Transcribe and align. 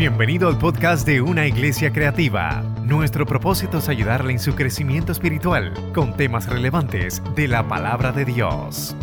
Bienvenido 0.00 0.48
al 0.48 0.56
podcast 0.56 1.06
de 1.06 1.20
Una 1.20 1.46
Iglesia 1.46 1.92
Creativa. 1.92 2.62
Nuestro 2.86 3.26
propósito 3.26 3.80
es 3.80 3.88
ayudarle 3.90 4.32
en 4.32 4.40
su 4.40 4.54
crecimiento 4.54 5.12
espiritual 5.12 5.74
con 5.92 6.16
temas 6.16 6.46
relevantes 6.46 7.20
de 7.36 7.46
la 7.46 7.68
palabra 7.68 8.10
de 8.10 8.24
Dios. 8.24 8.94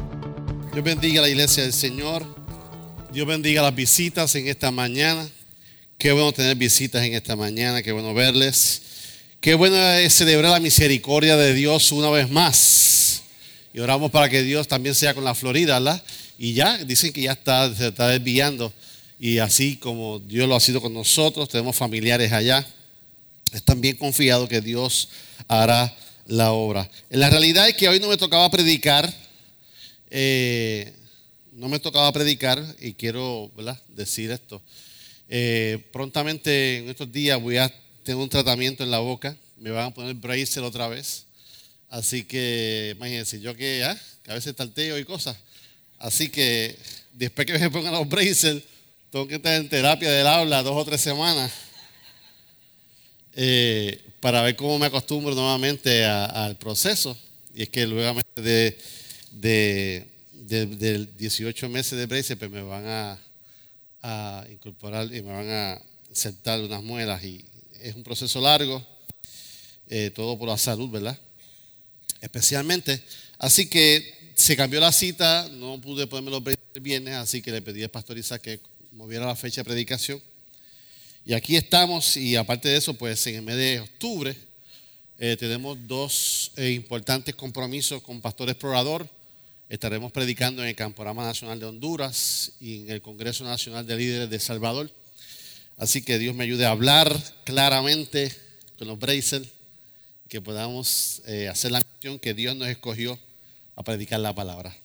Dios 0.73 0.83
bendiga 0.83 1.19
a 1.19 1.21
la 1.21 1.29
iglesia 1.29 1.61
del 1.61 1.73
Señor. 1.73 2.25
Dios 3.13 3.27
bendiga 3.27 3.61
las 3.61 3.75
visitas 3.75 4.33
en 4.33 4.47
esta 4.47 4.71
mañana. 4.71 5.29
Qué 5.99 6.13
bueno 6.13 6.31
tener 6.31 6.57
visitas 6.57 7.05
en 7.05 7.13
esta 7.13 7.35
mañana, 7.35 7.83
qué 7.83 7.91
bueno 7.91 8.15
verles. 8.15 8.81
Qué 9.39 9.53
bueno 9.53 9.75
es 9.77 10.15
celebrar 10.15 10.53
la 10.53 10.59
misericordia 10.59 11.37
de 11.37 11.53
Dios 11.53 11.91
una 11.91 12.09
vez 12.09 12.27
más. 12.31 13.21
Y 13.71 13.81
oramos 13.81 14.09
para 14.09 14.29
que 14.29 14.41
Dios 14.41 14.67
también 14.67 14.95
sea 14.95 15.13
con 15.13 15.23
la 15.23 15.35
Florida. 15.35 16.03
Y 16.39 16.53
ya, 16.53 16.75
dicen 16.79 17.13
que 17.13 17.21
ya 17.21 17.33
está, 17.33 17.71
se 17.75 17.89
está 17.89 18.07
desviando. 18.07 18.73
Y 19.19 19.39
así 19.39 19.77
como 19.77 20.19
Dios 20.19 20.47
lo 20.47 20.55
ha 20.55 20.59
sido 20.59 20.81
con 20.81 20.93
nosotros, 20.93 21.49
tenemos 21.49 21.75
familiares 21.75 22.31
allá, 22.31 22.65
están 23.51 23.81
bien 23.81 23.95
confiados 23.97 24.47
que 24.47 24.61
Dios 24.61 25.09
hará 25.47 25.95
la 26.27 26.51
obra. 26.51 26.89
En 27.09 27.19
la 27.19 27.29
realidad 27.29 27.67
es 27.67 27.75
que 27.75 27.89
hoy 27.89 27.99
no 27.99 28.09
me 28.09 28.17
tocaba 28.17 28.49
predicar, 28.51 29.11
eh, 30.09 30.93
no 31.53 31.67
me 31.67 31.79
tocaba 31.79 32.11
predicar 32.11 32.63
y 32.79 32.93
quiero 32.93 33.51
decir 33.89 34.29
esto. 34.29 34.61
Eh, 35.29 35.83
prontamente 35.91 36.77
en 36.77 36.89
estos 36.89 37.11
días 37.11 37.41
voy 37.41 37.57
a 37.57 37.73
tener 38.03 38.21
un 38.21 38.29
tratamiento 38.29 38.83
en 38.83 38.91
la 38.91 38.99
boca, 38.99 39.35
me 39.57 39.71
van 39.71 39.87
a 39.87 39.93
poner 39.93 40.13
bracer 40.13 40.63
otra 40.63 40.87
vez. 40.87 41.25
Así 41.89 42.23
que 42.23 42.93
imagínense, 42.95 43.39
yo 43.39 43.55
que, 43.55 43.83
ah, 43.83 43.99
que 44.23 44.31
a 44.31 44.35
veces 44.35 44.55
talteo 44.55 44.99
y 44.99 45.05
cosas. 45.05 45.37
Así 45.97 46.29
que 46.29 46.77
después 47.13 47.47
que 47.47 47.57
me 47.57 47.71
pongan 47.71 47.93
los 47.93 48.07
braces, 48.07 48.61
tengo 49.17 49.27
que 49.29 49.35
estar 49.37 49.55
en 49.55 49.67
terapia 49.67 50.11
del 50.11 50.27
habla 50.27 50.61
dos 50.61 50.75
o 50.75 50.85
tres 50.85 51.01
semanas 51.01 51.51
eh, 53.33 53.99
para 54.19 54.43
ver 54.43 54.55
cómo 54.55 54.77
me 54.77 54.85
acostumbro 54.85 55.33
nuevamente 55.33 56.05
al 56.05 56.55
proceso. 56.57 57.17
Y 57.55 57.63
es 57.63 57.69
que 57.69 57.87
luego 57.87 58.21
de, 58.35 58.77
de, 59.31 61.07
18 61.17 61.67
meses 61.67 61.97
de 61.97 62.05
brace, 62.05 62.37
pues 62.37 62.51
me 62.51 62.61
van 62.61 63.17
a, 64.03 64.45
incorporar 64.51 65.07
y 65.07 65.23
me 65.23 65.33
van 65.33 65.49
a 65.49 65.81
insertar 66.09 66.61
unas 66.61 66.83
muelas. 66.83 67.23
Y 67.23 67.43
es 67.81 67.95
un 67.95 68.03
proceso 68.03 68.39
largo, 68.39 68.85
eh, 69.87 70.11
todo 70.13 70.37
por 70.37 70.47
la 70.47 70.59
salud, 70.59 70.91
¿verdad? 70.91 71.17
Especialmente. 72.21 73.01
Así 73.39 73.67
que 73.67 74.33
se 74.35 74.55
cambió 74.55 74.79
la 74.79 74.91
cita, 74.91 75.49
no 75.53 75.81
pude 75.81 76.05
ponerme 76.05 76.29
los 76.29 76.43
braces 76.43 76.61
el 76.75 76.81
viernes, 76.81 77.15
así 77.15 77.41
que 77.41 77.51
le 77.51 77.63
pedí 77.63 77.81
al 77.81 77.89
pastor 77.89 78.15
Isaac 78.19 78.43
que 78.43 78.76
moviera 78.91 79.25
la 79.25 79.35
fecha 79.35 79.61
de 79.61 79.65
predicación. 79.65 80.21
Y 81.25 81.33
aquí 81.33 81.55
estamos, 81.55 82.15
y 82.15 82.35
aparte 82.35 82.69
de 82.69 82.77
eso, 82.77 82.93
pues 82.93 83.25
en 83.27 83.35
el 83.35 83.41
mes 83.41 83.55
de 83.57 83.79
octubre 83.81 84.35
eh, 85.19 85.35
tenemos 85.37 85.77
dos 85.87 86.51
eh, 86.55 86.71
importantes 86.71 87.35
compromisos 87.35 88.01
con 88.01 88.21
Pastor 88.21 88.49
Explorador. 88.49 89.09
Estaremos 89.67 90.11
predicando 90.11 90.61
en 90.61 90.69
el 90.69 90.75
Camporama 90.75 91.25
Nacional 91.25 91.59
de 91.59 91.65
Honduras 91.65 92.53
y 92.61 92.81
en 92.81 92.91
el 92.91 93.01
Congreso 93.01 93.43
Nacional 93.43 93.85
de 93.85 93.97
Líderes 93.97 94.29
de 94.29 94.39
Salvador. 94.39 94.91
Así 95.75 96.01
que 96.01 96.17
Dios 96.17 96.35
me 96.35 96.43
ayude 96.43 96.65
a 96.65 96.71
hablar 96.71 97.15
claramente 97.43 98.31
con 98.77 98.87
los 98.87 98.97
Bracer, 98.97 99.43
que 100.29 100.41
podamos 100.41 101.21
eh, 101.25 101.47
hacer 101.47 101.71
la 101.71 101.83
misión 101.95 102.19
que 102.19 102.33
Dios 102.33 102.55
nos 102.55 102.67
escogió 102.67 103.19
a 103.75 103.83
predicar 103.83 104.19
la 104.19 104.33
palabra. 104.33 104.75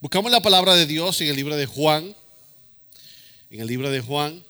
Buscamos 0.00 0.30
la 0.30 0.42
palabra 0.42 0.74
de 0.74 0.86
Dios 0.86 1.20
en 1.20 1.28
el 1.28 1.36
libro 1.36 1.56
de 1.56 1.66
Juan, 1.66 2.14
en 3.54 3.60
el 3.60 3.68
libro 3.68 3.88
de 3.88 4.00
Juan. 4.00 4.42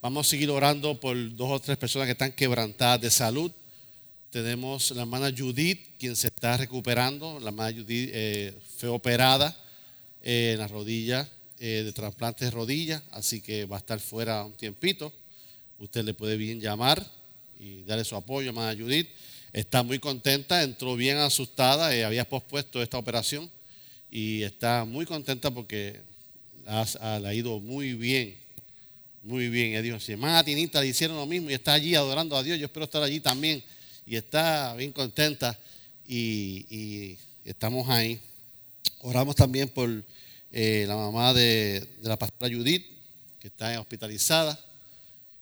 Vamos 0.00 0.26
a 0.26 0.30
seguir 0.30 0.50
orando 0.50 0.98
por 0.98 1.16
dos 1.36 1.48
o 1.48 1.60
tres 1.60 1.76
personas 1.78 2.06
que 2.06 2.12
están 2.12 2.32
quebrantadas 2.32 3.00
de 3.00 3.08
salud. 3.08 3.52
Tenemos 4.30 4.90
la 4.90 5.02
hermana 5.02 5.32
Judith, 5.36 5.78
quien 5.96 6.16
se 6.16 6.26
está 6.26 6.56
recuperando. 6.56 7.38
La 7.38 7.50
hermana 7.50 7.70
Judith 7.70 8.10
eh, 8.12 8.52
fue 8.78 8.88
operada 8.88 9.56
eh, 10.22 10.50
en 10.54 10.58
la 10.58 10.66
rodilla, 10.66 11.28
eh, 11.60 11.82
de 11.84 11.92
trasplante 11.92 12.46
de 12.46 12.50
rodilla, 12.50 13.00
así 13.12 13.40
que 13.40 13.64
va 13.64 13.76
a 13.76 13.78
estar 13.78 14.00
fuera 14.00 14.44
un 14.44 14.54
tiempito. 14.54 15.12
Usted 15.78 16.02
le 16.02 16.12
puede 16.12 16.36
bien 16.36 16.60
llamar 16.60 17.06
y 17.60 17.84
darle 17.84 18.04
su 18.04 18.16
apoyo, 18.16 18.48
hermana 18.48 18.76
Judith. 18.76 19.08
Está 19.52 19.84
muy 19.84 20.00
contenta, 20.00 20.64
entró 20.64 20.96
bien 20.96 21.18
asustada, 21.18 21.90
había 22.04 22.28
pospuesto 22.28 22.82
esta 22.82 22.98
operación 22.98 23.48
y 24.10 24.42
está 24.42 24.84
muy 24.84 25.06
contenta 25.06 25.52
porque 25.52 26.00
le 26.64 27.28
ha 27.28 27.34
ido 27.34 27.60
muy 27.60 27.94
bien, 27.94 28.36
muy 29.22 29.48
bien. 29.48 29.74
Y 29.74 29.82
dijo, 29.82 30.00
si 30.00 30.12
hermana 30.12 30.44
Tinita 30.44 30.80
le 30.80 30.88
hicieron 30.88 31.16
lo 31.16 31.26
mismo 31.26 31.50
y 31.50 31.54
está 31.54 31.74
allí 31.74 31.94
adorando 31.94 32.36
a 32.36 32.42
Dios, 32.42 32.58
yo 32.58 32.66
espero 32.66 32.84
estar 32.84 33.02
allí 33.02 33.20
también. 33.20 33.62
Y 34.06 34.16
está 34.16 34.74
bien 34.74 34.92
contenta 34.92 35.58
y, 36.06 37.16
estamos 37.44 37.88
ahí. 37.88 38.20
Oramos 39.00 39.36
también 39.36 39.68
por 39.68 40.04
eh, 40.52 40.84
la 40.86 40.96
mamá 40.96 41.32
de, 41.32 41.86
la 42.02 42.18
pastora 42.18 42.54
Judith, 42.54 42.84
que 43.38 43.48
está 43.48 43.78
hospitalizada. 43.80 44.58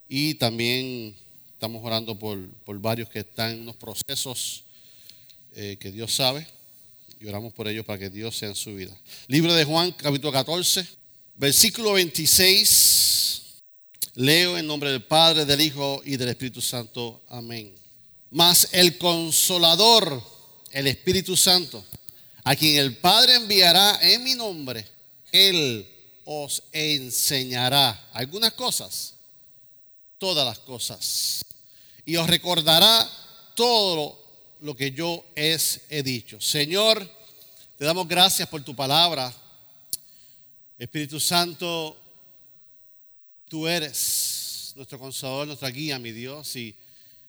Y 0.08 0.34
también 0.34 1.14
estamos 1.52 1.84
orando 1.84 2.18
por, 2.18 2.38
varios 2.80 3.08
que 3.08 3.20
están 3.20 3.52
en 3.52 3.60
unos 3.62 3.76
procesos 3.76 4.64
eh, 5.54 5.76
que 5.80 5.90
Dios 5.90 6.14
sabe. 6.14 6.46
Y 7.20 7.26
oramos 7.26 7.52
por 7.52 7.68
ellos 7.68 7.84
para 7.84 7.98
que 7.98 8.08
Dios 8.08 8.36
sea 8.36 8.48
en 8.48 8.54
su 8.54 8.74
vida. 8.74 8.96
Libro 9.26 9.52
de 9.54 9.64
Juan, 9.64 9.92
capítulo 9.92 10.32
14. 10.32 10.99
Versículo 11.40 11.94
26. 11.94 13.62
Leo 14.16 14.58
en 14.58 14.66
nombre 14.66 14.90
del 14.90 15.02
Padre, 15.02 15.46
del 15.46 15.62
Hijo 15.62 16.02
y 16.04 16.18
del 16.18 16.28
Espíritu 16.28 16.60
Santo. 16.60 17.22
Amén. 17.30 17.74
Mas 18.28 18.68
el 18.72 18.98
consolador, 18.98 20.22
el 20.70 20.86
Espíritu 20.86 21.38
Santo, 21.38 21.82
a 22.44 22.54
quien 22.54 22.76
el 22.76 22.98
Padre 22.98 23.36
enviará 23.36 23.98
en 24.02 24.22
mi 24.22 24.34
nombre, 24.34 24.86
Él 25.32 25.88
os 26.26 26.62
enseñará 26.72 28.10
algunas 28.12 28.52
cosas, 28.52 29.14
todas 30.18 30.44
las 30.44 30.58
cosas, 30.58 31.42
y 32.04 32.16
os 32.16 32.28
recordará 32.28 33.10
todo 33.54 34.22
lo 34.60 34.76
que 34.76 34.90
yo 34.90 35.24
he 35.34 36.02
dicho. 36.02 36.38
Señor, 36.38 37.10
te 37.78 37.86
damos 37.86 38.06
gracias 38.06 38.46
por 38.46 38.62
tu 38.62 38.76
palabra. 38.76 39.34
Espíritu 40.80 41.20
Santo, 41.20 41.94
tú 43.50 43.68
eres 43.68 44.72
nuestro 44.74 44.98
consolador, 44.98 45.46
nuestra 45.46 45.68
guía, 45.68 45.98
mi 45.98 46.10
Dios, 46.10 46.56
y 46.56 46.74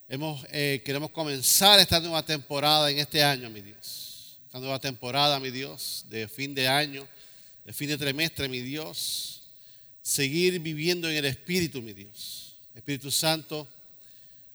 eh, 0.08 0.82
queremos 0.86 1.12
comenzar 1.12 1.78
esta 1.82 2.00
nueva 2.00 2.26
temporada 2.26 2.90
en 2.90 3.00
este 3.00 3.22
año, 3.22 3.50
mi 3.50 3.60
Dios. 3.60 4.40
Esta 4.46 4.58
nueva 4.62 4.80
temporada, 4.80 5.38
mi 5.42 5.52
Dios, 5.52 6.06
de 6.10 6.30
fin 6.30 6.56
de 6.56 6.70
año, 6.70 7.06
de 7.66 7.74
fin 7.74 7.90
de 7.90 7.98
trimestre, 7.98 8.48
mi 8.48 8.62
Dios. 8.62 9.42
Seguir 10.02 10.58
viviendo 10.62 11.10
en 11.10 11.18
el 11.18 11.26
Espíritu, 11.26 11.82
mi 11.82 11.92
Dios. 11.92 12.56
Espíritu 12.74 13.12
Santo, 13.12 13.68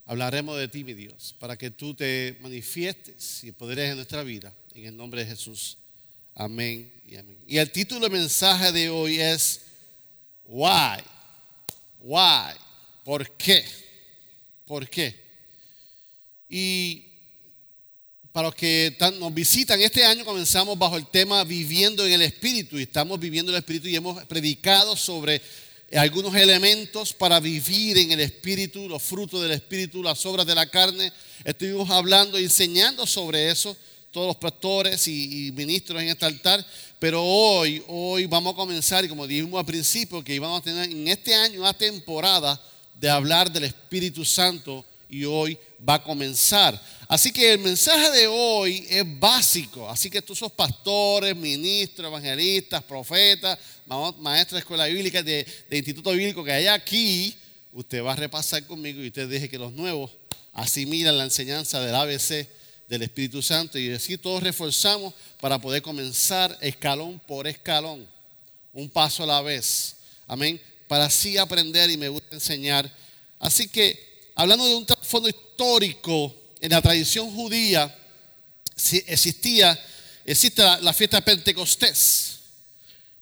hablaremos 0.07 0.59
de 0.59 0.69
ti, 0.69 0.85
mi 0.85 0.95
Dios, 0.95 1.35
para 1.39 1.59
que 1.59 1.71
tú 1.71 1.93
te 1.93 2.39
manifiestes 2.41 3.45
y 3.45 3.53
poderes 3.53 3.91
en 3.91 3.97
nuestra 3.97 4.23
vida. 4.23 4.55
En 4.75 4.87
el 4.87 4.97
nombre 4.97 5.23
de 5.23 5.29
Jesús. 5.29 5.77
Amén 6.39 6.97
y 7.49 7.59
el 7.59 7.71
título 7.71 8.01
del 8.01 8.11
mensaje 8.11 8.73
de 8.73 8.91
hoy 8.91 9.21
es 9.21 9.61
Why? 10.45 11.01
Why? 12.01 12.55
¿Por 13.05 13.31
qué? 13.37 13.65
¿Por 14.65 14.89
qué? 14.91 15.15
Y 16.49 17.05
para 18.33 18.49
los 18.49 18.57
que 18.57 18.97
nos 19.21 19.33
visitan, 19.33 19.81
este 19.81 20.05
año 20.05 20.25
comenzamos 20.25 20.77
bajo 20.77 20.97
el 20.97 21.07
tema 21.07 21.45
Viviendo 21.45 22.05
en 22.05 22.15
el 22.15 22.23
Espíritu 22.23 22.79
y 22.79 22.83
estamos 22.83 23.21
viviendo 23.21 23.53
el 23.53 23.59
Espíritu 23.59 23.87
y 23.87 23.95
hemos 23.95 24.25
predicado 24.25 24.97
sobre 24.97 25.41
algunos 25.95 26.35
elementos 26.35 27.15
para 27.15 27.39
vivir 27.39 27.97
en 27.99 28.11
el 28.11 28.21
Espíritu, 28.21 28.89
los 28.89 29.05
frutos 29.05 29.41
del 29.41 29.53
Espíritu, 29.53 30.03
las 30.03 30.27
obras 30.27 30.45
de 30.45 30.55
la 30.57 30.69
carne. 30.69 31.13
Estuvimos 31.45 31.89
hablando, 31.91 32.39
enseñando 32.39 33.07
sobre 33.07 33.53
eso, 33.53 33.77
todos 34.17 34.29
los 34.29 34.37
pastores 34.37 35.07
y, 35.09 35.53
ministros 35.55 36.01
en 36.01 36.09
este 36.09 36.25
altar. 36.25 36.65
Pero 36.99 37.23
hoy, 37.23 37.83
hoy 37.87 38.25
vamos 38.25 38.55
a 38.55 38.57
comenzar, 38.57 39.05
y 39.05 39.09
como 39.09 39.27
dijimos 39.27 39.61
al 39.61 39.67
principio, 39.67 40.25
que 40.25 40.35
íbamos 40.35 40.59
a 40.59 40.65
tener 40.65 40.91
en 40.91 41.07
este 41.07 41.35
año 41.35 41.61
una 41.61 41.75
temporada 41.75 42.59
de 42.99 43.11
hablar 43.11 43.53
del 43.53 43.65
Espíritu 43.65 44.25
Santo 44.25 44.87
y 45.11 45.27
hoy 45.27 45.59
va 45.87 45.97
a 45.97 46.03
comenzar. 46.03 46.83
Así 47.07 47.31
que 47.31 47.53
el 47.53 47.59
mensaje 47.59 48.11
de 48.13 48.27
hoy 48.27 48.87
es 48.89 49.05
básico. 49.21 49.87
Así 49.91 50.09
que 50.09 50.23
tú 50.23 50.35
sos 50.35 50.51
pastores, 50.51 51.37
ministros, 51.37 52.09
evangelistas, 52.09 52.83
profetas, 52.85 53.59
maestros 54.19 54.53
de 54.53 54.61
escuela 54.61 54.87
bíblica, 54.87 55.23
de, 55.23 55.47
de 55.69 55.77
instituto 55.77 56.13
bíblico 56.13 56.43
que 56.43 56.53
hay 56.53 56.69
aquí. 56.69 57.37
Usted 57.71 58.03
va 58.03 58.15
a 58.15 58.17
repasar 58.17 58.65
conmigo 58.65 59.03
y 59.03 59.09
usted 59.09 59.29
deje 59.29 59.51
que 59.51 59.59
los 59.59 59.75
nuevos 59.75 60.11
asimilen 60.55 61.19
la 61.19 61.25
enseñanza 61.25 61.83
del 61.83 61.95
ABC 61.95 62.57
del 62.89 63.03
Espíritu 63.03 63.43
Santo 63.43 63.79
y 63.79 63.91
así 63.91 64.17
todos 64.17 64.43
reforzamos 64.43 65.15
para 65.41 65.61
poder 65.61 65.83
comenzar 65.83 66.57
escalón 66.61 67.21
por 67.27 67.47
escalón, 67.47 68.07
un 68.73 68.89
paso 68.89 69.23
a 69.23 69.27
la 69.27 69.43
vez. 69.43 69.97
Amén. 70.27 70.61
Para 70.87 71.07
así 71.07 71.37
aprender 71.37 71.91
y 71.91 71.97
me 71.97 72.09
gusta 72.09 72.37
enseñar 72.37 72.91
Así 73.39 73.69
que, 73.69 74.31
hablando 74.35 74.67
de 74.67 74.75
un 74.75 74.87
trasfondo 74.87 75.29
histórico, 75.29 76.35
en 76.61 76.71
la 76.71 76.81
tradición 76.81 77.31
judía 77.35 77.95
existía, 79.07 79.79
existe 80.25 80.63
la, 80.63 80.93
fiesta 80.93 81.19
de 81.19 81.23
Pentecostés. 81.23 82.33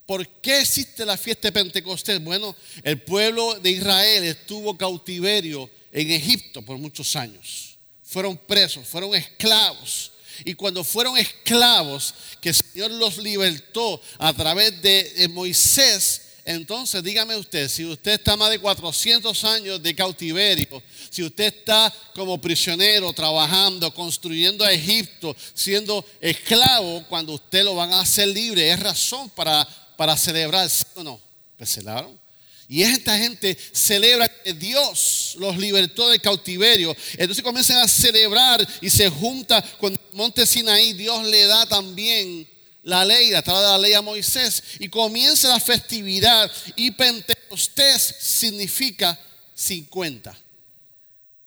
¿Por 0.06 0.26
qué 0.40 0.60
existe 0.60 1.05
la 1.05 1.17
fiesta 1.17 1.49
de 1.49 1.52
Pentecostés? 1.52 2.22
Bueno, 2.22 2.55
el 2.82 3.00
pueblo 3.02 3.58
de 3.60 3.70
Israel 3.70 4.25
estuvo 4.25 4.76
cautiverio 4.76 5.69
en 5.93 6.10
Egipto 6.10 6.62
por 6.62 6.78
muchos 6.78 7.17
años. 7.17 7.73
Fueron 8.14 8.37
presos, 8.37 8.87
fueron 8.87 9.12
esclavos. 9.12 10.12
Y 10.44 10.55
cuando 10.55 10.84
fueron 10.84 11.19
esclavos, 11.19 12.14
que 12.40 12.50
el 12.50 12.55
Señor 12.55 12.93
los 12.93 13.19
libertó 13.19 14.00
a 14.19 14.32
través 14.32 14.81
de 14.81 15.28
Moisés, 15.32 16.20
entonces 16.44 17.02
dígame 17.02 17.34
usted, 17.34 17.69
si 17.69 17.84
usted 17.84 18.12
está 18.12 18.37
más 18.37 18.50
de 18.50 18.61
400 18.61 19.43
años 19.43 19.82
de 19.82 19.96
cautiverio, 19.96 20.81
si 21.11 21.25
usted 21.25 21.46
está 21.46 21.93
como 22.14 22.40
prisionero 22.40 23.12
trabajando, 23.12 23.93
construyendo 23.93 24.64
a 24.64 24.70
Egipto, 24.70 25.34
siendo 25.52 26.06
esclavo, 26.20 27.05
cuando 27.08 27.32
usted 27.32 27.64
lo 27.64 27.75
van 27.75 27.94
a 27.94 28.02
hacer 28.02 28.28
libre, 28.28 28.70
es 28.70 28.78
razón 28.78 29.28
para, 29.31 29.67
para 29.96 30.17
celebrar, 30.17 30.70
¿sí 30.70 30.84
o 30.94 31.02
no? 31.02 31.20
Pues 31.56 31.69
celebraron. 31.69 32.23
Y 32.69 32.82
esta 32.82 33.16
gente 33.19 33.56
celebra 33.72 34.28
que 34.28 34.55
Dios 34.55 35.37
los 35.38 35.56
libertó 35.58 36.08
del 36.08 36.20
cautiverio. 36.20 36.96
Entonces 37.12 37.44
comienzan 37.44 37.78
a 37.78 37.88
celebrar 37.88 38.66
y 38.81 38.90
se 38.90 39.08
junta 39.08 39.62
con 39.78 39.93
el 39.93 39.99
monte 40.12 40.46
Sinaí. 40.46 40.94
Dios 40.94 41.26
le 41.26 41.46
da 41.46 41.66
también 41.66 42.49
la 42.82 43.05
ley, 43.05 43.31
la 43.31 43.43
de 43.43 43.52
la 43.52 43.78
ley 43.78 43.93
a 43.94 44.02
Moisés 44.02 44.62
y 44.78 44.88
comienza 44.88 45.49
la 45.49 45.61
festividad 45.61 46.50
y 46.76 46.90
Pentecostés 46.90 48.14
significa 48.20 49.19
50. 49.55 50.37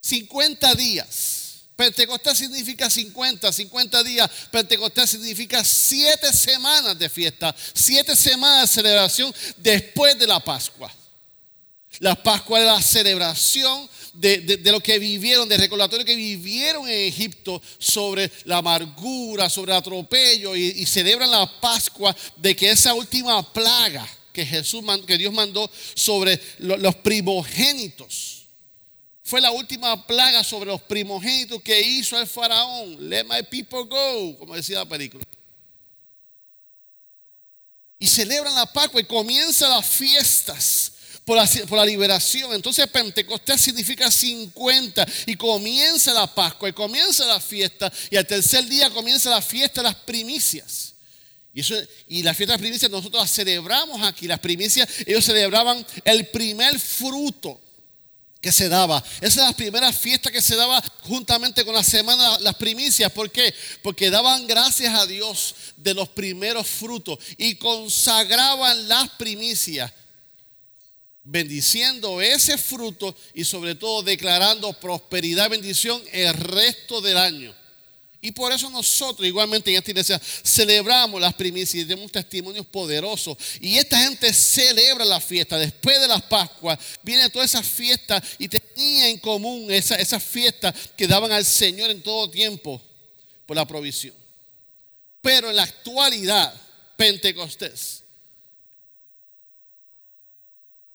50 0.01 0.75
días. 0.75 1.43
Pentecostés 1.75 2.39
significa 2.39 2.89
50, 2.89 3.53
50 3.53 4.03
días. 4.03 4.29
Pentecostés 4.49 5.11
significa 5.11 5.63
7 5.63 6.33
semanas 6.33 6.97
de 6.97 7.07
fiesta, 7.07 7.55
7 7.73 8.15
semanas 8.15 8.69
de 8.69 8.75
celebración 8.81 9.33
después 9.57 10.17
de 10.17 10.25
la 10.25 10.39
Pascua. 10.39 10.91
La 11.99 12.15
Pascua 12.15 12.59
es 12.59 12.65
la 12.65 12.81
celebración 12.81 13.89
de, 14.13 14.59
lo 14.65 14.79
que 14.79 14.99
vivieron, 14.99 15.47
del 15.47 15.59
recordatorio 15.61 16.05
que 16.05 16.15
vivieron 16.15 16.87
en 16.87 17.07
Egipto 17.07 17.61
sobre 17.77 18.31
la 18.45 18.57
amargura, 18.57 19.49
sobre 19.49 19.71
el 19.71 19.77
atropello 19.77 20.55
y, 20.55 20.85
celebran 20.85 21.31
la 21.31 21.59
Pascua 21.59 22.15
de 22.35 22.55
que 22.55 22.71
esa 22.71 22.93
última 22.93 23.41
plaga 23.53 24.07
que 24.31 24.45
Jesús 24.45 24.83
que 25.05 25.17
Dios 25.17 25.33
mandó 25.33 25.69
sobre 25.95 26.39
los 26.59 26.95
primogénitos 26.95 28.45
fue 29.23 29.41
la 29.41 29.51
última 29.51 30.07
plaga 30.07 30.41
sobre 30.41 30.67
los 30.67 30.81
primogénitos 30.81 31.61
que 31.61 31.81
hizo 31.81 32.17
el 32.17 32.27
faraón. 32.27 33.09
Let 33.09 33.25
my 33.25 33.43
people 33.43 33.83
go, 33.83 34.37
como 34.37 34.55
decía 34.55 34.79
la 34.79 34.85
película. 34.85 35.25
Y 37.99 38.07
celebran 38.07 38.55
la 38.55 38.71
Pascua 38.71 39.01
y 39.01 39.03
comienzan 39.03 39.71
las 39.71 39.85
fiestas 39.85 40.93
por 41.27 41.77
la, 41.77 41.85
liberación. 41.85 42.53
Entonces 42.53 42.87
Pentecostés 42.87 43.59
significa 43.59 44.09
50 44.09 45.05
y 45.25 45.35
comienza 45.35 46.13
la 46.13 46.33
Pascua 46.33 46.69
y 46.69 46.73
comienza 46.73 47.25
la 47.25 47.41
fiesta 47.41 47.91
y 48.09 48.15
al 48.15 48.25
tercer 48.25 48.65
día 48.65 48.89
comienza 48.89 49.29
la 49.29 49.41
fiesta 49.41 49.81
de 49.81 49.89
las 49.89 49.95
primicias. 49.95 50.93
Y, 51.53 51.59
eso, 51.59 51.75
y 52.07 52.23
la 52.23 52.33
fiesta 52.33 52.53
de 52.53 52.57
las 52.57 52.61
primicias 52.61 52.89
nosotros 52.89 53.21
las 53.23 53.31
celebramos 53.31 54.01
aquí. 54.03 54.25
Las 54.25 54.39
primicias, 54.39 54.87
ellos 55.05 55.25
celebraban 55.25 55.85
el 56.05 56.27
primer 56.27 56.79
fruto 56.79 57.59
que 58.39 58.53
se 58.53 58.69
daba. 58.69 59.03
Esa 59.19 59.41
es 59.41 59.47
la 59.47 59.53
primera 59.53 59.91
fiesta 59.91 60.31
que 60.31 60.41
se 60.41 60.55
daba 60.55 60.81
juntamente 61.01 61.65
con 61.65 61.75
la 61.75 61.83
semana, 61.83 62.39
las 62.39 62.55
primicias. 62.55 63.11
¿Por 63.11 63.29
qué? 63.31 63.53
Porque 63.81 64.09
daban 64.09 64.47
gracias 64.47 64.93
a 64.93 65.05
Dios 65.05 65.55
de 65.75 65.93
los 65.93 66.07
primeros 66.07 66.67
frutos 66.67 67.19
y 67.37 67.55
consagraban 67.55 68.87
las 68.87 69.09
primicias 69.09 69.91
bendiciendo 71.29 72.21
ese 72.21 72.57
fruto 72.57 73.13
y 73.33 73.43
sobre 73.43 73.75
todo 73.75 74.01
declarando 74.01 74.71
prosperidad 74.73 75.49
bendición 75.49 76.01
el 76.13 76.33
resto 76.33 77.01
del 77.01 77.17
año. 77.17 77.53
Y 78.21 78.31
por 78.31 78.51
eso 78.51 78.69
nosotros 78.69 79.27
igualmente 79.27 79.69
en 79.69 79.77
esta 79.77 79.91
iglesia 79.91 80.21
celebramos 80.43 81.21
las 81.21 81.33
primicias 81.33 81.83
y 81.83 81.87
tenemos 81.87 82.11
testimonios 82.11 82.65
poderosos. 82.65 83.37
Y 83.59 83.77
esta 83.77 83.99
gente 83.99 84.33
celebra 84.33 85.05
la 85.05 85.19
fiesta. 85.19 85.57
Después 85.57 85.99
de 86.01 86.07
las 86.07 86.23
Pascuas 86.23 86.79
viene 87.03 87.29
toda 87.29 87.45
esa 87.45 87.61
fiesta 87.61 88.23
y 88.39 88.47
tenía 88.47 89.09
en 89.09 89.19
común 89.19 89.69
esa, 89.69 89.95
esa 89.95 90.19
fiesta 90.19 90.73
que 90.95 91.07
daban 91.07 91.31
al 91.31 91.45
Señor 91.45 91.91
en 91.91 92.01
todo 92.01 92.29
tiempo 92.29 92.81
por 93.45 93.55
la 93.55 93.67
provisión. 93.67 94.15
Pero 95.21 95.49
en 95.49 95.57
la 95.57 95.63
actualidad, 95.63 96.53
Pentecostés 96.95 98.06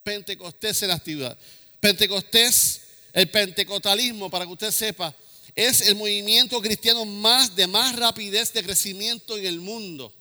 Pentecostés 0.03 0.83
en 0.83 0.89
la 0.89 0.95
actividad. 0.95 1.39
Pentecostés, 1.81 2.81
el 3.13 3.31
pentecostalismo, 3.31 4.31
para 4.31 4.47
que 4.47 4.53
usted 4.53 4.71
sepa, 4.71 5.15
es 5.55 5.83
el 5.83 5.97
movimiento 5.97 6.61
cristiano 6.61 7.05
más 7.05 7.55
de 7.55 7.67
más 7.67 7.97
rapidez 7.97 8.53
de 8.53 8.63
crecimiento 8.63 9.37
en 9.37 9.47
el 9.47 9.61
mundo. 9.61 10.13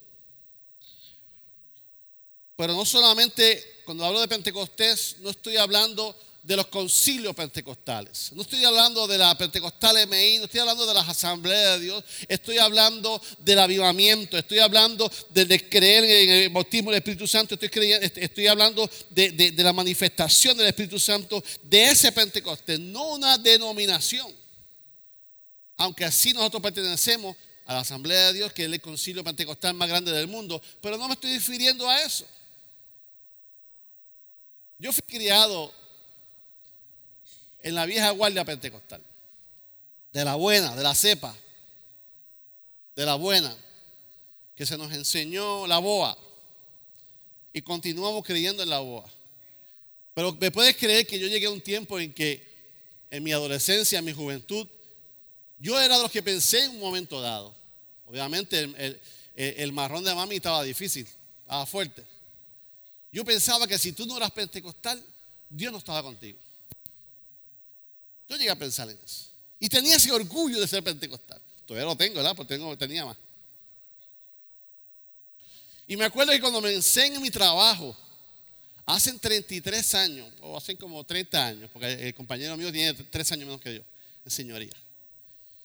Pero 2.56 2.74
no 2.74 2.86
solamente 2.86 3.82
cuando 3.86 4.06
hablo 4.06 4.22
de 4.22 4.28
Pentecostés, 4.28 5.18
no 5.20 5.32
estoy 5.32 5.58
hablando 5.58 6.16
de 6.44 6.56
los 6.56 6.68
concilios 6.68 7.36
pentecostales. 7.36 8.32
No 8.34 8.42
estoy 8.42 8.64
hablando 8.66 9.08
de 9.08 9.18
la 9.18 9.38
pentecostal 9.38 9.96
MI, 10.08 10.40
no 10.40 10.46
estoy 10.46 10.60
hablando 10.60 10.86
de 10.86 10.94
las 10.94 11.08
asambleas 11.08 11.80
de 11.80 11.86
Dios, 11.86 12.04
estoy 12.28 12.58
hablando 12.58 13.22
del 13.40 13.60
avivamiento, 13.60 14.38
estoy 14.38 14.60
hablando 14.60 15.12
de, 15.30 15.70
creer 15.70 16.04
en 16.04 16.30
el 16.30 16.50
bautismo 16.50 16.90
del 16.90 16.98
Espíritu 16.98 17.28
Santo, 17.28 17.56
estoy, 17.56 17.92
estoy 17.92 18.48
hablando 18.48 18.90
de, 19.10 19.32
de 19.32 19.64
la 19.64 19.74
manifestación 19.74 20.58
del 20.58 20.68
Espíritu 20.68 21.00
Santo, 21.00 21.44
de 21.62 21.84
ese 21.92 22.12
Pentecostés, 22.12 22.80
no 22.80 23.10
una 23.10 23.38
denominación. 23.38 24.32
Aunque 25.78 26.06
así 26.06 26.34
nosotros 26.34 26.62
pertenecemos 26.62 27.36
a 27.66 27.74
la 27.74 27.80
Asamblea 27.80 28.28
de 28.28 28.34
Dios, 28.34 28.54
que 28.54 28.66
es 28.66 28.72
el 28.72 28.82
concilio 28.82 29.24
pentecostal 29.24 29.74
más 29.74 29.88
grande 29.88 30.12
del 30.12 30.28
mundo, 30.28 30.62
pero 30.82 30.98
no 30.98 31.08
me 31.08 31.14
estoy 31.14 31.34
refiriendo 31.34 31.90
a 31.90 32.02
eso. 32.02 32.26
Yo 34.78 34.92
fui 34.92 35.04
criado 35.04 35.72
en 37.64 37.76
la 37.76 37.86
vieja 37.86 38.10
guardia 38.12 38.46
pentecostal. 38.46 39.02
De 40.12 40.26
la 40.26 40.36
buena, 40.36 40.76
de 40.76 40.84
la 40.84 40.94
cepa. 40.94 41.36
De 42.96 43.06
la 43.06 43.16
buena. 43.16 43.56
Que 44.56 44.66
se 44.66 44.78
nos 44.78 44.92
enseñó 44.94 45.68
la 45.68 45.80
boa. 45.80 46.18
Y 47.54 47.62
continuamos 47.62 48.26
creyendo 48.26 48.64
en 48.64 48.70
la 48.70 48.80
boa. 48.80 49.10
Pero 50.14 50.34
me 50.40 50.52
puedes 50.52 50.76
creer 50.76 51.08
que 51.08 51.20
yo 51.20 51.28
llegué 51.28 51.46
a 51.46 51.52
un 51.52 51.62
tiempo 51.62 52.00
en 52.00 52.14
que 52.14 52.50
en 53.10 53.24
mi 53.24 53.32
adolescencia, 53.32 54.00
en 54.00 54.06
mi 54.06 54.14
juventud, 54.14 54.68
yo 55.58 55.80
era 55.80 55.98
de 55.98 56.04
los 56.04 56.12
que 56.12 56.24
pensé 56.24 56.64
en 56.64 56.72
un 56.72 56.80
momento 56.80 57.22
dado. 57.22 57.56
Obviamente 58.06 58.70
el, 59.36 59.72
marrón 59.72 60.04
de 60.04 60.14
mami 60.14 60.36
estaba 60.36 60.64
difícil, 60.64 61.08
estaba 61.42 61.66
fuerte. 61.66 62.04
Yo 63.12 63.24
pensaba 63.24 63.68
que 63.68 63.78
si 63.78 63.92
tú 63.92 64.06
no 64.06 64.18
eras 64.18 64.32
pentecostal, 64.32 65.02
Dios 65.50 65.72
no 65.72 65.78
estaba 65.78 66.02
contigo. 66.02 66.40
Yo 68.32 68.38
llegué 68.38 68.50
a 68.50 68.56
pensar 68.56 68.90
en 68.90 68.98
eso. 69.04 69.26
Y 69.60 69.68
tenía 69.68 69.98
ese 69.98 70.10
orgullo 70.10 70.62
de 70.62 70.66
ser 70.66 70.82
pentecostal. 70.82 71.42
Todavía 71.66 71.86
lo 71.86 71.98
tengo, 71.98 72.16
¿verdad? 72.16 72.34
Porque 72.34 72.58
tenía 72.78 73.06
más. 73.06 73.18
Y 75.86 75.98
me 75.98 76.06
acuerdo 76.06 76.32
que 76.32 76.40
cuando 76.40 76.62
me 76.62 76.74
enseñé 76.74 77.20
mi 77.20 77.30
trabajo, 77.30 77.94
hace 78.86 79.12
33 79.12 79.96
años, 79.96 80.32
o 80.40 80.58
hace 80.58 80.78
como 80.78 81.04
30 81.04 81.46
años, 81.46 81.70
porque 81.74 81.92
el 82.08 82.16
compañero 82.16 82.56
mío 82.56 82.72
tiene 82.72 82.94
3 82.94 83.32
años 83.34 83.48
menos 83.48 83.60
que 83.60 83.76
yo, 83.76 83.82
en 84.24 84.32
señoría. 84.32 84.72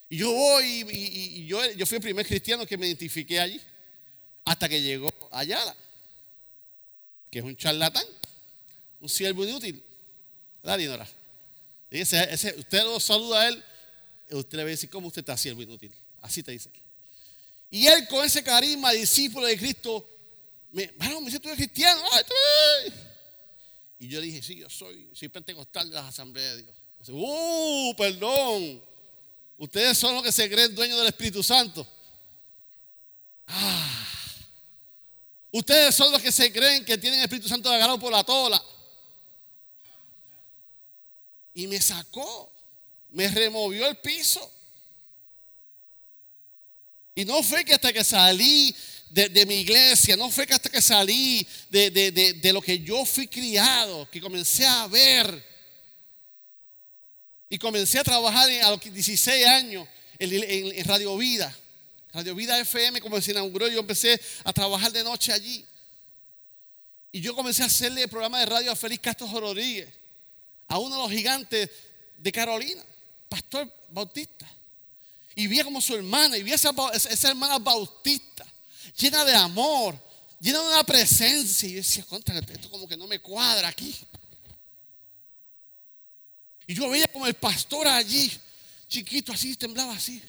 Y 0.08 0.16
yo 0.16 0.32
voy, 0.32 0.84
y, 0.90 1.46
yo, 1.46 1.64
yo, 1.74 1.86
fui 1.86 1.98
el 1.98 2.02
primer 2.02 2.26
cristiano 2.26 2.66
que 2.66 2.76
me 2.76 2.88
identifiqué 2.88 3.38
allí, 3.38 3.60
hasta 4.44 4.68
que 4.68 4.82
llegó 4.82 5.08
Ayala, 5.30 5.76
que 7.30 7.38
es 7.38 7.44
un 7.44 7.56
charlatán, 7.56 8.04
un 9.00 9.08
siervo 9.08 9.44
inútil. 9.44 9.80
¿Verdad, 10.64 10.78
Dinora? 10.78 11.15
Usted 12.02 12.82
lo 12.84 13.00
saluda 13.00 13.42
a 13.42 13.48
él, 13.48 13.64
usted 14.30 14.56
le 14.56 14.64
va 14.64 14.68
a 14.68 14.70
decir, 14.70 14.90
¿cómo 14.90 15.08
usted 15.08 15.20
está 15.20 15.36
siervo 15.36 15.62
inútil? 15.62 15.94
Así 16.20 16.42
te 16.42 16.52
dice. 16.52 16.70
Y 17.70 17.86
él 17.86 18.06
con 18.08 18.24
ese 18.24 18.42
carisma, 18.42 18.92
discípulo 18.92 19.46
de 19.46 19.56
Cristo, 19.58 20.08
me, 20.72 20.86
bueno, 20.98 21.20
me 21.20 21.26
dice, 21.26 21.40
tú 21.40 21.48
eres 21.48 21.58
cristiano. 21.58 22.02
y 23.98 24.08
yo 24.08 24.20
dije, 24.20 24.42
sí, 24.42 24.56
yo 24.56 24.68
soy, 24.70 25.10
soy 25.14 25.28
pentecostal 25.28 25.88
de 25.88 25.96
las 25.96 26.06
asambleas 26.06 26.56
de 26.56 26.62
Dios. 26.64 26.76
dice, 26.98 27.12
uh, 27.12 27.94
perdón. 27.96 28.82
Ustedes 29.58 29.96
son 29.96 30.14
los 30.14 30.22
que 30.22 30.32
se 30.32 30.50
creen 30.50 30.74
dueños 30.74 30.98
del 30.98 31.06
Espíritu 31.08 31.42
Santo. 31.42 31.86
Ah. 33.46 34.06
Ustedes 35.50 35.94
son 35.94 36.12
los 36.12 36.20
que 36.20 36.30
se 36.30 36.52
creen 36.52 36.84
que 36.84 36.98
tienen 36.98 37.20
el 37.20 37.24
Espíritu 37.24 37.48
Santo 37.48 37.70
agarrado 37.70 37.98
por 37.98 38.12
la 38.12 38.22
tola. 38.22 38.62
Y 41.56 41.66
me 41.66 41.80
sacó, 41.80 42.52
me 43.08 43.28
removió 43.28 43.88
el 43.88 43.96
piso. 43.96 44.52
Y 47.14 47.24
no 47.24 47.42
fue 47.42 47.64
que 47.64 47.72
hasta 47.72 47.94
que 47.94 48.04
salí 48.04 48.76
de, 49.08 49.46
mi 49.46 49.60
iglesia, 49.60 50.18
no 50.18 50.30
fue 50.30 50.46
que 50.46 50.52
hasta 50.52 50.68
que 50.68 50.82
salí 50.82 51.46
de, 51.70 51.90
de, 51.90 52.52
lo 52.52 52.60
que 52.60 52.80
yo 52.80 53.06
fui 53.06 53.26
criado, 53.26 54.06
que 54.10 54.20
comencé 54.20 54.66
a 54.66 54.86
ver. 54.86 55.42
Y 57.48 57.56
comencé 57.56 58.00
a 58.00 58.04
trabajar 58.04 58.50
a 58.50 58.70
los 58.72 58.80
16 58.80 59.46
años 59.46 59.88
en, 60.18 60.84
Radio 60.84 61.16
Vida. 61.16 61.56
Radio 62.12 62.34
Vida 62.34 62.60
FM, 62.60 63.00
como 63.00 63.18
se 63.22 63.30
inauguró, 63.30 63.66
yo 63.68 63.80
empecé 63.80 64.20
a 64.44 64.52
trabajar 64.52 64.92
de 64.92 65.02
noche 65.02 65.32
allí. 65.32 65.64
Y 67.12 67.22
yo 67.22 67.34
comencé 67.34 67.62
a 67.62 67.66
hacerle 67.66 68.02
el 68.02 68.10
programa 68.10 68.40
de 68.40 68.46
radio 68.46 68.72
a 68.72 68.76
Félix 68.76 69.00
Castro 69.00 69.26
Rodríguez, 69.40 69.88
a 70.68 70.78
uno 70.78 70.96
de 70.96 71.02
los 71.02 71.10
gigantes 71.10 71.70
de 72.18 72.32
Carolina, 72.32 72.84
Pastor 73.28 73.72
Bautista. 73.90 74.46
Y 75.34 75.46
vi 75.46 75.62
como 75.62 75.80
su 75.80 75.94
hermana, 75.94 76.36
y 76.36 76.42
vi 76.42 76.52
esa, 76.52 76.70
esa 76.94 77.28
hermana 77.28 77.58
bautista, 77.58 78.46
llena 78.96 79.24
de 79.24 79.34
amor, 79.34 79.98
llena 80.40 80.60
de 80.60 80.68
una 80.68 80.84
presencia. 80.84 81.68
Y 81.68 81.72
yo 81.72 81.76
decía, 81.78 82.04
contra, 82.04 82.38
esto 82.38 82.70
como 82.70 82.88
que 82.88 82.96
no 82.96 83.06
me 83.06 83.18
cuadra 83.20 83.68
aquí. 83.68 83.94
Y 86.66 86.74
yo 86.74 86.88
veía 86.88 87.06
como 87.08 87.26
el 87.26 87.34
pastor 87.34 87.86
allí, 87.86 88.32
chiquito, 88.88 89.32
así, 89.32 89.54
temblaba 89.56 89.94
así. 89.94 90.22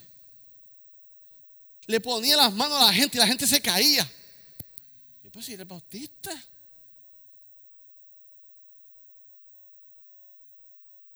Le 1.87 2.01
ponía 2.01 2.35
las 2.35 2.53
manos 2.53 2.81
a 2.81 2.87
la 2.87 2.93
gente 2.93 3.17
y 3.17 3.19
la 3.19 3.27
gente 3.27 3.47
se 3.47 3.61
caía. 3.61 4.07
Yo 5.23 5.31
pues 5.31 5.45
si 5.45 5.53
eres 5.53 5.67
bautista. 5.67 6.31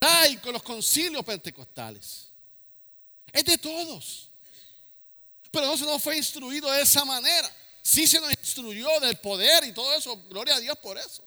Ay, 0.02 0.38
con 0.38 0.54
los 0.54 0.64
concilios 0.64 1.24
pentecostales. 1.24 2.30
Es 3.32 3.46
de 3.46 3.58
todos. 3.58 4.30
Pero 5.52 5.68
no 5.68 5.78
se 5.78 5.86
nos 5.86 6.02
fue 6.02 6.18
instruido 6.18 6.72
de 6.72 6.82
esa 6.82 7.06
manera. 7.06 7.56
Sí 7.84 8.08
se 8.08 8.20
nos 8.20 8.32
instruyó 8.32 9.00
del 9.00 9.18
poder 9.18 9.64
y 9.64 9.74
todo 9.74 9.94
eso. 9.96 10.18
Gloria 10.30 10.56
a 10.56 10.60
Dios 10.60 10.78
por 10.80 10.98
eso. 10.98 11.24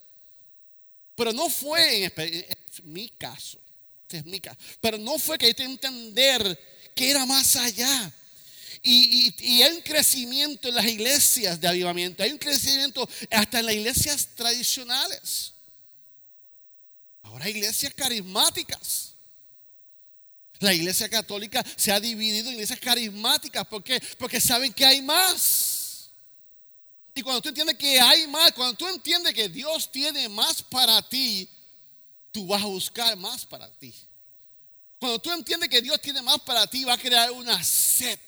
Pero 1.14 1.32
no 1.32 1.48
fue 1.48 2.04
en, 2.04 2.92
mi 2.92 3.08
caso. 3.10 3.60
Este 4.02 4.18
es 4.18 4.24
mi 4.24 4.40
caso. 4.40 4.58
Pero 4.80 4.98
no 4.98 5.18
fue 5.18 5.38
que 5.38 5.46
hay 5.46 5.54
que 5.54 5.62
entender 5.62 6.90
que 6.96 7.10
era 7.10 7.24
más 7.26 7.54
allá. 7.54 8.12
Y, 8.82 9.32
y, 9.38 9.62
hay 9.62 9.72
un 9.76 9.82
crecimiento 9.82 10.68
en 10.68 10.74
las 10.74 10.84
iglesias 10.84 11.60
de 11.60 11.68
avivamiento. 11.68 12.22
Hay 12.22 12.32
un 12.32 12.38
crecimiento 12.38 13.08
hasta 13.30 13.60
en 13.60 13.66
las 13.66 13.74
iglesias 13.74 14.28
tradicionales. 14.34 15.53
Ahora 17.34 17.48
iglesias 17.48 17.92
carismáticas. 17.94 19.14
La 20.60 20.72
iglesia 20.72 21.08
católica 21.08 21.64
se 21.76 21.90
ha 21.90 21.98
dividido 21.98 22.46
en 22.46 22.54
iglesias 22.54 22.78
carismáticas. 22.78 23.66
¿Por 23.66 23.82
qué? 23.82 24.00
Porque 24.16 24.40
saben 24.40 24.72
que 24.72 24.86
hay 24.86 25.02
más. 25.02 26.10
Y 27.12 27.22
cuando 27.22 27.42
tú 27.42 27.48
entiendes 27.48 27.76
que 27.76 28.00
hay 28.00 28.28
más, 28.28 28.52
cuando 28.52 28.74
tú 28.74 28.86
entiendes 28.86 29.34
que 29.34 29.48
Dios 29.48 29.90
tiene 29.90 30.28
más 30.28 30.62
para 30.62 31.02
ti, 31.08 31.48
tú 32.30 32.46
vas 32.46 32.62
a 32.62 32.66
buscar 32.66 33.16
más 33.16 33.44
para 33.44 33.68
ti. 33.78 33.92
Cuando 35.00 35.18
tú 35.18 35.32
entiendes 35.32 35.68
que 35.68 35.82
Dios 35.82 36.00
tiene 36.00 36.22
más 36.22 36.38
para 36.42 36.68
ti, 36.68 36.84
va 36.84 36.94
a 36.94 36.98
crear 36.98 37.32
una 37.32 37.60
sed. 37.64 38.20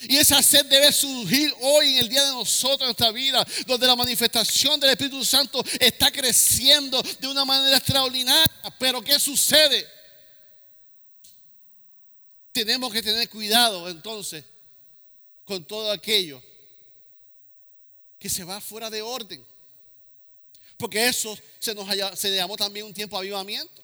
Y 0.00 0.16
esa 0.16 0.42
sed 0.42 0.66
debe 0.66 0.92
surgir 0.92 1.52
hoy 1.60 1.94
en 1.94 1.98
el 1.98 2.08
día 2.08 2.24
de 2.24 2.32
nosotros, 2.32 2.82
en 2.82 2.86
nuestra 2.86 3.10
vida, 3.10 3.46
donde 3.66 3.86
la 3.86 3.96
manifestación 3.96 4.78
del 4.78 4.90
Espíritu 4.90 5.24
Santo 5.24 5.64
está 5.80 6.10
creciendo 6.12 7.02
de 7.02 7.26
una 7.26 7.44
manera 7.44 7.76
extraordinaria. 7.76 8.48
Pero 8.78 9.02
¿qué 9.02 9.18
sucede? 9.18 9.98
tenemos 12.64 12.92
que 12.92 13.02
tener 13.02 13.28
cuidado 13.28 13.88
entonces 13.88 14.44
con 15.44 15.64
todo 15.64 15.92
aquello 15.92 16.42
que 18.18 18.28
se 18.28 18.42
va 18.42 18.60
fuera 18.60 18.90
de 18.90 19.00
orden. 19.00 19.46
Porque 20.76 21.06
eso 21.06 21.38
se 21.60 21.72
nos 21.74 21.88
se 22.18 22.34
llamó 22.34 22.56
también 22.56 22.86
un 22.86 22.94
tiempo 22.94 23.16
avivamiento. 23.16 23.82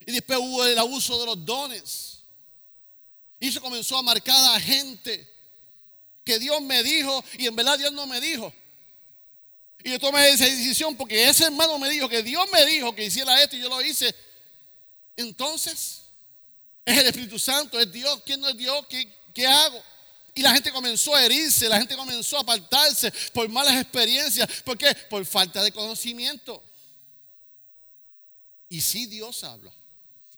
Y 0.00 0.12
después 0.12 0.38
hubo 0.38 0.64
el 0.64 0.78
abuso 0.78 1.18
de 1.20 1.26
los 1.26 1.44
dones. 1.44 2.13
Y 3.44 3.52
se 3.52 3.60
comenzó 3.60 3.98
a 3.98 4.02
marcar 4.02 4.56
a 4.56 4.58
gente 4.58 5.28
que 6.24 6.38
Dios 6.38 6.62
me 6.62 6.82
dijo 6.82 7.22
y 7.36 7.46
en 7.46 7.54
verdad 7.54 7.78
Dios 7.78 7.92
no 7.92 8.06
me 8.06 8.18
dijo. 8.18 8.50
Y 9.82 9.90
yo 9.90 9.98
tomé 9.98 10.30
esa 10.30 10.46
decisión 10.46 10.96
porque 10.96 11.28
ese 11.28 11.44
hermano 11.44 11.78
me 11.78 11.90
dijo 11.90 12.08
que 12.08 12.22
Dios 12.22 12.42
me 12.50 12.64
dijo 12.64 12.94
que 12.94 13.04
hiciera 13.04 13.42
esto 13.42 13.54
y 13.54 13.60
yo 13.60 13.68
lo 13.68 13.82
hice. 13.82 14.14
Entonces, 15.14 16.04
es 16.86 16.96
el 16.96 17.06
Espíritu 17.06 17.38
Santo, 17.38 17.78
es 17.78 17.92
Dios. 17.92 18.22
¿Quién 18.24 18.40
no 18.40 18.48
es 18.48 18.56
Dios? 18.56 18.86
¿Qué, 19.34 19.46
hago? 19.46 19.82
Y 20.34 20.40
la 20.40 20.54
gente 20.54 20.72
comenzó 20.72 21.14
a 21.14 21.22
herirse, 21.22 21.68
la 21.68 21.76
gente 21.76 21.96
comenzó 21.96 22.38
a 22.38 22.40
apartarse 22.40 23.12
por 23.34 23.46
malas 23.50 23.78
experiencias. 23.78 24.48
¿Por 24.62 24.78
qué? 24.78 24.94
Por 25.10 25.26
falta 25.26 25.62
de 25.62 25.70
conocimiento. 25.70 26.64
Y 28.70 28.80
si 28.80 29.04
Dios 29.04 29.44
habla. 29.44 29.70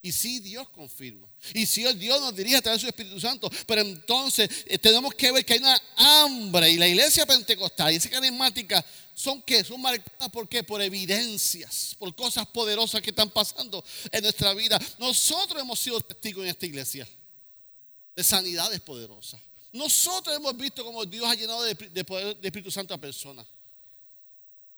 Y 0.07 0.13
si 0.13 0.39
Dios 0.39 0.69
confirma. 0.69 1.27
Y 1.53 1.67
si 1.67 1.83
Dios 1.95 2.21
nos 2.21 2.33
dirige 2.33 2.55
a 2.55 2.63
través 2.63 2.81
de 2.81 2.83
su 2.83 2.87
Espíritu 2.87 3.19
Santo. 3.19 3.51
Pero 3.67 3.81
entonces 3.81 4.49
eh, 4.67 4.79
tenemos 4.79 5.13
que 5.15 5.33
ver 5.33 5.45
que 5.45 5.55
hay 5.55 5.59
una 5.59 5.83
hambre. 5.97 6.71
Y 6.71 6.77
la 6.77 6.87
iglesia 6.87 7.27
pentecostal 7.27 7.93
y 7.93 7.97
esa 7.97 8.09
carismática 8.09 8.87
son 9.15 9.43
que 9.43 9.65
son 9.65 9.81
marcadas 9.83 10.31
por 10.31 10.49
qué? 10.49 10.63
Por 10.63 10.81
evidencias, 10.81 11.97
por 11.99 12.15
cosas 12.15 12.47
poderosas 12.47 13.03
que 13.03 13.11
están 13.11 13.31
pasando 13.31 13.85
en 14.13 14.23
nuestra 14.23 14.55
vida. 14.55 14.79
Nosotros 15.01 15.61
hemos 15.61 15.81
sido 15.81 15.99
testigos 16.01 16.45
en 16.45 16.51
esta 16.51 16.67
iglesia 16.67 17.09
de 18.15 18.23
sanidades 18.23 18.81
poderosas. 18.81 19.41
Nosotros 19.73 20.37
hemos 20.37 20.57
visto 20.57 20.85
cómo 20.85 21.05
Dios 21.05 21.27
ha 21.29 21.35
llenado 21.35 21.65
de, 21.65 22.05
poder 22.05 22.37
de 22.37 22.47
Espíritu 22.47 22.71
Santo 22.71 22.95
a 22.95 22.99
personas. 22.99 23.45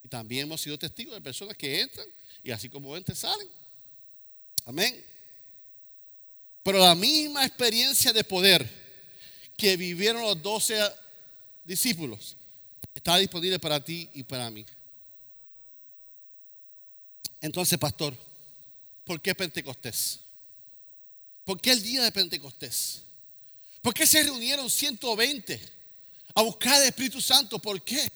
Y 0.02 0.08
también 0.08 0.44
hemos 0.44 0.62
sido 0.62 0.78
testigos 0.78 1.12
de 1.16 1.20
personas 1.20 1.54
que 1.54 1.82
entran 1.82 2.06
y 2.42 2.50
así 2.50 2.70
como 2.70 2.96
entran 2.96 3.14
salen. 3.14 3.58
Amén. 4.68 5.07
Pero 6.68 6.80
la 6.80 6.94
misma 6.94 7.46
experiencia 7.46 8.12
de 8.12 8.22
poder 8.22 8.68
que 9.56 9.74
vivieron 9.78 10.20
los 10.20 10.42
doce 10.42 10.78
discípulos 11.64 12.36
está 12.94 13.16
disponible 13.16 13.58
para 13.58 13.82
ti 13.82 14.10
y 14.12 14.22
para 14.22 14.50
mí. 14.50 14.66
Entonces, 17.40 17.78
pastor, 17.78 18.14
¿por 19.02 19.18
qué 19.22 19.34
Pentecostés? 19.34 20.20
¿Por 21.42 21.58
qué 21.58 21.72
el 21.72 21.82
día 21.82 22.02
de 22.02 22.12
Pentecostés? 22.12 23.00
¿Por 23.80 23.94
qué 23.94 24.06
se 24.06 24.22
reunieron 24.24 24.68
120 24.68 25.58
a 26.34 26.42
buscar 26.42 26.82
el 26.82 26.88
Espíritu 26.88 27.22
Santo? 27.22 27.58
¿Por 27.58 27.80
qué? 27.80 28.12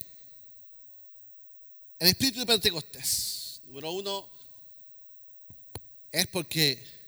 El 1.98 2.08
Espíritu 2.08 2.40
de 2.40 2.44
Pentecostés, 2.44 3.62
número 3.64 3.92
uno, 3.92 4.28
es 6.10 6.26
porque, 6.26 7.01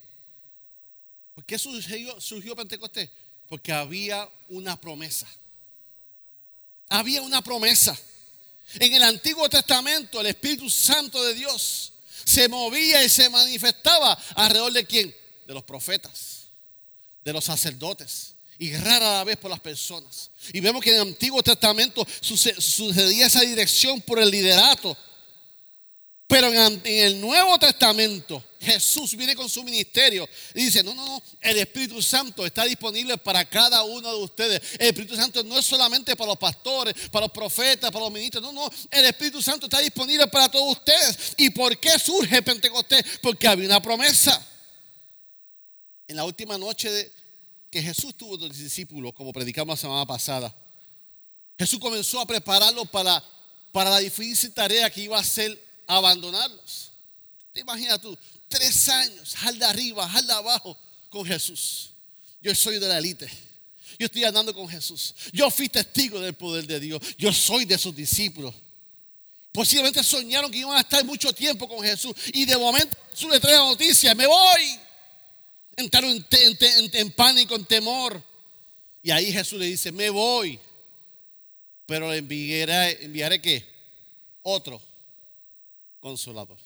¿por 1.44 1.46
qué 1.46 1.58
surgió, 1.58 2.20
surgió 2.20 2.56
Pentecostés? 2.56 3.10
Porque 3.46 3.72
había 3.72 4.28
una 4.48 4.80
promesa 4.80 5.28
había 6.88 7.22
una 7.22 7.42
promesa. 7.42 7.96
En 8.78 8.92
el 8.92 9.02
Antiguo 9.02 9.48
Testamento 9.48 10.20
el 10.20 10.26
Espíritu 10.28 10.68
Santo 10.70 11.22
de 11.24 11.34
Dios 11.34 11.92
se 12.24 12.48
movía 12.48 13.04
y 13.04 13.08
se 13.08 13.28
manifestaba 13.28 14.12
alrededor 14.34 14.72
de 14.72 14.86
quién? 14.86 15.14
De 15.46 15.54
los 15.54 15.62
profetas, 15.62 16.46
de 17.22 17.32
los 17.32 17.44
sacerdotes 17.44 18.34
y 18.58 18.74
rara 18.76 19.24
vez 19.24 19.36
por 19.36 19.50
las 19.50 19.60
personas. 19.60 20.30
Y 20.52 20.60
vemos 20.60 20.82
que 20.82 20.90
en 20.90 20.96
el 20.96 21.08
Antiguo 21.08 21.42
Testamento 21.42 22.06
sucedía 22.20 23.26
esa 23.26 23.40
dirección 23.40 24.00
por 24.00 24.18
el 24.18 24.30
liderato 24.30 24.96
pero 26.26 26.52
en, 26.52 26.80
el 26.84 27.20
Nuevo 27.20 27.58
Testamento 27.58 28.42
Jesús 28.58 29.14
viene 29.14 29.36
con 29.36 29.48
su 29.48 29.62
ministerio 29.62 30.26
y 30.54 30.64
dice, 30.64 30.82
no, 30.82 30.94
no, 30.94 31.04
no, 31.04 31.22
el 31.40 31.58
Espíritu 31.58 32.00
Santo 32.00 32.46
está 32.46 32.64
disponible 32.64 33.18
para 33.18 33.44
cada 33.44 33.82
uno 33.82 34.10
de 34.10 34.22
ustedes. 34.22 34.62
El 34.78 34.86
Espíritu 34.86 35.16
Santo 35.16 35.42
no 35.44 35.58
es 35.58 35.66
solamente 35.66 36.16
para 36.16 36.28
los 36.28 36.38
pastores, 36.38 36.94
para 37.10 37.26
los 37.26 37.32
profetas, 37.32 37.90
para 37.90 38.06
los 38.06 38.12
ministros, 38.12 38.42
no, 38.42 38.52
no, 38.52 38.70
el 38.90 39.04
Espíritu 39.04 39.42
Santo 39.42 39.66
está 39.66 39.80
disponible 39.80 40.26
para 40.28 40.48
todos 40.48 40.78
ustedes. 40.78 41.34
¿Y 41.36 41.50
por 41.50 41.78
qué 41.78 41.98
surge 41.98 42.40
Pentecostés? 42.40 43.04
Porque 43.20 43.46
había 43.46 43.66
una 43.66 43.82
promesa. 43.82 44.42
En 46.08 46.16
la 46.16 46.24
última 46.24 46.56
noche 46.56 46.90
de, 46.90 47.12
que 47.70 47.82
Jesús 47.82 48.14
tuvo 48.16 48.36
los 48.38 48.56
discípulos, 48.56 49.12
como 49.12 49.32
predicamos 49.32 49.74
la 49.74 49.80
semana 49.80 50.06
pasada, 50.06 50.54
Jesús 51.58 51.78
comenzó 51.78 52.18
a 52.20 52.26
prepararlos 52.26 52.88
para, 52.88 53.22
para 53.72 53.90
la 53.90 53.98
difícil 53.98 54.52
tarea 54.54 54.88
que 54.88 55.02
iba 55.02 55.18
a 55.18 55.24
ser 55.24 55.63
abandonarlos. 55.86 56.92
¿Te 57.52 57.60
imaginas 57.60 58.00
tú? 58.00 58.16
Tres 58.48 58.88
años, 58.88 59.34
jalda 59.36 59.70
arriba, 59.70 60.08
jalda 60.08 60.36
abajo 60.36 60.78
con 61.08 61.24
Jesús. 61.24 61.90
Yo 62.40 62.54
soy 62.54 62.78
de 62.78 62.88
la 62.88 62.98
élite. 62.98 63.28
Yo 63.98 64.06
estoy 64.06 64.24
andando 64.24 64.52
con 64.52 64.68
Jesús. 64.68 65.14
Yo 65.32 65.50
fui 65.50 65.68
testigo 65.68 66.20
del 66.20 66.34
poder 66.34 66.66
de 66.66 66.80
Dios. 66.80 67.00
Yo 67.16 67.32
soy 67.32 67.64
de 67.64 67.78
sus 67.78 67.94
discípulos. 67.94 68.54
Posiblemente 69.52 70.02
soñaron 70.02 70.50
que 70.50 70.58
iban 70.58 70.76
a 70.76 70.80
estar 70.80 71.04
mucho 71.04 71.32
tiempo 71.32 71.68
con 71.68 71.80
Jesús. 71.84 72.12
Y 72.32 72.44
de 72.44 72.56
momento 72.56 72.96
Jesús 73.12 73.30
le 73.30 73.38
trae 73.38 73.54
la 73.54 73.60
noticia, 73.60 74.14
me 74.14 74.26
voy. 74.26 74.80
Entraron 75.76 76.26
en, 76.30 77.12
pánico, 77.12 77.54
en 77.54 77.64
temor. 77.64 78.20
Y 79.00 79.12
ahí 79.12 79.32
Jesús 79.32 79.60
le 79.60 79.66
dice, 79.66 79.92
me 79.92 80.10
voy. 80.10 80.58
Pero 81.86 82.10
le 82.10 82.18
enviaré, 82.18 83.04
enviaré 83.04 83.40
qué? 83.40 83.64
Otro 84.42 84.82
consolador. 86.04 86.58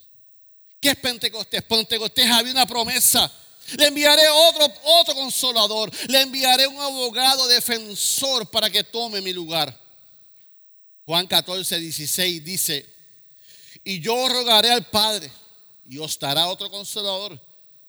¿Qué 0.80 0.90
es 0.90 0.97
Pentecostés? 0.97 1.62
Pentecostés 1.62 2.28
había 2.28 2.50
una 2.50 2.66
promesa. 2.66 3.33
Le 3.76 3.87
enviaré 3.87 4.28
otro, 4.28 4.66
otro 4.83 5.14
consolador. 5.14 5.92
Le 6.09 6.23
enviaré 6.23 6.66
un 6.66 6.80
abogado 6.80 7.47
defensor 7.47 8.50
para 8.50 8.68
que 8.68 8.83
tome 8.83 9.21
mi 9.21 9.33
lugar. 9.33 9.78
Juan 11.07 11.28
14, 11.28 11.78
16 11.78 12.45
dice, 12.45 12.85
y 13.85 14.00
yo 14.00 14.28
rogaré 14.28 14.73
al 14.73 14.90
Padre 14.90 15.30
y 15.87 15.99
os 15.99 16.18
dará 16.18 16.49
otro 16.49 16.68
consolador 16.68 17.40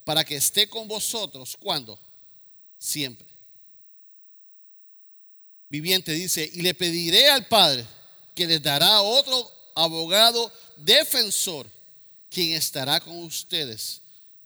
para 0.04 0.24
que 0.24 0.36
esté 0.36 0.70
con 0.70 0.88
vosotros. 0.88 1.58
¿Cuándo? 1.60 2.00
Siempre. 2.78 3.28
Viviente 5.68 6.12
dice, 6.12 6.48
y 6.54 6.62
le 6.62 6.76
pediré 6.76 7.28
al 7.30 7.48
Padre 7.48 7.88
que 8.36 8.46
les 8.46 8.62
dará 8.62 9.02
otro 9.02 9.52
abogado 9.74 10.52
defensor, 10.84 11.68
quien 12.30 12.54
estará 12.54 13.00
con 13.00 13.18
ustedes 13.24 14.02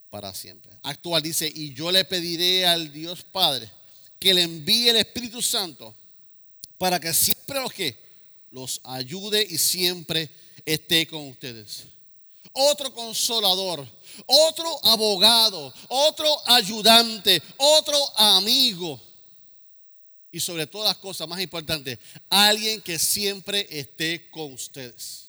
para 0.09 0.33
siempre. 0.33 0.71
Actual 0.83 1.21
dice, 1.21 1.51
y 1.53 1.73
yo 1.73 1.91
le 1.91 2.05
pediré 2.05 2.65
al 2.65 2.91
Dios 2.91 3.23
Padre 3.23 3.69
que 4.19 4.33
le 4.33 4.43
envíe 4.43 4.89
el 4.89 4.97
Espíritu 4.97 5.41
Santo 5.41 5.93
para 6.77 6.99
que 6.99 7.13
siempre 7.13 7.59
los 7.59 7.73
que 7.73 7.97
los 8.51 8.79
ayude 8.83 9.45
y 9.49 9.57
siempre 9.57 10.29
esté 10.65 11.07
con 11.07 11.27
ustedes. 11.27 11.85
Otro 12.53 12.93
consolador, 12.93 13.87
otro 14.27 14.85
abogado, 14.85 15.73
otro 15.89 16.49
ayudante, 16.49 17.41
otro 17.57 18.17
amigo. 18.17 19.01
Y 20.31 20.39
sobre 20.39 20.67
todas 20.67 20.89
las 20.89 20.97
cosas 20.97 21.27
más 21.27 21.41
importantes, 21.41 21.97
alguien 22.29 22.81
que 22.81 22.99
siempre 22.99 23.67
esté 23.69 24.29
con 24.29 24.53
ustedes. 24.53 25.22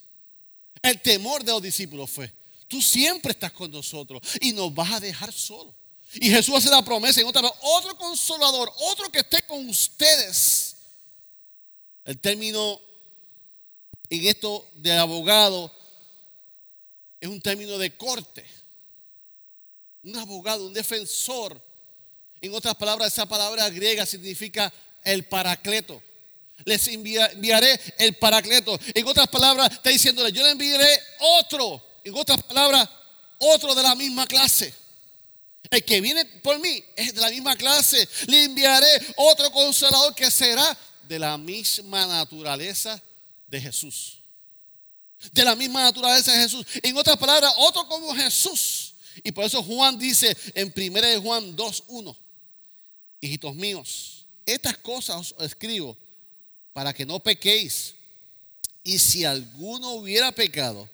El 0.84 1.00
temor 1.00 1.42
de 1.42 1.50
los 1.50 1.62
discípulos 1.62 2.10
fue, 2.10 2.30
tú 2.68 2.82
siempre 2.82 3.32
estás 3.32 3.52
con 3.52 3.70
nosotros 3.70 4.20
y 4.38 4.52
nos 4.52 4.72
vas 4.74 4.92
a 4.92 5.00
dejar 5.00 5.32
solos. 5.32 5.74
Y 6.16 6.28
Jesús 6.28 6.54
hace 6.56 6.68
la 6.68 6.84
promesa 6.84 7.22
en 7.22 7.26
otra 7.26 7.40
otro 7.62 7.96
consolador, 7.96 8.70
otro 8.76 9.10
que 9.10 9.20
esté 9.20 9.46
con 9.46 9.66
ustedes. 9.66 10.76
El 12.04 12.18
término 12.18 12.78
en 14.10 14.26
esto 14.26 14.68
de 14.74 14.92
abogado 14.92 15.72
es 17.18 17.30
un 17.30 17.40
término 17.40 17.78
de 17.78 17.96
corte. 17.96 18.44
Un 20.02 20.18
abogado, 20.18 20.66
un 20.66 20.74
defensor. 20.74 21.58
En 22.42 22.52
otras 22.52 22.74
palabras, 22.74 23.10
esa 23.10 23.24
palabra 23.24 23.70
griega 23.70 24.04
significa 24.04 24.70
el 25.02 25.24
paracleto. 25.24 26.02
Les 26.64 26.86
enviaré 26.88 27.80
el 27.98 28.14
paracleto. 28.14 28.78
En 28.94 29.06
otras 29.06 29.28
palabras, 29.28 29.70
está 29.72 29.90
diciéndole, 29.90 30.32
yo 30.32 30.42
le 30.42 30.50
enviaré 30.50 31.00
otro. 31.38 31.82
En 32.04 32.14
otras 32.14 32.42
palabras, 32.42 32.88
otro 33.38 33.74
de 33.74 33.82
la 33.82 33.94
misma 33.94 34.26
clase. 34.26 34.72
El 35.70 35.84
que 35.84 36.00
viene 36.00 36.24
por 36.24 36.58
mí 36.58 36.82
es 36.96 37.14
de 37.14 37.20
la 37.20 37.30
misma 37.30 37.56
clase. 37.56 38.08
Le 38.26 38.44
enviaré 38.44 38.86
otro 39.16 39.50
consolador 39.50 40.14
que 40.14 40.30
será 40.30 40.76
de 41.08 41.18
la 41.18 41.36
misma 41.36 42.06
naturaleza 42.06 43.02
de 43.48 43.60
Jesús. 43.60 44.18
De 45.32 45.44
la 45.44 45.54
misma 45.56 45.82
naturaleza 45.82 46.32
de 46.32 46.42
Jesús. 46.42 46.66
En 46.82 46.96
otras 46.96 47.16
palabras, 47.16 47.52
otro 47.58 47.86
como 47.88 48.14
Jesús. 48.14 48.94
Y 49.22 49.32
por 49.32 49.44
eso 49.44 49.62
Juan 49.62 49.98
dice 49.98 50.36
en 50.54 50.72
1 50.74 51.22
Juan 51.22 51.56
2.1, 51.56 52.16
hijitos 53.20 53.54
míos, 53.54 54.26
estas 54.44 54.76
cosas 54.78 55.32
os 55.36 55.46
escribo 55.46 55.96
para 56.74 56.92
que 56.92 57.06
no 57.06 57.20
pequéis. 57.20 57.94
Y 58.82 58.98
si 58.98 59.24
alguno 59.24 59.92
hubiera 59.92 60.30
pecado, 60.32 60.86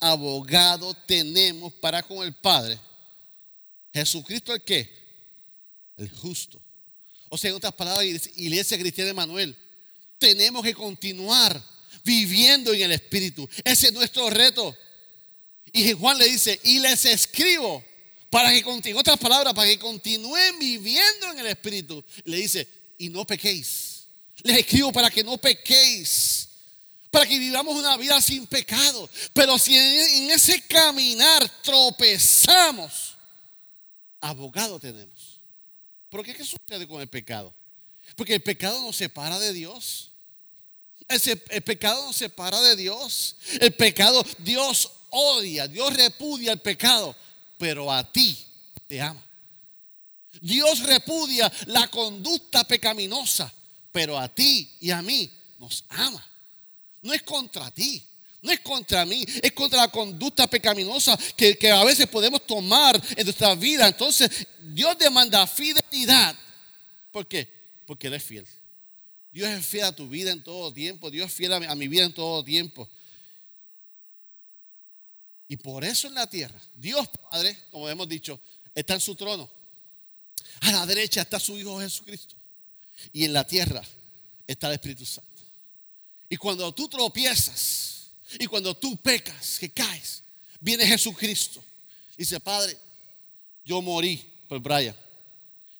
abogado 0.00 0.94
tenemos 1.06 1.72
para 1.74 2.02
con 2.02 2.26
el 2.26 2.32
Padre. 2.34 2.80
Jesucristo 3.94 4.52
el 4.52 4.62
qué? 4.62 4.90
El 5.96 6.10
justo. 6.10 6.60
O 7.28 7.38
sea, 7.38 7.50
en 7.50 7.56
otras 7.56 7.74
palabras, 7.74 8.30
Iglesia 8.36 8.76
Cristiana 8.78 9.08
de 9.08 9.14
Manuel, 9.14 9.56
tenemos 10.18 10.64
que 10.64 10.74
continuar 10.74 11.62
viviendo 12.02 12.72
en 12.72 12.82
el 12.82 12.92
Espíritu. 12.92 13.48
Ese 13.64 13.88
es 13.88 13.92
nuestro 13.92 14.28
reto. 14.30 14.76
Y 15.72 15.92
Juan 15.92 16.18
le 16.18 16.28
dice, 16.28 16.58
y 16.64 16.80
les 16.80 17.04
escribo 17.04 17.84
para 18.30 18.50
que 18.50 18.62
continúen, 18.62 19.00
otras 19.00 19.18
palabras, 19.18 19.54
para 19.54 19.68
que 19.68 19.78
continúen 19.78 20.58
viviendo 20.58 21.32
en 21.32 21.38
el 21.40 21.46
Espíritu. 21.48 22.02
Le 22.24 22.38
dice, 22.38 22.66
y 22.98 23.10
no 23.10 23.26
pequéis. 23.26 23.81
Les 24.42 24.58
escribo 24.58 24.92
para 24.92 25.10
que 25.10 25.22
no 25.22 25.38
pequéis. 25.38 26.48
Para 27.10 27.26
que 27.26 27.38
vivamos 27.38 27.76
una 27.76 27.96
vida 27.96 28.20
sin 28.20 28.46
pecado. 28.46 29.08
Pero 29.34 29.58
si 29.58 29.76
en, 29.76 30.30
ese 30.30 30.62
caminar 30.62 31.48
tropezamos, 31.62 33.16
abogado 34.20 34.80
tenemos. 34.80 35.40
¿Por 36.08 36.24
qué 36.24 36.34
qué 36.34 36.44
sucede 36.44 36.86
con 36.86 37.00
el 37.00 37.08
pecado? 37.08 37.54
Porque 38.16 38.34
el 38.34 38.42
pecado 38.42 38.80
nos 38.80 38.96
separa 38.96 39.38
de 39.38 39.52
Dios 39.52 40.12
el 41.50 41.62
pecado 41.62 42.06
nos 42.06 42.16
separa 42.16 42.60
de 42.60 42.76
Dios. 42.76 43.36
El 43.60 43.72
pecado, 43.74 44.24
Dios 44.38 44.90
odia, 45.10 45.68
Dios 45.68 45.94
repudia 45.94 46.52
el 46.52 46.60
pecado, 46.60 47.14
pero 47.58 47.92
a 47.92 48.10
ti 48.10 48.46
te 48.86 49.00
ama. 49.00 49.24
Dios 50.40 50.80
repudia 50.80 51.52
la 51.66 51.88
conducta 51.88 52.64
pecaminosa, 52.64 53.52
pero 53.92 54.18
a 54.18 54.26
ti 54.34 54.68
y 54.80 54.90
a 54.90 55.02
mí 55.02 55.30
nos 55.58 55.84
ama. 55.90 56.26
No 57.02 57.12
es 57.12 57.22
contra 57.22 57.70
ti, 57.70 58.02
no 58.40 58.50
es 58.50 58.60
contra 58.60 59.04
mí, 59.04 59.24
es 59.42 59.52
contra 59.52 59.82
la 59.82 59.88
conducta 59.88 60.48
pecaminosa 60.48 61.16
que, 61.36 61.70
a 61.70 61.84
veces 61.84 62.06
podemos 62.08 62.44
tomar 62.46 63.00
en 63.16 63.24
nuestra 63.24 63.54
vida. 63.54 63.86
Entonces, 63.86 64.46
Dios 64.60 64.96
demanda 64.98 65.46
fidelidad. 65.46 66.34
¿Por 67.10 67.26
qué? 67.26 67.48
Porque 67.86 68.06
Él 68.08 68.14
es 68.14 68.24
fiel. 68.24 68.46
Dios 69.30 69.48
es 69.48 69.64
fiel 69.64 69.84
a 69.84 69.94
tu 69.94 70.08
vida 70.08 70.32
en 70.32 70.42
todo 70.42 70.72
tiempo. 70.72 71.10
Dios 71.10 71.26
es 71.26 71.32
fiel 71.32 71.52
a 71.52 71.74
mi, 71.74 71.88
vida 71.88 72.04
en 72.04 72.12
todo 72.12 72.42
tiempo. 72.42 72.88
Y 75.48 75.56
por 75.56 75.84
eso 75.84 76.08
en 76.08 76.14
la 76.14 76.26
tierra, 76.26 76.58
Dios 76.74 77.06
Padre, 77.30 77.56
como 77.70 77.88
hemos 77.88 78.08
dicho, 78.08 78.40
está 78.74 78.94
en 78.94 79.00
su 79.00 79.14
trono. 79.14 79.50
A 80.60 80.72
la 80.72 80.86
derecha 80.86 81.20
está 81.20 81.38
su 81.38 81.58
Hijo 81.58 81.78
Jesucristo. 81.80 82.34
Y 83.12 83.24
en 83.24 83.32
la 83.32 83.46
tierra 83.46 83.82
está 84.46 84.68
el 84.68 84.74
Espíritu 84.74 85.04
Santo. 85.04 85.30
Y 86.28 86.36
cuando 86.36 86.72
tú 86.72 86.88
tropiezas 86.88 88.10
y 88.38 88.46
cuando 88.46 88.74
tú 88.74 88.96
pecas, 88.96 89.58
que 89.58 89.70
caes, 89.70 90.22
viene 90.60 90.86
Jesucristo. 90.86 91.62
Dice, 92.16 92.40
Padre, 92.40 92.76
yo 93.64 93.82
morí 93.82 94.16
por 94.48 94.60
Brian. 94.60 94.96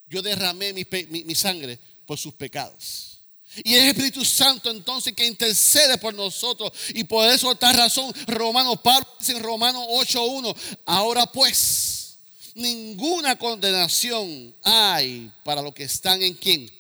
Yo 0.09 0.21
derramé 0.21 0.73
mi 0.73 1.35
sangre 1.35 1.79
por 2.07 2.19
sus 2.19 2.35
pecados. 2.35 3.13
Y 3.57 3.75
es 3.75 3.83
el 3.83 3.89
Espíritu 3.91 4.25
Santo 4.25 4.71
entonces 4.71 5.13
que 5.13 5.27
intercede 5.27 5.99
por 5.99 6.15
nosotros. 6.15 6.73
Y 6.95 7.05
por 7.05 7.29
eso 7.29 7.53
esta 7.53 7.73
razón, 7.73 8.13
Romano 8.27 8.77
Pablo 8.77 9.07
dice 9.19 9.33
en 9.33 9.43
Romanos 9.43 9.87
8.1, 9.91 10.57
ahora 10.87 11.27
pues, 11.27 12.17
ninguna 12.55 13.37
condenación 13.37 14.55
hay 14.63 15.31
para 15.45 15.61
los 15.61 15.75
que 15.75 15.85
están 15.85 16.23
en 16.23 16.35
quién? 16.35 16.71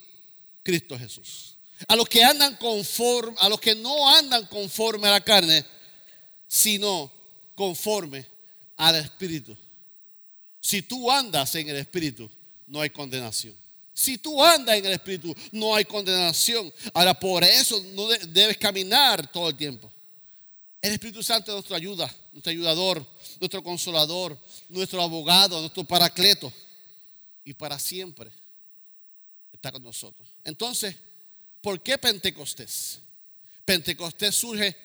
Cristo 0.62 0.98
Jesús. 0.98 1.57
A 1.88 1.96
los 1.96 2.09
que 2.09 2.22
andan 2.22 2.57
conforme, 2.57 3.37
a 3.38 3.48
los 3.48 3.61
que 3.61 3.75
no 3.75 4.09
andan 4.09 4.46
conforme 4.46 5.09
a 5.09 5.12
la 5.12 5.20
carne, 5.20 5.64
sino 6.46 7.11
conforme 7.55 8.27
al 8.77 8.96
Espíritu. 8.96 9.57
Si 10.61 10.83
tú 10.83 11.11
andas 11.11 11.55
en 11.57 11.68
el 11.68 11.77
Espíritu, 11.77 12.31
no 12.66 12.81
hay 12.81 12.90
condenación. 12.90 13.55
Si 13.92 14.16
tú 14.16 14.42
andas 14.42 14.77
en 14.77 14.87
el 14.87 14.92
Espíritu, 14.92 15.35
no 15.51 15.75
hay 15.75 15.85
condenación. 15.85 16.72
Ahora, 16.94 17.18
por 17.18 17.42
eso 17.44 17.83
no 17.94 18.09
debes 18.09 18.57
caminar 18.59 19.31
todo 19.31 19.48
el 19.48 19.57
tiempo. 19.57 19.90
El 20.81 20.92
Espíritu 20.92 21.22
Santo 21.22 21.51
es 21.51 21.55
nuestra 21.55 21.77
ayuda, 21.77 22.12
nuestro 22.33 22.51
ayudador, 22.51 23.07
nuestro 23.38 23.62
consolador, 23.62 24.38
nuestro 24.68 25.03
abogado, 25.03 25.61
nuestro 25.61 25.85
paracleto. 25.85 26.53
Y 27.44 27.55
para 27.55 27.79
siempre 27.79 28.31
está 29.53 29.71
con 29.71 29.83
nosotros. 29.83 30.29
Entonces, 30.45 30.97
¿por 31.61 31.83
qué 31.83 31.99
Pentecostés? 31.99 33.01
Pentecostés 33.65 34.35
surge, 34.35 34.77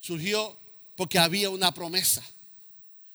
surgió 0.00 0.56
porque 0.96 1.18
había 1.18 1.50
una 1.50 1.72
promesa. 1.72 2.22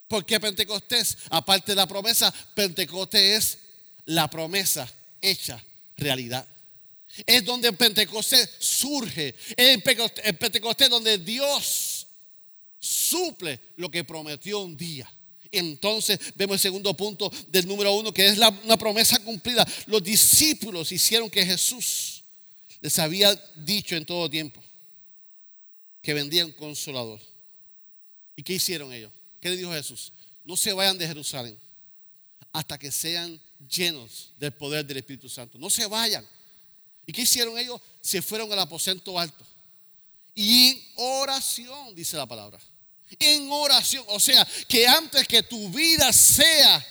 ¿Por 0.07 0.25
qué 0.25 0.39
Pentecostés? 0.39 1.17
Aparte 1.29 1.71
de 1.71 1.75
la 1.75 1.87
promesa, 1.87 2.33
Pentecostés 2.53 3.21
es 3.21 3.59
la 4.05 4.29
promesa 4.29 4.91
hecha 5.21 5.63
realidad. 5.97 6.45
Es 7.25 7.43
donde 7.45 7.71
Pentecostés 7.73 8.49
surge. 8.59 9.35
Es 9.55 9.57
en 9.57 9.81
Pentecostés 9.81 10.89
donde 10.89 11.17
Dios 11.17 12.07
suple 12.79 13.59
lo 13.77 13.89
que 13.89 14.03
prometió 14.03 14.59
un 14.59 14.75
día. 14.75 15.09
Entonces 15.53 16.19
vemos 16.35 16.55
el 16.55 16.59
segundo 16.59 16.93
punto 16.95 17.31
del 17.47 17.67
número 17.67 17.93
uno, 17.93 18.11
que 18.11 18.27
es 18.27 18.37
una 18.37 18.77
promesa 18.77 19.19
cumplida. 19.19 19.65
Los 19.85 20.03
discípulos 20.03 20.91
hicieron 20.91 21.29
que 21.29 21.45
Jesús 21.45 22.23
les 22.81 22.97
había 22.99 23.33
dicho 23.55 23.95
en 23.95 24.05
todo 24.05 24.29
tiempo 24.29 24.61
que 26.01 26.13
vendía 26.13 26.45
un 26.45 26.51
consolador. 26.53 27.21
¿Y 28.35 28.41
qué 28.41 28.53
hicieron 28.53 28.91
ellos? 28.91 29.11
¿Qué 29.39 29.49
le 29.49 29.55
dijo 29.57 29.71
Jesús? 29.71 30.11
No 30.43 30.57
se 30.57 30.73
vayan 30.73 30.97
de 30.97 31.07
Jerusalén 31.07 31.57
hasta 32.51 32.77
que 32.77 32.91
sean 32.91 33.39
llenos 33.69 34.31
del 34.39 34.53
poder 34.53 34.85
del 34.85 34.97
Espíritu 34.97 35.29
Santo. 35.29 35.59
No 35.59 35.69
se 35.69 35.85
vayan. 35.85 36.27
¿Y 37.05 37.13
qué 37.13 37.21
hicieron 37.21 37.57
ellos? 37.59 37.79
Se 38.01 38.23
fueron 38.23 38.51
al 38.51 38.59
aposento 38.59 39.19
alto. 39.19 39.45
Y 40.33 40.69
en 40.69 40.83
oración, 40.95 41.93
dice 41.93 42.17
la 42.17 42.25
palabra. 42.25 42.59
En 43.19 43.51
oración. 43.51 44.03
O 44.07 44.19
sea, 44.19 44.47
que 44.67 44.87
antes 44.87 45.27
que 45.27 45.43
tu 45.43 45.69
vida 45.69 46.11
sea 46.13 46.85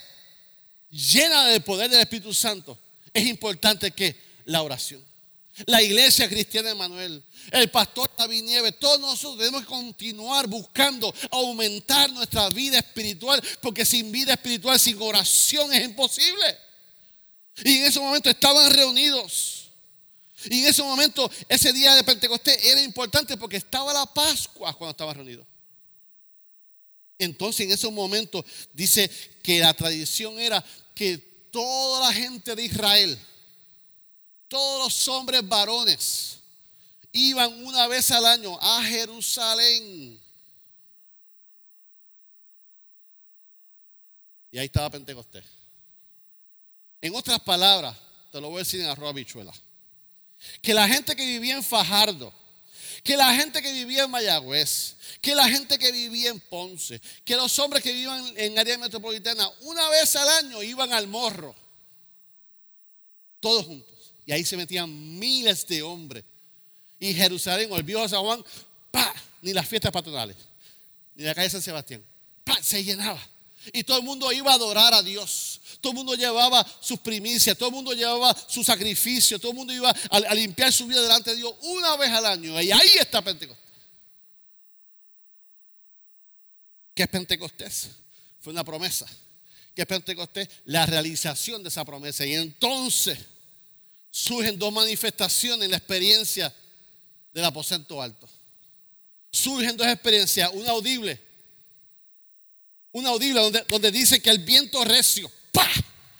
llena 0.91 1.47
del 1.47 1.63
poder 1.63 1.91
del 1.91 2.01
Espíritu 2.01 2.35
Santo, 2.35 2.79
es 3.13 3.27
importante 3.27 3.91
que 3.91 4.17
la 4.45 4.63
oración. 4.63 5.05
La 5.67 5.83
iglesia 5.83 6.29
cristiana 6.29 6.71
de 6.71 6.75
Manuel, 6.75 7.23
el 7.51 7.71
pastor 7.71 8.11
David 8.17 8.43
Nieves, 8.43 8.79
todos 8.79 8.99
nosotros 8.99 9.39
debemos 9.39 9.67
continuar 9.67 10.47
buscando 10.47 11.15
aumentar 11.31 12.11
nuestra 12.11 12.49
vida 12.49 12.79
espiritual, 12.79 13.43
porque 13.61 13.85
sin 13.85 14.11
vida 14.11 14.33
espiritual, 14.33 14.81
sin 14.81 15.01
oración 15.01 15.73
es 15.75 15.85
imposible. 15.85 16.59
Y 17.65 17.79
en 17.79 17.85
ese 17.85 18.01
momento 18.01 18.31
estaban 18.31 18.71
reunidos. 18.73 19.69
Y 20.47 20.63
en 20.63 20.69
ese 20.69 20.83
momento, 20.83 21.31
ese 21.49 21.73
día 21.73 21.95
de 21.95 22.03
Pentecostés 22.03 22.59
era 22.65 22.83
importante 22.83 23.37
porque 23.37 23.59
estaba 23.59 23.93
la 23.93 24.07
Pascua 24.07 24.73
cuando 24.73 24.93
estaban 24.93 25.17
reunidos. 25.17 25.47
Entonces, 27.23 27.67
en 27.67 27.73
ese 27.73 27.89
momento 27.89 28.45
dice 28.73 29.09
que 29.43 29.61
la 29.61 29.73
tradición 29.75 30.41
era 30.41 30.65
que 30.93 31.19
toda 31.53 32.09
la 32.09 32.13
gente 32.13 32.57
de 32.57 32.65
Israel, 32.65 33.17
todos 34.49 34.85
los 34.85 35.09
hombres 35.09 35.47
varones, 35.47 36.39
iban 37.13 37.65
una 37.65 37.87
vez 37.87 38.11
al 38.11 38.27
año 38.27 38.59
a 38.61 38.83
Jerusalén. 38.83 40.21
Y 44.51 44.59
ahí 44.59 44.67
estaba 44.67 44.91
Pentecostés. 44.91 45.45
En 47.01 47.15
otras 47.15 47.39
palabras, 47.41 47.97
te 48.33 48.41
lo 48.41 48.49
voy 48.49 48.57
a 48.57 48.65
decir 48.65 48.81
en 48.81 48.89
arroba 48.89 49.13
bichuela. 49.13 49.53
Que 50.61 50.75
la 50.75 50.89
gente 50.89 51.15
que 51.15 51.25
vivía 51.25 51.55
en 51.55 51.63
Fajardo, 51.63 52.33
que 53.05 53.17
la 53.17 53.33
gente 53.35 53.63
que 53.63 53.73
vivía 53.73 54.05
en 54.05 54.11
Mayagüez, 54.11 54.97
que 55.23 55.37
la 55.37 55.49
gente 55.49 55.79
que 55.79 55.93
vivía 55.93 56.31
en 56.31 56.41
Ponce, 56.41 57.01
que 57.25 57.37
los 57.37 57.57
hombres 57.61 57.81
que 57.81 57.93
vivían 57.93 58.35
en 58.37 58.59
área 58.59 58.77
metropolitana, 58.77 59.49
una 59.61 59.89
vez 59.89 60.17
al 60.17 60.29
año 60.29 60.63
iban 60.65 60.93
al 60.93 61.07
morro. 61.07 61.55
Todos 63.39 63.65
juntos. 63.65 64.13
Y 64.27 64.33
ahí 64.33 64.45
se 64.45 64.57
metían 64.57 65.19
miles 65.21 65.67
de 65.69 65.81
hombres. 65.81 66.25
Y 66.99 67.15
Jerusalén, 67.15 67.71
o 67.71 67.77
el 67.77 67.85
viejo 67.85 68.07
San 68.09 68.21
Juan, 68.21 68.45
¡pa! 68.91 69.15
Ni 69.43 69.53
las 69.53 69.67
fiestas 69.69 69.93
patronales, 69.93 70.37
ni 71.15 71.23
la 71.23 71.35
calle 71.35 71.51
San 71.51 71.63
Sebastián, 71.63 72.05
¡pa! 72.43 72.61
Se 72.61 72.83
llenaba. 72.83 73.21
Y 73.73 73.85
todo 73.85 73.99
el 73.99 74.05
mundo 74.05 74.33
iba 74.33 74.51
a 74.51 74.55
adorar 74.55 74.93
a 74.93 75.03
Dios. 75.05 75.61
Todo 75.81 75.93
el 75.93 75.97
mundo 75.99 76.15
llevaba 76.15 76.67
sus 76.81 76.99
primicias, 76.99 77.57
todo 77.57 77.69
el 77.69 77.75
mundo 77.77 77.93
llevaba 77.93 78.37
su 78.49 78.65
sacrificio, 78.65 79.39
todo 79.39 79.53
el 79.53 79.59
mundo 79.59 79.73
iba 79.73 79.91
a, 80.11 80.35
limpiar 80.35 80.73
su 80.73 80.87
vida 80.87 81.01
delante 81.01 81.31
de 81.31 81.37
Dios 81.37 81.55
una 81.63 81.97
vez 81.97 82.11
al 82.11 82.27
año. 82.27 82.61
Y 82.61 82.73
ahí 82.73 82.91
está 82.99 83.23
Pentecostés. 83.23 83.62
¿Qué 86.95 87.05
es 87.05 87.09
Pentecostés? 87.09 87.89
Fue 88.41 88.53
una 88.53 88.65
promesa. 88.65 89.07
¿Qué 89.75 89.83
es 89.83 89.89
Pentecostés? 89.89 90.49
La 90.67 90.87
realización 90.87 91.63
de 91.63 91.69
esa 91.69 91.85
promesa. 91.85 92.27
Y 92.27 92.35
entonces 92.35 93.19
surgen 94.11 94.59
dos 94.59 94.73
manifestaciones 94.73 95.65
en 95.65 95.71
la 95.71 95.79
experiencia 95.79 96.55
del 97.33 97.45
aposento 97.45 98.03
alto. 98.03 98.29
Surgen 99.31 99.77
dos 99.77 99.87
experiencias, 99.87 100.51
una 100.53 100.73
audible 100.73 101.19
una 102.93 103.09
audible 103.09 103.41
donde, 103.41 103.65
donde 103.69 103.91
dice 103.91 104.21
que 104.21 104.31
el 104.31 104.39
viento 104.39 104.85
recio 104.85 105.31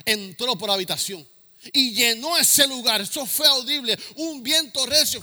entró 0.05 0.57
por 0.57 0.71
habitación 0.71 1.27
y 1.73 1.93
llenó 1.93 2.37
ese 2.39 2.67
lugar. 2.67 3.03
Eso 3.03 3.25
fue 3.27 3.47
audible, 3.47 3.97
un 4.17 4.43
viento 4.43 4.85
recio. 4.87 5.23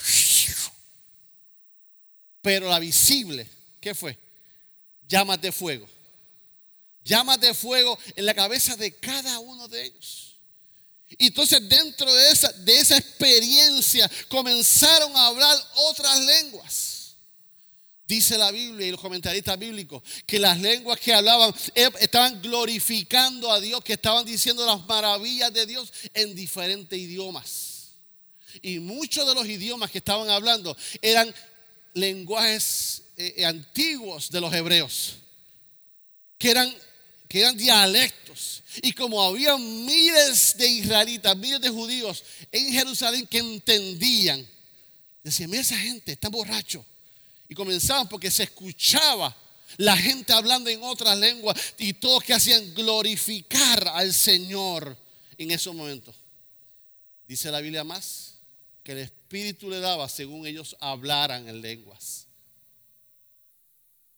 Pero 2.42 2.70
la 2.70 2.80
visible, 2.80 3.50
¿qué 3.82 3.94
fue? 3.94 4.18
Llamas 5.10 5.42
de 5.42 5.52
fuego. 5.52 5.90
Llamas 7.04 7.40
de 7.42 7.54
fuego 7.56 7.98
en 8.16 8.26
la 8.26 8.36
cabeza 8.36 8.76
de 8.76 8.96
cada 8.96 9.40
uno 9.40 9.68
de 9.68 9.86
ellos. 9.86 10.36
Y 11.18 11.28
entonces 11.28 11.68
dentro 11.68 12.14
de 12.14 12.30
esa, 12.30 12.52
de 12.52 12.78
esa 12.78 12.98
experiencia 12.98 14.10
comenzaron 14.28 15.16
a 15.18 15.26
hablar 15.26 15.58
otras 15.74 16.24
lenguas. 16.24 17.16
Dice 18.08 18.38
la 18.38 18.52
Biblia 18.52 18.88
y 18.88 18.92
los 18.92 19.02
comentaristas 19.02 19.58
bíblicos 19.58 20.04
que 20.26 20.40
las 20.40 20.60
lenguas 20.60 21.00
que 21.00 21.14
hablaban 21.14 21.54
eh, 21.74 21.90
estaban 22.00 22.42
glorificando 22.42 23.52
a 23.52 23.60
Dios, 23.60 23.84
que 23.84 23.94
estaban 23.94 24.26
diciendo 24.26 24.66
las 24.66 24.86
maravillas 24.86 25.52
de 25.52 25.66
Dios 25.66 25.92
en 26.14 26.36
diferentes 26.36 26.98
idiomas. 26.98 27.94
Y 28.62 28.80
muchos 28.80 29.28
de 29.28 29.34
los 29.34 29.48
idiomas 29.48 29.90
que 29.90 30.00
estaban 30.00 30.30
hablando 30.30 30.76
eran 31.02 31.34
lenguajes 31.94 33.04
eh, 33.20 33.34
eh, 33.36 33.46
antiguos 33.46 34.32
de 34.32 34.40
los 34.40 34.54
hebreos, 34.54 35.18
que 36.38 36.52
eran, 36.52 36.74
que 37.28 37.42
eran 37.42 37.58
dialectos. 37.58 38.64
Y 38.82 38.94
como 38.94 39.22
había 39.22 39.58
miles 39.58 40.56
de 40.58 40.66
israelitas, 40.66 41.36
miles 41.36 41.60
de 41.60 41.68
judíos 41.68 42.24
en 42.50 42.72
Jerusalén 42.72 43.28
que 43.28 43.40
entendían, 43.40 44.48
decían, 45.22 45.50
mira 45.50 45.64
esa 45.64 45.78
gente, 45.78 46.14
está 46.14 46.30
borracho 46.30 46.86
y 47.50 47.54
comenzaban 47.56 48.08
porque 48.08 48.32
se 48.32 48.44
escuchaba 48.44 49.36
la 49.76 49.98
gente 49.98 50.32
hablando 50.32 50.70
en 50.70 50.82
otras 50.82 51.18
lenguas 51.18 51.60
y 51.78 51.92
todos 51.96 52.24
que 52.24 52.34
hacían 52.34 52.74
glorificar 52.74 53.86
al 53.90 54.14
Señor 54.14 54.96
en 55.38 55.52
esos 55.52 55.76
momentos. 55.76 56.16
Dice 57.28 57.52
la 57.52 57.60
Biblia 57.60 57.84
más 57.84 58.36
que 58.82 58.94
el 58.94 59.00
Espíritu 59.00 59.70
le 59.70 59.82
daba 59.82 60.08
según 60.08 60.48
ellos 60.48 60.78
hablaran 60.80 61.50
en 61.50 61.60
lenguas. 61.60 62.29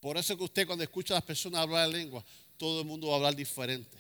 Por 0.01 0.17
eso 0.17 0.35
que 0.35 0.43
usted 0.43 0.65
cuando 0.67 0.83
escucha 0.83 1.13
a 1.13 1.17
las 1.17 1.23
personas 1.23 1.61
hablar 1.61 1.85
en 1.85 1.93
lenguas, 1.93 2.25
todo 2.57 2.81
el 2.81 2.87
mundo 2.87 3.07
va 3.07 3.13
a 3.13 3.15
hablar 3.17 3.35
diferente. 3.35 3.97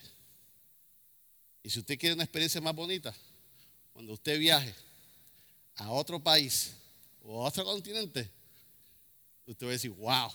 Y 1.63 1.69
si 1.69 1.79
usted 1.79 1.97
quiere 1.97 2.15
una 2.15 2.23
experiencia 2.23 2.59
más 2.59 2.75
bonita, 2.75 3.15
cuando 3.93 4.13
usted 4.13 4.39
viaje 4.39 4.73
a 5.75 5.91
otro 5.91 6.19
país 6.19 6.71
o 7.23 7.45
a 7.45 7.49
otro 7.49 7.63
continente, 7.63 8.27
usted 9.45 9.65
va 9.65 9.69
a 9.69 9.73
decir, 9.73 9.91
wow, 9.91 10.31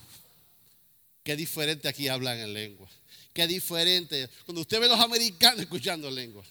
qué 1.25 1.35
diferente 1.35 1.89
aquí 1.89 2.07
hablan 2.07 2.39
en 2.39 2.53
lengua. 2.53 2.89
Qué 3.33 3.47
diferente. 3.49 4.31
Cuando 4.45 4.61
usted 4.61 4.79
ve 4.79 4.87
a 4.87 4.91
los 4.91 5.01
americanos 5.01 5.61
escuchando 5.61 6.09
lengua. 6.11 6.45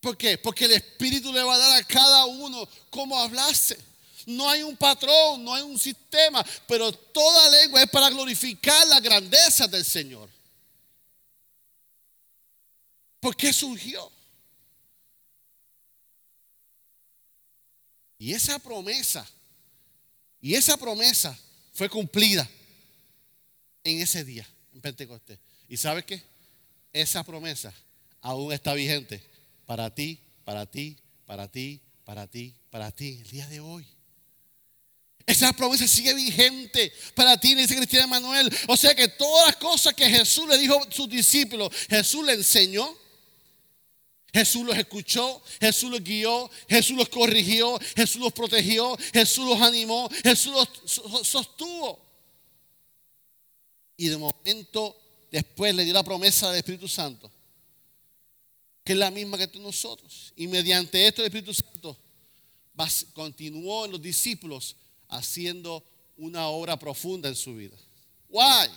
¿Por 0.00 0.16
qué? 0.16 0.38
Porque 0.38 0.64
el 0.64 0.72
Espíritu 0.72 1.32
le 1.32 1.42
va 1.42 1.54
a 1.54 1.58
dar 1.58 1.82
a 1.82 1.84
cada 1.84 2.24
uno 2.24 2.66
cómo 2.88 3.18
hablarse. 3.18 3.78
No 4.26 4.48
hay 4.48 4.62
un 4.62 4.76
patrón, 4.76 5.44
no 5.44 5.54
hay 5.54 5.62
un 5.62 5.78
sistema, 5.78 6.44
pero 6.66 6.92
toda 6.92 7.50
lengua 7.50 7.82
es 7.82 7.90
para 7.90 8.10
glorificar 8.10 8.86
la 8.88 9.00
grandeza 9.00 9.66
del 9.66 9.84
Señor. 9.84 10.28
¿Por 13.20 13.36
qué 13.36 13.52
surgió? 13.52 14.10
Y 18.18 18.32
esa 18.32 18.58
promesa, 18.58 19.28
y 20.40 20.54
esa 20.54 20.76
promesa 20.76 21.38
fue 21.72 21.88
cumplida 21.88 22.48
en 23.84 24.00
ese 24.00 24.24
día, 24.24 24.46
en 24.72 24.80
Pentecostés. 24.80 25.38
¿Y 25.68 25.76
sabes 25.76 26.04
qué? 26.04 26.22
Esa 26.92 27.22
promesa 27.22 27.72
aún 28.20 28.52
está 28.52 28.74
vigente 28.74 29.22
para 29.66 29.94
ti, 29.94 30.20
para 30.44 30.66
ti, 30.66 30.98
para 31.26 31.46
ti, 31.46 31.80
para 32.04 32.26
ti, 32.26 32.54
para 32.70 32.90
ti, 32.90 33.20
el 33.20 33.30
día 33.30 33.46
de 33.48 33.60
hoy. 33.60 33.86
Esa 35.28 35.52
promesa 35.52 35.86
sigue 35.86 36.14
vigente 36.14 36.90
para 37.14 37.38
ti, 37.38 37.54
dice 37.54 37.76
Cristiano 37.76 38.08
Manuel. 38.08 38.50
O 38.66 38.78
sea 38.78 38.94
que 38.94 39.08
todas 39.08 39.48
las 39.48 39.56
cosas 39.56 39.92
que 39.92 40.08
Jesús 40.08 40.48
le 40.48 40.56
dijo 40.56 40.82
a 40.82 40.90
sus 40.90 41.06
discípulos, 41.06 41.70
Jesús 41.90 42.24
le 42.24 42.32
enseñó. 42.32 42.96
Jesús 44.32 44.64
los 44.64 44.76
escuchó, 44.76 45.42
Jesús 45.60 45.90
los 45.90 46.02
guió, 46.02 46.50
Jesús 46.66 46.96
los 46.96 47.10
corrigió, 47.10 47.78
Jesús 47.94 48.22
los 48.22 48.32
protegió, 48.32 48.96
Jesús 49.12 49.46
los 49.46 49.60
animó, 49.60 50.08
Jesús 50.22 50.54
los 50.54 51.28
sostuvo. 51.28 52.00
Y 53.98 54.08
de 54.08 54.16
momento 54.16 54.96
después 55.30 55.74
le 55.74 55.84
dio 55.84 55.92
la 55.92 56.04
promesa 56.04 56.48
del 56.48 56.58
Espíritu 56.60 56.88
Santo, 56.88 57.30
que 58.82 58.94
es 58.94 58.98
la 58.98 59.10
misma 59.10 59.36
que 59.36 59.58
nosotros. 59.58 60.32
Y 60.36 60.46
mediante 60.46 61.06
esto 61.06 61.20
el 61.20 61.26
Espíritu 61.26 61.52
Santo 61.52 61.98
continuó 63.12 63.84
en 63.84 63.92
los 63.92 64.00
discípulos 64.00 64.74
haciendo 65.08 65.84
una 66.16 66.48
obra 66.48 66.78
profunda 66.78 67.28
en 67.28 67.36
su 67.36 67.54
vida. 67.54 67.76
Why? 68.28 68.68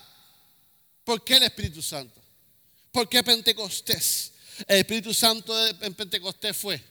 ¿Por 1.03 1.23
qué 1.23 1.37
el 1.37 1.43
Espíritu 1.43 1.81
Santo? 1.81 2.21
¿Por 2.91 3.09
qué 3.09 3.23
Pentecostés? 3.23 4.33
El 4.67 4.77
Espíritu 4.77 5.13
Santo 5.13 5.67
en 5.67 5.93
Pentecostés 5.93 6.55
fue 6.55 6.81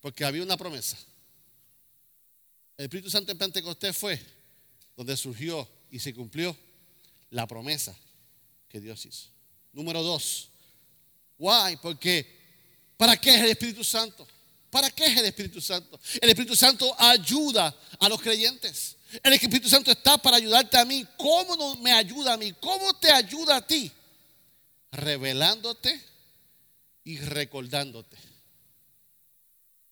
porque 0.00 0.24
había 0.24 0.42
una 0.42 0.56
promesa. 0.56 0.96
El 2.76 2.84
Espíritu 2.84 3.10
Santo 3.10 3.32
en 3.32 3.38
Pentecostés 3.38 3.96
fue 3.96 4.20
donde 4.96 5.16
surgió 5.16 5.68
y 5.90 5.98
se 5.98 6.14
cumplió 6.14 6.56
la 7.30 7.46
promesa 7.46 7.96
que 8.68 8.80
Dios 8.80 9.04
hizo. 9.06 9.28
Número 9.72 10.02
dos. 10.02 10.50
Why? 11.38 11.76
Porque 11.82 12.26
¿para 12.96 13.16
qué 13.16 13.34
es 13.34 13.42
el 13.42 13.50
Espíritu 13.50 13.84
Santo? 13.84 14.26
¿Para 14.74 14.90
qué 14.90 15.06
es 15.06 15.16
el 15.16 15.26
Espíritu 15.26 15.60
Santo? 15.60 16.00
El 16.20 16.30
Espíritu 16.30 16.56
Santo 16.56 16.96
ayuda 16.98 17.72
a 18.00 18.08
los 18.08 18.20
creyentes. 18.20 18.96
El 19.22 19.34
Espíritu 19.34 19.68
Santo 19.68 19.92
está 19.92 20.18
para 20.18 20.38
ayudarte 20.38 20.76
a 20.76 20.84
mí. 20.84 21.06
¿Cómo 21.16 21.54
no 21.54 21.76
me 21.76 21.92
ayuda 21.92 22.32
a 22.32 22.36
mí? 22.36 22.52
¿Cómo 22.54 22.92
te 22.94 23.12
ayuda 23.12 23.58
a 23.58 23.64
ti? 23.64 23.88
Revelándote 24.90 26.02
y 27.04 27.18
recordándote. 27.18 28.16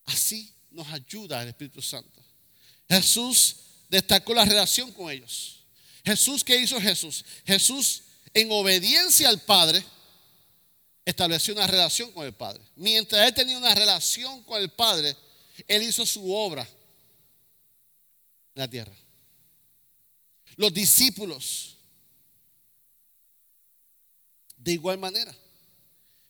Así 0.07 0.53
nos 0.73 0.89
ayuda 0.89 1.43
el 1.43 1.51
Espíritu 1.51 1.81
Santo. 1.81 2.21
Jesús 2.89 3.55
destacó 3.89 4.35
la 4.35 4.45
relación 4.45 4.91
con 4.91 5.13
ellos. 5.13 5.61
Jesús, 6.05 6.43
¿qué 6.43 6.57
hizo 6.57 6.81
Jesús? 6.81 7.25
Jesús, 7.47 8.03
en 8.35 8.51
obediencia 8.51 9.29
al 9.29 9.41
Padre, 9.43 9.85
estableció 11.05 11.55
una 11.55 11.67
relación 11.67 12.13
con 12.13 12.27
el 12.27 12.33
Padre. 12.33 12.63
Mientras 12.77 13.27
él 13.27 13.35
tenía 13.35 13.59
una 13.59 13.75
relación 13.75 14.43
con 14.45 14.61
el 14.61 14.71
Padre, 14.71 15.17
él 15.67 15.83
hizo 15.83 16.07
su 16.07 16.33
obra 16.33 16.63
en 18.55 18.61
la 18.61 18.69
tierra. 18.69 18.95
Los 20.57 20.73
discípulos, 20.73 21.77
de 24.57 24.73
igual 24.73 24.99
manera. 24.99 25.37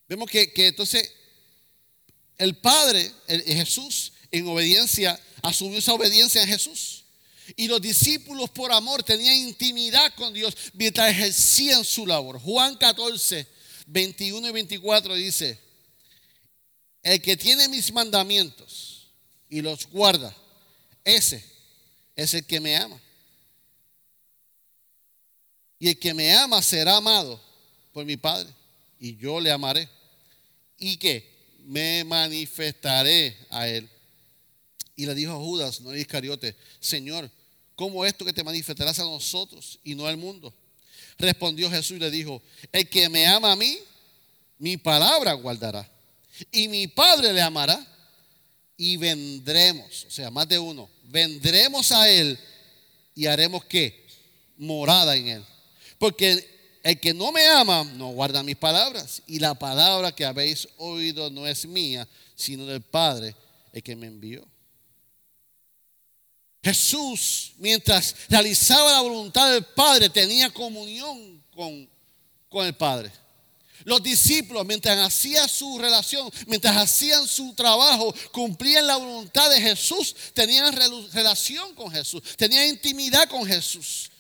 Vemos 0.09 0.31
que, 0.31 0.53
entonces 0.55 1.13
el 2.39 2.57
Padre, 2.59 3.13
Jesús, 3.29 4.13
en 4.31 4.47
obediencia, 4.47 5.19
asumió 5.43 5.79
esa 5.79 5.95
obediencia 5.95 6.43
en 6.43 6.49
Jesús. 6.49 7.05
Y 7.57 7.67
los 7.67 7.83
discípulos 7.83 8.51
por 8.51 8.73
amor 8.73 9.03
tenían 9.03 9.35
intimidad 9.35 10.15
con 10.15 10.33
Dios 10.33 10.55
mientras 10.73 11.11
ejercían 11.11 11.85
su 11.85 12.07
labor. 12.07 12.41
Juan 12.41 12.77
14, 12.77 13.47
21 13.93 14.49
y 14.49 14.53
24 14.53 15.15
dice, 15.15 15.59
el 17.03 17.21
que 17.21 17.37
tiene 17.37 17.69
mis 17.69 17.93
mandamientos 17.93 19.09
y 19.49 19.61
los 19.61 19.87
guarda, 19.89 20.35
ese 21.05 21.45
es 22.17 22.33
el 22.35 22.47
que 22.47 22.61
me 22.61 22.77
ama. 22.77 23.01
Y 25.79 25.89
el 25.89 25.99
que 25.99 26.15
me 26.15 26.33
ama 26.35 26.63
será 26.63 26.97
amado 26.97 27.41
por 27.93 28.05
mi 28.05 28.17
Padre, 28.17 28.51
y 28.99 29.17
yo 29.17 29.41
le 29.41 29.51
amaré. 29.51 29.89
Y 30.79 30.97
que 30.97 31.29
me 31.65 32.05
manifestaré 32.05 33.37
a 33.51 33.69
él. 33.69 33.89
Y 34.97 35.07
le 35.07 35.15
dijo 35.15 35.33
a 35.33 35.37
Judas, 35.37 35.81
no 35.81 35.95
Iscariote, 35.95 36.57
Señor, 36.81 37.31
¿cómo 37.75 38.05
esto 38.07 38.25
que 38.25 38.33
te 38.33 38.45
manifestarás 38.45 38.99
a 39.01 39.05
nosotros 39.05 39.81
y 39.85 39.95
no 39.95 40.07
al 40.07 40.17
mundo? 40.17 40.55
Respondió 41.23 41.71
Jesús 41.71 41.99
y 41.99 42.01
le 42.01 42.11
dijo, 42.11 42.43
el 42.73 42.89
que 42.89 43.09
me 43.09 43.29
ama 43.29 43.53
a 43.53 43.57
mí, 43.57 43.79
mi 44.59 44.77
palabra 44.77 45.35
guardará. 45.35 45.89
Y 46.51 46.67
mi 46.67 46.89
Padre 46.89 47.33
le 47.33 47.41
amará 47.41 47.87
y 48.77 48.97
vendremos, 48.97 50.05
o 50.09 50.11
sea, 50.11 50.33
más 50.33 50.49
de 50.49 50.59
uno, 50.59 50.91
vendremos 51.05 51.93
a 51.93 52.09
Él 52.09 52.37
y 53.15 53.27
haremos 53.27 53.65
que 53.67 54.05
morada 54.57 55.15
en 55.15 55.29
Él. 55.29 55.45
Porque 55.97 56.45
el 56.83 56.99
que 56.99 57.15
no 57.15 57.31
me 57.31 57.47
ama 57.47 57.85
no 57.85 58.09
guarda 58.09 58.43
mis 58.43 58.57
palabras. 58.57 59.23
Y 59.29 59.39
la 59.39 59.55
palabra 59.55 60.11
que 60.11 60.25
habéis 60.25 60.69
oído 60.77 61.31
no 61.31 61.47
es 61.47 61.67
mía, 61.67 62.09
sino 62.35 62.67
del 62.67 62.81
Padre, 62.83 63.37
el 63.73 63.81
que 63.81 63.95
me 63.95 64.09
envió. 64.09 64.45
Jesús, 66.63 67.53
mientras 67.59 68.15
realizaba 68.29 68.93
la 68.93 69.01
voluntad 69.01 69.53
del 69.53 69.65
Padre, 69.65 70.09
tenía 70.09 70.51
comunión 70.51 71.43
con, 71.55 71.91
con 72.49 72.67
el 72.67 72.75
Padre. 72.75 73.11
Los 73.85 74.01
discípulos, 74.01 74.65
mientras 74.65 74.97
hacían 74.99 75.49
su 75.49 75.79
relación, 75.79 76.31
mientras 76.47 76.77
hacían 76.77 77.27
su 77.27 77.53
trabajo, 77.55 78.15
cumplían 78.31 78.87
la 78.87 78.97
voluntad 78.97 79.51
de 79.51 79.61
Jesús, 79.61 80.15
tenían 80.35 80.73
relación 81.13 81.75
con 81.75 81.91
Jesús, 81.91 82.23
tenían 82.37 82.69
intimidad 82.69 83.29
con 83.29 83.45
Jesús. 83.45 84.11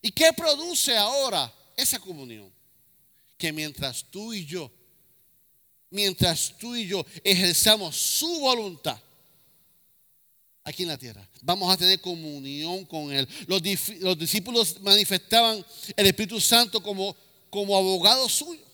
¿Y 0.00 0.12
qué 0.12 0.32
produce 0.32 0.96
ahora 0.96 1.52
esa 1.76 1.98
comunión? 1.98 2.52
Que 3.36 3.52
mientras 3.52 4.04
tú 4.04 4.32
y 4.32 4.46
yo, 4.46 4.70
mientras 5.90 6.54
tú 6.58 6.76
y 6.76 6.86
yo 6.86 7.04
ejerzamos 7.24 7.96
su 7.96 8.38
voluntad, 8.38 9.00
aquí 10.64 10.82
en 10.82 10.88
la 10.90 10.98
tierra. 10.98 11.28
Vamos 11.42 11.72
a 11.72 11.76
tener 11.76 12.00
comunión 12.00 12.84
con 12.84 13.12
Él. 13.12 13.28
Los, 13.46 13.62
discípulos 14.18 14.80
manifestaban 14.80 15.64
el 15.96 16.06
Espíritu 16.06 16.40
Santo 16.40 16.82
como, 16.82 17.16
como 17.50 17.76
abogado 17.76 18.28
suyo. 18.28 18.64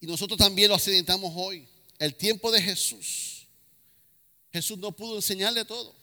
Y 0.00 0.06
nosotros 0.06 0.38
también 0.38 0.68
lo 0.68 0.74
accidentamos 0.74 1.32
hoy. 1.34 1.66
El 1.98 2.14
tiempo 2.14 2.50
de 2.50 2.60
Jesús. 2.60 3.46
Jesús 4.52 4.78
no 4.78 4.92
pudo 4.92 5.16
enseñarle 5.16 5.64
todo. 5.64 5.94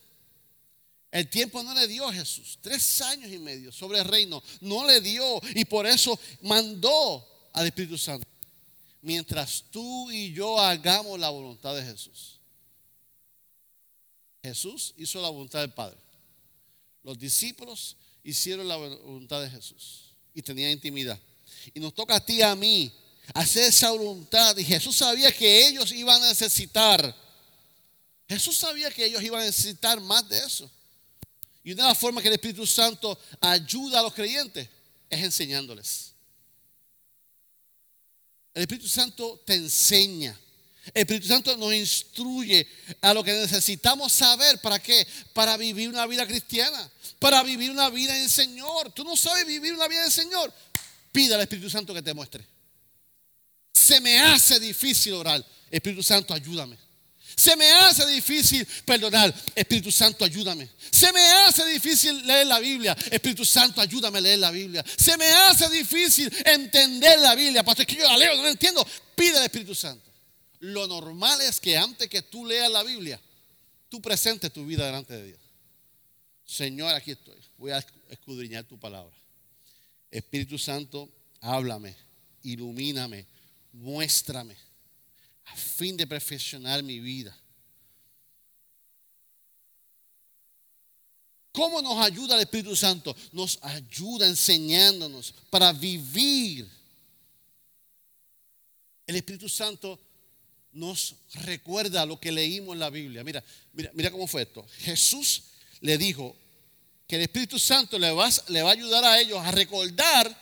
El 1.12 1.30
tiempo 1.30 1.64
no 1.64 1.74
le 1.74 1.88
dio 1.88 2.08
a 2.08 2.14
Jesús. 2.14 2.60
Tres 2.62 3.02
años 3.02 3.32
y 3.32 3.40
medio 3.40 3.72
sobre 3.72 4.00
el 4.00 4.06
reino. 4.06 4.42
No 4.62 4.86
le 4.86 5.02
dio. 5.02 5.42
Y 5.56 5.66
por 5.66 5.86
eso 5.86 6.18
mandó 6.42 7.28
al 7.54 7.66
Espíritu 7.66 7.98
Santo. 7.98 8.26
Mientras 9.02 9.66
tú 9.72 10.12
y 10.12 10.34
yo 10.34 10.60
hagamos 10.60 11.20
la 11.20 11.30
voluntad 11.30 11.76
de 11.76 11.84
Jesús. 11.84 12.39
Jesús 14.44 14.94
hizo 14.98 15.22
la 15.22 15.30
voluntad 15.30 15.62
del 15.62 15.74
Padre. 15.74 15.98
Los 17.04 17.18
discípulos 17.18 17.98
hicieron 18.24 18.68
la 18.68 18.76
voluntad 18.76 19.42
de 19.42 19.50
Jesús 19.50 20.14
y 20.34 20.42
tenían 20.42 20.72
intimidad. 20.72 21.20
Y 21.74 21.80
nos 21.80 21.94
toca 21.94 22.16
a 22.16 22.26
ti 22.26 22.38
y 22.38 22.42
a 22.42 22.56
mí 22.56 22.92
hacer 23.34 23.66
esa 23.66 23.92
voluntad. 23.92 24.56
Y 24.58 24.64
Jesús 24.64 24.96
sabía 24.96 25.32
que 25.32 25.68
ellos 25.68 25.92
iban 25.92 26.22
a 26.24 26.30
necesitar. 26.30 27.16
Jesús 28.28 28.58
sabía 28.58 28.92
que 28.92 29.06
ellos 29.06 29.22
iban 29.22 29.42
a 29.42 29.46
necesitar 29.46 30.00
más 30.00 30.28
de 30.30 30.40
eso. 30.40 30.70
Y 31.64 31.74
una 31.74 31.84
de 31.84 31.90
las 31.90 31.98
formas 31.98 32.22
que 32.22 32.30
el 32.30 32.36
Espíritu 32.36 32.66
Santo 32.66 33.18
ayuda 33.42 34.00
a 34.00 34.04
los 34.04 34.14
creyentes 34.14 34.70
es 35.10 35.24
enseñándoles. 35.24 36.14
El 38.54 38.62
Espíritu 38.62 38.88
Santo 38.88 39.42
te 39.46 39.56
enseña. 39.56 40.40
El 40.94 41.02
Espíritu 41.02 41.28
Santo 41.28 41.56
nos 41.58 41.74
instruye 41.74 42.68
a 43.02 43.14
lo 43.14 43.24
que 43.24 43.34
necesitamos 43.34 44.12
saber. 44.12 44.60
¿Para 44.60 44.80
qué? 44.80 45.08
Para 45.34 45.58
vivir 45.58 45.90
una 45.90 46.06
vida 46.06 46.26
cristiana. 46.26 46.90
Para 47.20 47.44
vivir 47.44 47.72
una 47.72 47.90
vida 47.90 48.16
en 48.16 48.24
el 48.24 48.30
Señor. 48.30 48.92
Tú 48.92 49.04
no 49.04 49.16
sabes 49.16 49.46
vivir 49.46 49.74
una 49.74 49.88
vida 49.88 50.00
en 50.00 50.06
el 50.06 50.12
Señor. 50.12 50.54
Pida 51.12 51.36
al 51.36 51.42
Espíritu 51.42 51.70
Santo 51.70 51.94
que 51.94 52.02
te 52.02 52.14
muestre. 52.14 52.46
Se 53.74 54.02
me 54.02 54.20
hace 54.20 54.60
difícil 54.60 55.14
orar. 55.14 55.46
Espíritu 55.70 56.04
Santo, 56.04 56.34
ayúdame. 56.34 56.78
Se 57.36 57.56
me 57.56 57.72
hace 57.72 58.06
difícil 58.08 58.68
perdonar. 58.84 59.34
Espíritu 59.56 59.92
Santo, 59.92 60.26
ayúdame. 60.26 60.70
Se 60.92 61.14
me 61.14 61.22
hace 61.22 61.66
difícil 61.66 62.26
leer 62.26 62.48
la 62.48 62.60
Biblia. 62.60 62.98
Espíritu 63.12 63.46
Santo, 63.46 63.80
ayúdame 63.80 64.18
a 64.18 64.22
leer 64.22 64.40
la 64.40 64.52
Biblia. 64.52 64.84
Se 64.98 65.16
me 65.18 65.26
hace 65.26 65.70
difícil 65.70 66.30
entender 66.46 67.20
la 67.20 67.36
Biblia. 67.36 67.64
Pastor, 67.64 67.84
es 67.84 67.96
que 67.96 68.02
yo 68.02 68.08
la 68.10 68.18
leo, 68.18 68.36
no 68.36 68.44
la 68.44 68.50
entiendo. 68.50 68.86
Pide 69.16 69.38
al 69.38 69.44
Espíritu 69.44 69.74
Santo. 69.74 70.09
Lo 70.60 70.88
normal 70.88 71.40
es 71.42 71.60
que 71.60 71.78
antes 71.78 72.10
que 72.10 72.22
tú 72.22 72.46
leas 72.46 72.70
la 72.70 72.84
Biblia, 72.84 73.20
tú 73.88 74.02
presentes 74.02 74.52
tu 74.52 74.66
vida 74.66 74.86
delante 74.86 75.16
de 75.16 75.28
Dios. 75.28 75.40
Señor, 76.46 76.94
aquí 76.94 77.12
estoy. 77.12 77.38
Voy 77.58 77.72
a 77.72 77.86
escudriñar 78.10 78.66
tu 78.66 78.78
palabra. 78.78 79.16
Espíritu 80.12 80.58
Santo, 80.58 81.10
háblame, 81.42 81.96
ilumíname, 82.44 83.26
muéstrame, 83.72 84.58
a 85.46 85.56
fin 85.56 85.96
de 85.96 86.08
perfeccionar 86.08 86.84
mi 86.84 87.00
vida. 87.00 87.38
¿Cómo 91.52 91.82
nos 91.82 91.98
ayuda 91.98 92.36
el 92.36 92.42
Espíritu 92.42 92.76
Santo? 92.76 93.16
Nos 93.32 93.60
ayuda 93.62 94.28
enseñándonos 94.28 95.34
para 95.50 95.72
vivir. 95.74 96.70
El 99.06 99.16
Espíritu 99.16 99.50
Santo 99.50 100.00
nos 100.72 101.16
recuerda 101.34 102.06
lo 102.06 102.20
que 102.20 102.32
leímos 102.32 102.74
en 102.74 102.80
la 102.80 102.90
Biblia. 102.90 103.24
Mira, 103.24 103.44
mira, 103.74 103.92
mira 103.94 104.12
cómo 104.12 104.28
fue 104.28 104.44
esto. 104.44 104.66
Jesús 104.80 105.44
le 105.82 105.98
dijo 105.98 106.36
que 107.08 107.16
el 107.16 107.24
Espíritu 107.24 107.58
Santo 107.58 107.98
le 107.98 108.12
va, 108.12 108.28
a 108.28 108.72
ayudar 108.72 109.04
a 109.04 109.20
ellos 109.20 109.40
a 109.40 109.52
recordar 109.52 110.36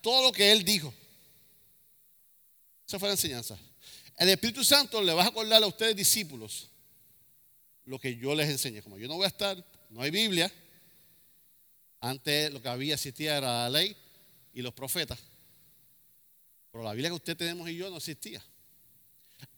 todo 0.00 0.22
lo 0.24 0.32
que 0.32 0.52
Él 0.52 0.64
dijo. 0.64 0.92
Esa 2.86 2.98
fue 2.98 3.08
la 3.08 3.14
enseñanza. 3.14 3.58
El 4.18 4.28
Espíritu 4.28 4.62
Santo 4.62 5.02
le 5.02 5.12
va 5.12 5.24
a 5.24 5.28
acordar 5.28 5.62
a 5.62 5.66
ustedes 5.66 5.96
discípulos 5.96 6.68
lo 7.84 7.98
que 7.98 8.16
yo 8.16 8.34
les 8.34 8.48
enseñé. 8.48 8.82
Como 8.82 8.98
yo 8.98 9.08
no 9.08 9.14
voy 9.14 9.24
a 9.24 9.28
estar, 9.28 9.64
no 9.90 10.02
hay 10.02 10.10
Biblia, 10.10 10.52
Antes 12.02 12.52
lo 12.52 12.60
que 12.60 12.68
había 12.68 12.94
existía 12.94 13.38
era 13.38 13.62
la 13.62 13.70
ley 13.70 13.96
y 14.52 14.60
los 14.60 14.74
profetas. 14.74 15.20
Pero 16.72 16.82
la 16.82 16.94
Biblia 16.94 17.10
que 17.10 17.14
usted 17.14 17.36
tenemos 17.36 17.68
y 17.70 17.76
yo 17.76 17.88
no 17.90 17.98
existía. 17.98 18.44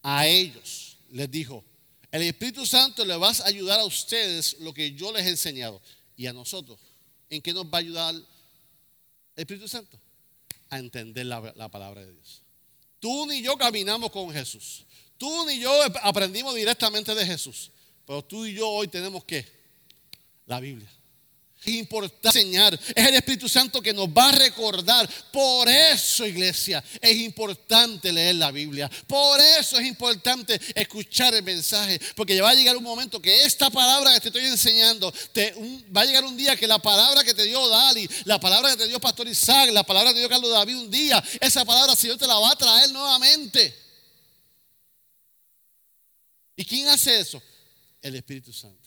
A 0.04 0.26
ellos 0.26 0.98
les 1.10 1.30
dijo, 1.30 1.64
el 2.12 2.22
Espíritu 2.22 2.66
Santo 2.66 3.06
le 3.06 3.16
va 3.16 3.30
a 3.30 3.46
ayudar 3.46 3.80
a 3.80 3.84
ustedes 3.84 4.58
lo 4.60 4.74
que 4.74 4.92
yo 4.92 5.10
les 5.10 5.24
he 5.24 5.30
enseñado. 5.30 5.80
Y 6.14 6.26
a 6.26 6.32
nosotros, 6.32 6.78
¿en 7.30 7.40
qué 7.40 7.54
nos 7.54 7.64
va 7.64 7.78
a 7.78 7.78
ayudar 7.78 8.14
el 8.14 8.24
Espíritu 9.34 9.66
Santo? 9.66 9.98
A 10.68 10.78
entender 10.78 11.24
la, 11.24 11.54
la 11.56 11.70
palabra 11.70 12.04
de 12.04 12.12
Dios. 12.12 12.42
Tú 13.00 13.26
ni 13.26 13.42
yo 13.42 13.56
caminamos 13.56 14.10
con 14.10 14.30
Jesús. 14.30 14.84
Tú 15.16 15.46
ni 15.46 15.58
yo 15.58 15.72
aprendimos 16.02 16.54
directamente 16.54 17.14
de 17.14 17.24
Jesús. 17.24 17.70
Pero 18.06 18.22
tú 18.22 18.44
y 18.44 18.52
yo 18.52 18.68
hoy 18.68 18.88
tenemos 18.88 19.24
que 19.24 19.46
la 20.44 20.60
Biblia. 20.60 20.90
Importante 21.66 22.38
enseñar. 22.40 22.78
Es 22.94 23.06
el 23.06 23.14
Espíritu 23.14 23.48
Santo 23.48 23.80
que 23.80 23.92
nos 23.92 24.08
va 24.08 24.28
a 24.28 24.32
recordar. 24.32 25.08
Por 25.32 25.68
eso, 25.68 26.26
iglesia, 26.26 26.82
es 27.00 27.16
importante 27.16 28.12
leer 28.12 28.36
la 28.36 28.50
Biblia. 28.50 28.90
Por 29.06 29.40
eso 29.40 29.78
es 29.78 29.86
importante 29.86 30.60
escuchar 30.74 31.34
el 31.34 31.42
mensaje. 31.42 32.00
Porque 32.14 32.40
va 32.40 32.50
a 32.50 32.54
llegar 32.54 32.76
un 32.76 32.84
momento 32.84 33.20
que 33.20 33.42
esta 33.42 33.70
palabra 33.70 34.12
que 34.14 34.20
te 34.20 34.28
estoy 34.28 34.46
enseñando, 34.46 35.12
va 35.96 36.02
a 36.02 36.04
llegar 36.04 36.24
un 36.24 36.36
día 36.36 36.56
que 36.56 36.66
la 36.66 36.78
palabra 36.78 37.24
que 37.24 37.34
te 37.34 37.44
dio 37.44 37.68
Dali, 37.68 38.08
la 38.24 38.38
palabra 38.38 38.70
que 38.70 38.76
te 38.76 38.88
dio 38.88 39.00
Pastor 39.00 39.28
Isaac, 39.28 39.70
la 39.72 39.82
palabra 39.82 40.10
que 40.10 40.14
te 40.14 40.20
dio 40.20 40.28
Carlos 40.28 40.50
David 40.50 40.76
un 40.76 40.90
día, 40.90 41.22
esa 41.40 41.64
palabra 41.64 41.94
Señor 41.96 42.18
te 42.18 42.26
la 42.26 42.38
va 42.38 42.50
a 42.50 42.56
traer 42.56 42.90
nuevamente. 42.90 43.74
¿Y 46.56 46.64
quién 46.64 46.88
hace 46.88 47.18
eso? 47.18 47.42
El 48.00 48.14
Espíritu 48.14 48.52
Santo. 48.52 48.83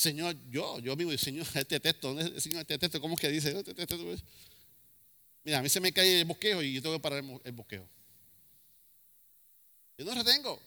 Señor, 0.00 0.34
yo, 0.48 0.78
yo 0.78 0.96
mismo, 0.96 1.12
Señor, 1.18 1.46
este 1.54 1.78
texto, 1.78 2.16
Señor, 2.40 2.62
este 2.62 2.78
texto, 2.78 2.98
¿cómo 3.02 3.16
es 3.16 3.20
que 3.20 3.28
dice? 3.28 3.62
Este 3.76 3.96
mira, 5.44 5.58
a 5.58 5.62
mí 5.62 5.68
se 5.68 5.78
me 5.78 5.92
cae 5.92 6.20
el 6.20 6.24
bosquejo 6.24 6.62
y 6.62 6.72
yo 6.72 6.80
tengo 6.80 6.94
que 6.96 7.02
parar 7.02 7.22
el 7.44 7.52
bosquejo. 7.52 7.86
Yo 9.98 10.06
no 10.06 10.14
retengo. 10.14 10.58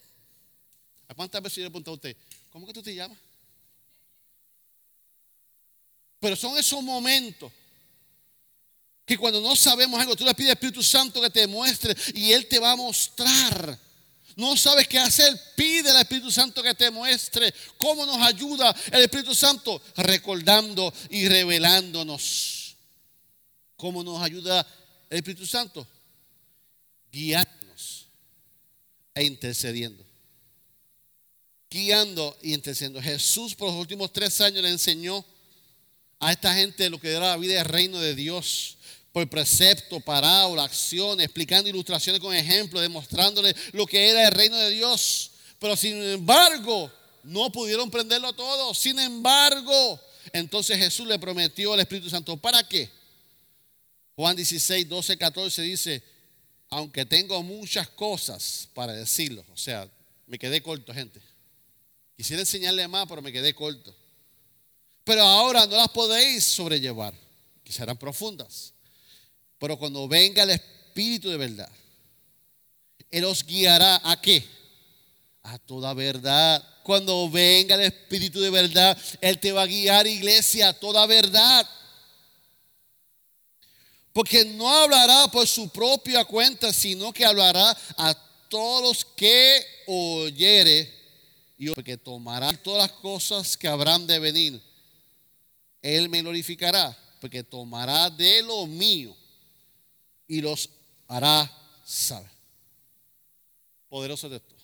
¿A 1.08 1.16
cuántas 1.16 1.42
veces 1.42 1.56
yo 1.56 1.62
le 1.64 1.68
he 1.70 1.72
preguntado 1.72 1.94
a 1.94 1.96
usted, 1.96 2.16
¿cómo 2.52 2.68
que 2.68 2.74
tú 2.74 2.84
te 2.84 2.94
llamas? 2.94 3.18
Pero 6.20 6.36
son 6.36 6.56
esos 6.56 6.84
momentos 6.84 7.52
que 9.04 9.18
cuando 9.18 9.42
no 9.42 9.56
sabemos 9.56 10.00
algo, 10.00 10.16
tú 10.16 10.26
le 10.26 10.36
pides 10.36 10.52
al 10.52 10.58
Espíritu 10.58 10.84
Santo 10.84 11.20
que 11.20 11.32
te 11.32 11.48
muestre 11.48 11.96
y 12.14 12.34
Él 12.34 12.48
te 12.48 12.60
va 12.60 12.74
a 12.74 12.76
mostrar 12.76 13.80
no 14.36 14.58
sabes 14.58 14.88
qué 14.88 15.00
hacer, 15.00 15.40
pide 15.56 15.90
al 15.90 16.02
Espíritu 16.02 16.32
Santo 16.32 16.64
que 16.64 16.74
te 16.74 16.90
muestre 16.90 17.54
cómo 17.78 18.06
nos 18.06 18.18
ayuda 18.18 18.76
el 18.92 19.04
Espíritu 19.04 19.36
Santo, 19.36 19.82
recordando 19.98 20.94
y 21.10 21.28
revelándonos. 21.28 22.76
¿Cómo 23.76 24.04
nos 24.04 24.22
ayuda 24.22 24.66
el 25.10 25.18
Espíritu 25.18 25.46
Santo? 25.46 25.88
Guiándonos 27.12 28.08
e 29.14 29.24
intercediendo. 29.24 30.04
Guiando 31.70 32.38
y 32.42 32.54
intercediendo. 32.54 33.02
Jesús 33.02 33.56
por 33.56 33.70
los 33.70 33.78
últimos 33.78 34.14
tres 34.14 34.40
años 34.42 34.64
le 34.64 34.70
enseñó 34.70 35.26
a 36.20 36.32
esta 36.32 36.54
gente 36.54 36.90
lo 36.90 37.00
que 37.00 37.12
era 37.12 37.30
la 37.30 37.38
vida 37.38 37.56
del 37.56 37.66
reino 37.66 38.00
de 38.00 38.16
Dios 38.16 38.78
por 39.14 39.30
precepto, 39.30 40.00
parábola, 40.00 40.64
acciones, 40.64 41.26
explicando 41.26 41.70
ilustraciones 41.70 42.20
con 42.20 42.36
ejemplos, 42.36 42.82
demostrándole 42.82 43.56
lo 43.72 43.86
que 43.86 44.10
era 44.10 44.28
el 44.28 44.34
reino 44.34 44.58
de 44.58 44.72
Dios. 44.72 45.32
Pero 45.60 45.78
sin 45.78 46.02
embargo, 46.02 46.92
no 47.22 47.52
pudieron 47.52 47.92
prenderlo 47.92 48.34
todo. 48.34 48.74
Sin 48.74 48.98
embargo, 48.98 50.02
entonces 50.34 50.78
Jesús 50.78 51.08
le 51.08 51.20
prometió 51.20 51.74
al 51.74 51.80
Espíritu 51.80 52.10
Santo. 52.10 52.36
¿Para 52.38 52.68
qué? 52.68 52.90
Juan 54.16 54.36
16, 54.36 54.90
12, 54.90 55.18
14 55.18 55.62
dice, 55.62 56.04
aunque 56.70 57.06
tengo 57.06 57.42
muchas 57.44 57.88
cosas 57.90 58.68
para 58.74 58.94
decirlo. 58.94 59.46
O 59.54 59.58
sea, 59.58 59.88
me 60.26 60.40
quedé 60.40 60.64
corto, 60.64 60.92
gente. 60.92 61.22
Quisiera 62.18 62.42
enseñarle 62.42 62.88
más, 62.88 63.08
pero 63.08 63.22
me 63.22 63.32
quedé 63.32 63.54
corto. 63.54 63.96
Pero 65.04 65.22
ahora 65.22 65.68
no 65.68 65.78
las 65.78 65.90
podéis 65.90 66.44
sobrellevar, 66.44 67.14
que 67.64 67.72
serán 67.72 67.98
profundas. 67.98 68.73
Pero 69.64 69.78
cuando 69.78 70.10
venga 70.10 70.44
el 70.44 70.50
Espíritu 70.50 71.30
de 71.30 71.38
verdad, 71.38 71.70
Él 73.10 73.24
os 73.24 73.46
guiará 73.46 74.02
a 74.04 74.20
qué? 74.20 74.46
A 75.42 75.58
toda 75.58 75.94
verdad. 75.94 76.62
Cuando 76.84 77.30
venga 77.30 77.76
el 77.76 77.84
Espíritu 77.84 78.42
de 78.42 78.50
verdad, 78.50 78.98
Él 79.22 79.40
te 79.40 79.54
va 79.54 79.62
a 79.62 79.66
guiar, 79.66 80.06
iglesia, 80.06 80.68
a 80.68 80.74
toda 80.74 81.06
verdad. 81.06 81.66
Porque 84.12 84.44
no 84.44 84.68
hablará 84.68 85.30
por 85.30 85.48
su 85.48 85.70
propia 85.70 86.26
cuenta, 86.26 86.74
sino 86.74 87.14
que 87.14 87.24
hablará 87.24 87.70
a 87.96 88.14
todos 88.50 88.84
los 88.84 89.06
que 89.16 89.66
oyere 89.88 90.94
y 91.58 91.70
porque 91.70 91.96
tomará 91.96 92.52
todas 92.52 92.92
las 92.92 93.00
cosas 93.00 93.56
que 93.56 93.70
habrán 93.70 94.06
de 94.08 94.20
venir. 94.20 94.62
Él 95.82 96.10
me 96.10 96.22
glorificará, 96.22 96.94
porque 97.22 97.46
tomará 97.46 98.10
de 98.10 98.42
lo 98.42 98.68
mío 98.68 99.23
y 100.28 100.42
los 100.42 100.70
hará 101.08 101.52
saber. 101.86 102.32
Poderoso 103.90 104.30
de 104.30 104.38
esto. 104.38 104.56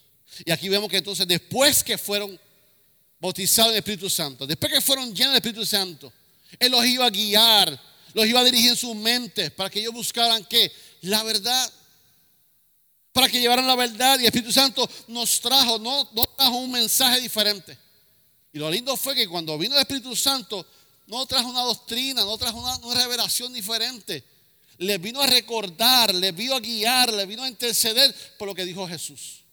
Y 0.46 0.52
aquí 0.52 0.70
vemos 0.70 0.90
que 0.90 0.98
entonces 0.98 1.28
después 1.28 1.84
que 1.84 1.98
fueron 1.98 2.40
bautizados 3.20 3.70
en 3.70 3.76
el 3.76 3.80
Espíritu 3.80 4.10
Santo, 4.10 4.48
después 4.48 4.72
que 4.72 4.82
fueron 4.82 5.14
llenos 5.14 5.34
del 5.34 5.38
Espíritu 5.38 5.66
Santo, 5.66 6.12
Él 6.58 6.72
los 6.72 6.86
iba 6.86 7.06
a 7.06 7.10
guiar, 7.10 7.80
los 8.14 8.26
iba 8.26 8.40
a 8.40 8.44
dirigir 8.44 8.72
en 8.72 8.76
sus 8.76 8.96
mentes 8.96 9.52
para 9.52 9.70
que 9.70 9.80
ellos 9.80 9.94
buscaran 9.94 10.44
qué? 10.46 10.72
La 11.02 11.24
verdad. 11.24 11.72
Para 13.12 13.28
que 13.28 13.42
llevaran 13.42 13.68
la 13.68 13.76
verdad 13.76 14.18
y 14.20 14.22
el 14.22 14.28
Espíritu 14.28 14.52
Santo 14.52 14.90
nos 15.08 15.42
trajo, 15.42 15.80
no, 15.80 16.06
trajo 16.38 16.58
un 16.58 16.72
mensaje 16.72 17.20
diferente. 17.20 17.78
Y 18.54 18.60
lo 18.60 18.70
lindo 18.70 18.96
fue 18.96 19.16
que 19.16 19.28
cuando 19.28 19.58
vino 19.58 19.76
el 19.76 19.82
Espíritu 19.82 20.16
Santo, 20.16 20.66
no 21.08 21.26
trajo 21.26 21.50
una 21.50 21.62
doctrina, 21.62 22.24
no 22.24 22.38
trajo 22.38 22.60
una 22.60 22.96
revelación 22.96 23.52
diferente 23.52 24.24
les 24.80 25.00
vino 25.02 25.22
a 25.22 25.28
recordar, 25.28 26.16
les 26.16 26.34
vino 26.34 26.56
a 26.56 26.60
guiar, 26.60 27.12
les 27.14 27.28
vino 27.28 27.44
a 27.44 27.50
interceder 27.50 28.16
por 28.38 28.48
lo 28.48 28.56
que 28.56 28.64
dijo 28.66 28.88
Jesús. 28.88 29.44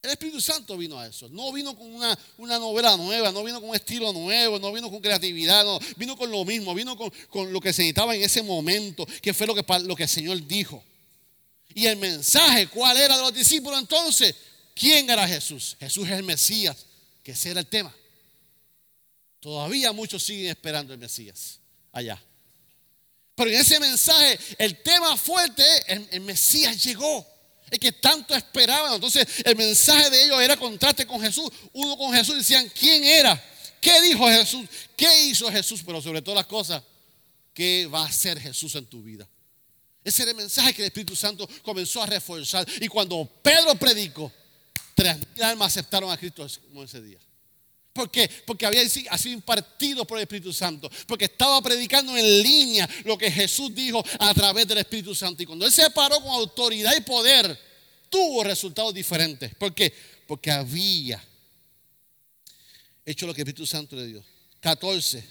El 0.00 0.10
Espíritu 0.10 0.40
Santo 0.40 0.76
vino 0.76 0.98
a 0.98 1.06
eso. 1.06 1.28
No 1.28 1.52
vino 1.52 1.76
con 1.76 1.94
una, 1.94 2.18
una, 2.38 2.58
novela 2.58 2.96
nueva, 2.96 3.30
no 3.30 3.44
vino 3.44 3.60
con 3.60 3.70
un 3.70 3.76
estilo 3.76 4.12
nuevo, 4.12 4.58
no 4.58 4.72
vino 4.72 4.90
con 4.90 5.00
creatividad, 5.00 5.64
no, 5.64 5.78
vino 5.96 6.16
con 6.16 6.30
lo 6.30 6.44
mismo, 6.44 6.74
vino 6.74 6.96
con, 6.96 7.52
lo 7.52 7.60
que 7.60 7.72
se 7.72 7.82
necesitaba 7.82 8.16
en 8.16 8.22
ese 8.22 8.42
momento, 8.42 9.06
que 9.20 9.34
fue 9.34 9.46
lo 9.46 9.54
que, 9.54 9.64
lo 9.84 9.94
que 9.94 10.04
el 10.04 10.08
Señor 10.08 10.44
dijo. 10.46 10.82
Y 11.74 11.86
el 11.86 11.98
mensaje, 11.98 12.68
¿cuál 12.68 12.96
era 12.96 13.16
de 13.16 13.22
los 13.22 13.34
discípulos 13.34 13.78
entonces? 13.78 14.34
¿Quién 14.74 15.08
era 15.08 15.28
Jesús? 15.28 15.76
Jesús 15.78 16.08
es 16.08 16.14
el 16.14 16.24
Mesías, 16.24 16.86
que 17.22 17.32
ese 17.32 17.50
era 17.50 17.60
el 17.60 17.66
tema. 17.66 17.94
Todavía 19.40 19.92
muchos 19.92 20.22
siguen 20.22 20.48
esperando 20.48 20.94
el 20.94 20.98
Mesías 20.98 21.60
allá. 21.92 22.20
Pero 23.42 23.56
en 23.56 23.60
ese 23.60 23.80
mensaje, 23.80 24.38
el 24.56 24.80
tema 24.82 25.16
fuerte 25.16 25.64
es, 25.88 26.00
el, 26.12 26.20
Mesías 26.20 26.80
llegó. 26.84 27.26
El 27.68 27.80
que 27.80 27.90
tanto 27.90 28.36
esperaban. 28.36 28.94
Entonces, 28.94 29.26
el 29.44 29.56
mensaje 29.56 30.10
de 30.10 30.26
ellos 30.26 30.40
era 30.40 30.56
contraste 30.56 31.04
con 31.06 31.20
Jesús. 31.20 31.50
Uno 31.72 31.96
con 31.96 32.12
Jesús 32.12 32.36
decían, 32.36 32.70
¿quién 32.78 33.02
era? 33.02 33.42
¿Qué 33.80 34.00
dijo 34.02 34.28
Jesús? 34.28 34.68
¿Qué 34.96 35.24
hizo 35.24 35.50
Jesús? 35.50 35.82
Pero 35.84 36.00
sobre 36.00 36.22
todas 36.22 36.36
las 36.36 36.46
cosas, 36.46 36.84
¿qué 37.52 37.88
va 37.92 38.04
a 38.04 38.06
hacer 38.06 38.38
Jesús 38.38 38.76
en 38.76 38.86
tu 38.86 39.02
vida? 39.02 39.28
Ese 40.04 40.22
era 40.22 40.30
el 40.30 40.36
mensaje 40.36 40.72
que 40.72 40.82
el 40.82 40.86
Espíritu 40.86 41.16
Santo 41.16 41.48
comenzó 41.62 42.00
a 42.00 42.06
reforzar. 42.06 42.64
Y 42.80 42.86
cuando 42.86 43.28
Pedro 43.42 43.74
predicó, 43.74 44.30
tres 44.94 45.16
mil 45.16 45.42
almas 45.42 45.72
aceptaron 45.72 46.12
a 46.12 46.16
Cristo 46.16 46.46
como 46.68 46.84
ese 46.84 47.02
día. 47.02 47.18
¿Por 47.92 48.10
qué? 48.10 48.28
Porque 48.46 48.64
había 48.64 48.88
sido 48.88 49.34
impartido 49.34 50.06
por 50.06 50.16
el 50.18 50.22
Espíritu 50.22 50.52
Santo. 50.52 50.90
Porque 51.06 51.26
estaba 51.26 51.60
predicando 51.60 52.16
en 52.16 52.42
línea 52.42 52.88
lo 53.04 53.18
que 53.18 53.30
Jesús 53.30 53.74
dijo 53.74 54.02
a 54.18 54.32
través 54.32 54.66
del 54.66 54.78
Espíritu 54.78 55.14
Santo. 55.14 55.42
Y 55.42 55.46
cuando 55.46 55.66
Él 55.66 55.72
se 55.72 55.90
paró 55.90 56.20
con 56.20 56.30
autoridad 56.30 56.96
y 56.96 57.02
poder, 57.02 57.58
tuvo 58.08 58.44
resultados 58.44 58.94
diferentes. 58.94 59.54
¿Por 59.56 59.74
qué? 59.74 59.92
Porque 60.26 60.50
había 60.50 61.22
hecho 63.04 63.26
lo 63.26 63.34
que 63.34 63.42
el 63.42 63.48
Espíritu 63.48 63.66
Santo 63.66 63.94
le 63.96 64.06
dio. 64.06 64.24
14. 64.60 65.22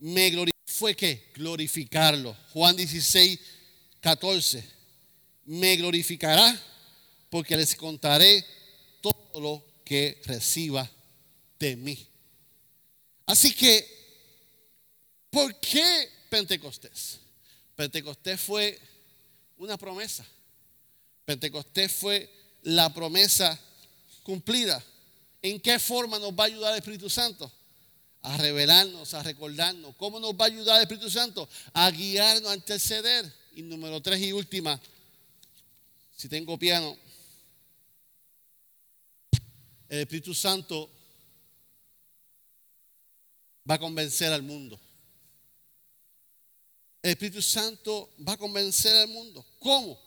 Me 0.00 0.32
fue 0.64 0.96
que 0.96 1.30
glorificarlo. 1.34 2.36
Juan 2.52 2.74
16, 2.74 3.38
14. 4.00 4.64
Me 5.44 5.76
glorificará 5.76 6.60
porque 7.30 7.56
les 7.56 7.76
contaré 7.76 8.44
todo 9.00 9.40
lo 9.40 9.64
que 9.84 10.20
reciba 10.24 10.90
de 11.58 11.76
mí. 11.76 12.06
Así 13.26 13.54
que, 13.54 13.86
¿por 15.30 15.54
qué 15.60 16.10
Pentecostés? 16.28 17.18
Pentecostés 17.74 18.40
fue 18.40 18.78
una 19.58 19.76
promesa. 19.76 20.26
Pentecostés 21.24 21.92
fue 21.92 22.30
la 22.62 22.92
promesa 22.92 23.58
cumplida. 24.22 24.82
¿En 25.42 25.60
qué 25.60 25.78
forma 25.78 26.18
nos 26.18 26.32
va 26.32 26.44
a 26.44 26.46
ayudar 26.46 26.72
el 26.72 26.78
Espíritu 26.78 27.10
Santo? 27.10 27.52
a 28.26 28.36
revelarnos, 28.38 29.14
a 29.14 29.22
recordarnos. 29.22 29.94
¿Cómo 29.94 30.18
nos 30.18 30.32
va 30.32 30.46
a 30.46 30.48
ayudar 30.48 30.76
el 30.76 30.82
Espíritu 30.82 31.08
Santo? 31.08 31.48
A 31.72 31.88
guiarnos, 31.92 32.50
a 32.50 32.56
interceder. 32.56 33.32
Y 33.54 33.62
número 33.62 34.00
tres 34.02 34.20
y 34.20 34.32
última, 34.32 34.80
si 36.16 36.28
tengo 36.28 36.58
piano, 36.58 36.96
el 39.88 40.00
Espíritu 40.00 40.34
Santo 40.34 40.90
va 43.68 43.74
a 43.74 43.78
convencer 43.78 44.32
al 44.32 44.42
mundo. 44.42 44.78
El 47.02 47.10
Espíritu 47.10 47.42
Santo 47.42 48.10
va 48.26 48.32
a 48.32 48.36
convencer 48.36 48.96
al 48.96 49.08
mundo. 49.08 49.44
¿Cómo? 49.60 49.98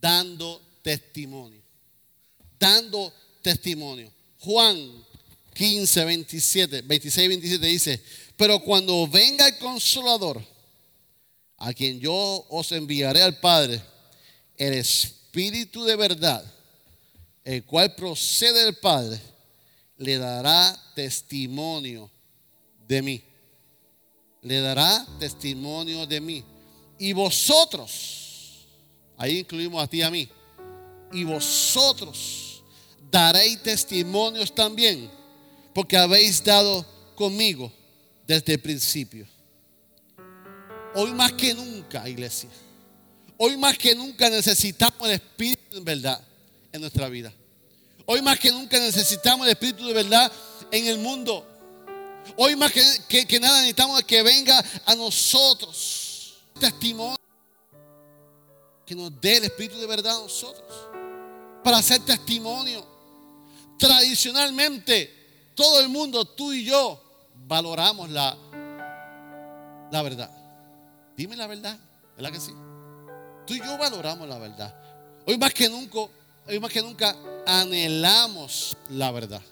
Dando 0.00 0.60
testimonio. 0.82 1.62
Dando 2.58 3.12
testimonio. 3.42 4.12
Juan 4.38 5.04
15, 5.54 6.04
27, 6.04 6.82
26 6.82 7.28
27 7.28 7.66
dice, 7.66 8.02
pero 8.36 8.60
cuando 8.60 9.06
venga 9.06 9.46
el 9.46 9.58
consolador, 9.58 10.42
a 11.58 11.74
quien 11.74 12.00
yo 12.00 12.46
os 12.48 12.72
enviaré 12.72 13.22
al 13.22 13.38
Padre, 13.38 13.82
el 14.56 14.74
Espíritu 14.74 15.84
de 15.84 15.96
verdad, 15.96 16.42
el 17.44 17.64
cual 17.64 17.94
procede 17.94 18.64
del 18.64 18.76
Padre, 18.76 19.20
le 19.98 20.16
dará 20.16 20.78
testimonio 20.94 22.10
de 22.90 23.02
mí. 23.02 23.22
Le 24.42 24.60
dará 24.60 25.06
testimonio 25.20 26.06
de 26.06 26.20
mí. 26.20 26.44
Y 26.98 27.12
vosotros, 27.12 28.66
ahí 29.16 29.38
incluimos 29.38 29.82
a 29.82 29.86
ti 29.86 29.98
y 29.98 30.02
a 30.02 30.10
mí, 30.10 30.28
y 31.12 31.24
vosotros 31.24 32.62
daréis 33.10 33.62
testimonios 33.62 34.54
también, 34.54 35.10
porque 35.72 35.96
habéis 35.96 36.42
dado 36.42 36.84
conmigo 37.14 37.72
desde 38.26 38.54
el 38.54 38.60
principio. 38.60 39.26
Hoy 40.94 41.12
más 41.14 41.32
que 41.32 41.54
nunca, 41.54 42.08
iglesia, 42.08 42.50
hoy 43.36 43.56
más 43.56 43.78
que 43.78 43.94
nunca 43.94 44.28
necesitamos 44.28 45.08
el 45.08 45.14
Espíritu 45.14 45.76
en 45.76 45.84
verdad 45.84 46.20
en 46.72 46.80
nuestra 46.80 47.08
vida. 47.08 47.32
Hoy 48.04 48.20
más 48.20 48.38
que 48.38 48.50
nunca 48.50 48.78
necesitamos 48.78 49.46
el 49.46 49.52
Espíritu 49.52 49.86
de 49.86 49.94
verdad 49.94 50.30
en 50.72 50.86
el 50.88 50.98
mundo. 50.98 51.46
Hoy 52.36 52.56
más 52.56 52.72
que, 52.72 53.40
nada 53.40 53.58
necesitamos 53.58 54.02
que 54.04 54.22
venga 54.22 54.62
a 54.86 54.94
nosotros 54.94 56.34
testimonio. 56.58 57.16
Que 58.86 58.94
nos 58.94 59.20
dé 59.20 59.36
el 59.36 59.44
Espíritu 59.44 59.78
de 59.78 59.86
verdad 59.86 60.16
a 60.16 60.20
nosotros. 60.20 60.88
Para 61.62 61.78
hacer 61.78 62.00
testimonio. 62.00 62.86
Tradicionalmente, 63.78 65.52
todo 65.54 65.80
el 65.80 65.88
mundo, 65.88 66.24
tú 66.24 66.52
y 66.52 66.64
yo, 66.64 67.00
valoramos 67.46 68.10
la, 68.10 68.36
la 69.90 70.02
verdad. 70.02 70.30
Dime 71.16 71.36
la 71.36 71.46
verdad, 71.46 71.78
¿verdad 72.16 72.32
que 72.32 72.40
sí? 72.40 72.52
Tú 73.46 73.54
y 73.54 73.58
yo 73.58 73.76
valoramos 73.78 74.28
la 74.28 74.38
verdad. 74.38 74.74
Hoy 75.26 75.36
más 75.38 75.52
que 75.52 75.68
nunca, 75.68 75.98
hoy 76.46 76.60
más 76.60 76.70
que 76.70 76.82
nunca 76.82 77.16
anhelamos 77.46 78.76
la 78.90 79.10
verdad. 79.10 79.42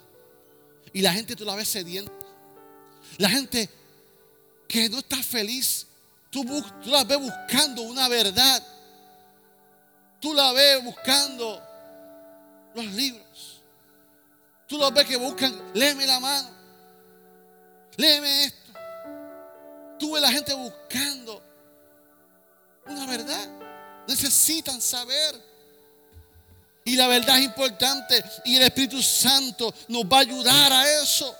Y 0.93 1.01
la 1.01 1.13
gente 1.13 1.35
tú 1.35 1.45
la 1.45 1.55
ves 1.55 1.67
sedienta. 1.67 2.28
La 3.17 3.29
gente 3.29 3.69
que 4.67 4.87
no 4.89 4.99
está 4.99 5.17
feliz, 5.23 5.87
tú, 6.29 6.45
la 6.85 7.03
ves 7.03 7.19
buscando 7.19 7.81
una 7.81 8.07
verdad. 8.07 8.63
Tú 10.19 10.33
la 10.33 10.51
ves 10.51 10.83
buscando 10.83 11.61
los 12.75 12.85
libros. 12.85 13.61
Tú 14.67 14.77
los 14.77 14.93
ves 14.93 15.05
que 15.05 15.17
buscan, 15.17 15.71
léeme 15.73 16.05
la 16.05 16.19
mano. 16.19 16.49
Léeme 17.97 18.45
esto. 18.45 18.71
Tú 19.97 20.13
ves 20.13 20.21
la 20.21 20.31
gente 20.31 20.53
buscando 20.53 21.43
una 22.85 23.05
verdad. 23.07 23.49
Necesitan 24.07 24.81
saber. 24.81 25.49
Y 26.85 26.95
la 26.95 27.07
verdad 27.07 27.39
es 27.39 27.45
importante. 27.45 28.23
Y 28.45 28.55
el 28.55 28.63
Espíritu 28.63 29.01
Santo 29.01 29.73
nos 29.87 30.03
va 30.03 30.17
a 30.17 30.21
ayudar 30.21 30.71
a 30.71 31.01
eso. 31.01 31.35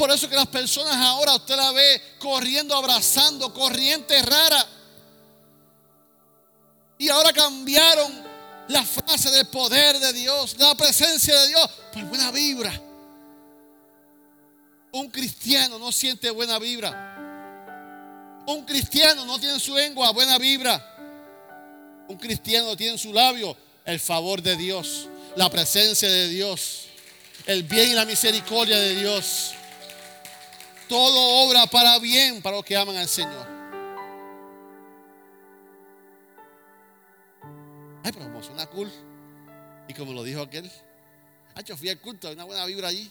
Por 0.00 0.10
eso 0.10 0.30
que 0.30 0.34
las 0.34 0.46
personas 0.46 0.96
ahora 0.96 1.34
usted 1.34 1.54
la 1.54 1.72
ve 1.72 2.02
corriendo, 2.18 2.74
abrazando, 2.74 3.52
corriente 3.52 4.22
rara. 4.22 4.66
Y 6.96 7.10
ahora 7.10 7.34
cambiaron 7.34 8.10
la 8.68 8.82
frase 8.82 9.30
del 9.30 9.46
poder 9.48 9.98
de 9.98 10.14
Dios, 10.14 10.56
la 10.58 10.74
presencia 10.74 11.38
de 11.38 11.48
Dios, 11.48 11.70
por 11.92 12.02
buena 12.04 12.30
vibra. 12.30 12.72
Un 14.92 15.10
cristiano 15.10 15.78
no 15.78 15.92
siente 15.92 16.30
buena 16.30 16.58
vibra. 16.58 17.18
Un 18.46 18.64
cristiano 18.64 19.26
no 19.26 19.38
tiene 19.38 19.56
en 19.56 19.60
su 19.60 19.76
lengua 19.76 20.12
buena 20.12 20.38
vibra. 20.38 20.96
Un 22.08 22.16
cristiano 22.16 22.74
tiene 22.74 22.94
en 22.94 22.98
su 22.98 23.12
labio 23.12 23.54
el 23.84 24.00
favor 24.00 24.40
de 24.40 24.56
Dios, 24.56 25.08
la 25.36 25.50
presencia 25.50 26.08
de 26.08 26.28
Dios, 26.28 26.86
el 27.44 27.64
bien 27.64 27.90
y 27.90 27.94
la 27.94 28.06
misericordia 28.06 28.78
de 28.78 28.94
Dios. 28.94 29.56
Todo 30.90 31.46
obra 31.46 31.68
para 31.68 32.00
bien 32.00 32.42
para 32.42 32.56
los 32.56 32.64
que 32.64 32.76
aman 32.76 32.96
al 32.96 33.06
Señor. 33.06 33.46
Ay, 38.02 38.10
pero 38.10 38.24
como 38.24 38.42
suena 38.42 38.66
cool. 38.66 38.90
Y 39.86 39.94
como 39.94 40.12
lo 40.12 40.24
dijo 40.24 40.42
aquel, 40.42 40.68
ay, 41.54 41.62
yo 41.64 41.76
fui 41.76 41.90
al 41.90 42.00
culto, 42.00 42.26
hay 42.26 42.34
una 42.34 42.42
buena 42.42 42.66
vibra 42.66 42.88
allí. 42.88 43.08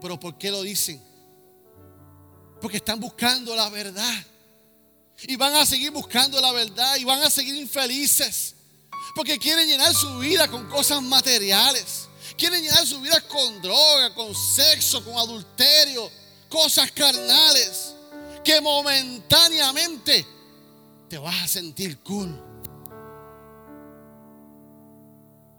Pero 0.00 0.20
¿por 0.20 0.38
qué 0.38 0.52
lo 0.52 0.62
dicen? 0.62 1.02
Porque 2.60 2.76
están 2.76 3.00
buscando 3.00 3.56
la 3.56 3.68
verdad. 3.70 4.24
Y 5.22 5.34
van 5.34 5.56
a 5.56 5.66
seguir 5.66 5.90
buscando 5.90 6.40
la 6.40 6.52
verdad 6.52 6.94
y 6.94 7.02
van 7.02 7.22
a 7.22 7.28
seguir 7.28 7.56
infelices. 7.56 8.53
Porque 9.14 9.38
quieren 9.38 9.68
llenar 9.68 9.94
su 9.94 10.18
vida 10.18 10.48
con 10.48 10.68
cosas 10.68 11.00
materiales. 11.02 12.08
Quieren 12.36 12.62
llenar 12.62 12.84
su 12.86 13.00
vida 13.00 13.20
con 13.28 13.62
droga, 13.62 14.12
con 14.14 14.34
sexo, 14.34 15.04
con 15.04 15.16
adulterio, 15.16 16.10
cosas 16.48 16.90
carnales. 16.90 17.94
Que 18.42 18.60
momentáneamente 18.60 20.26
te 21.08 21.16
vas 21.18 21.42
a 21.44 21.48
sentir 21.48 22.00
cool. 22.00 22.42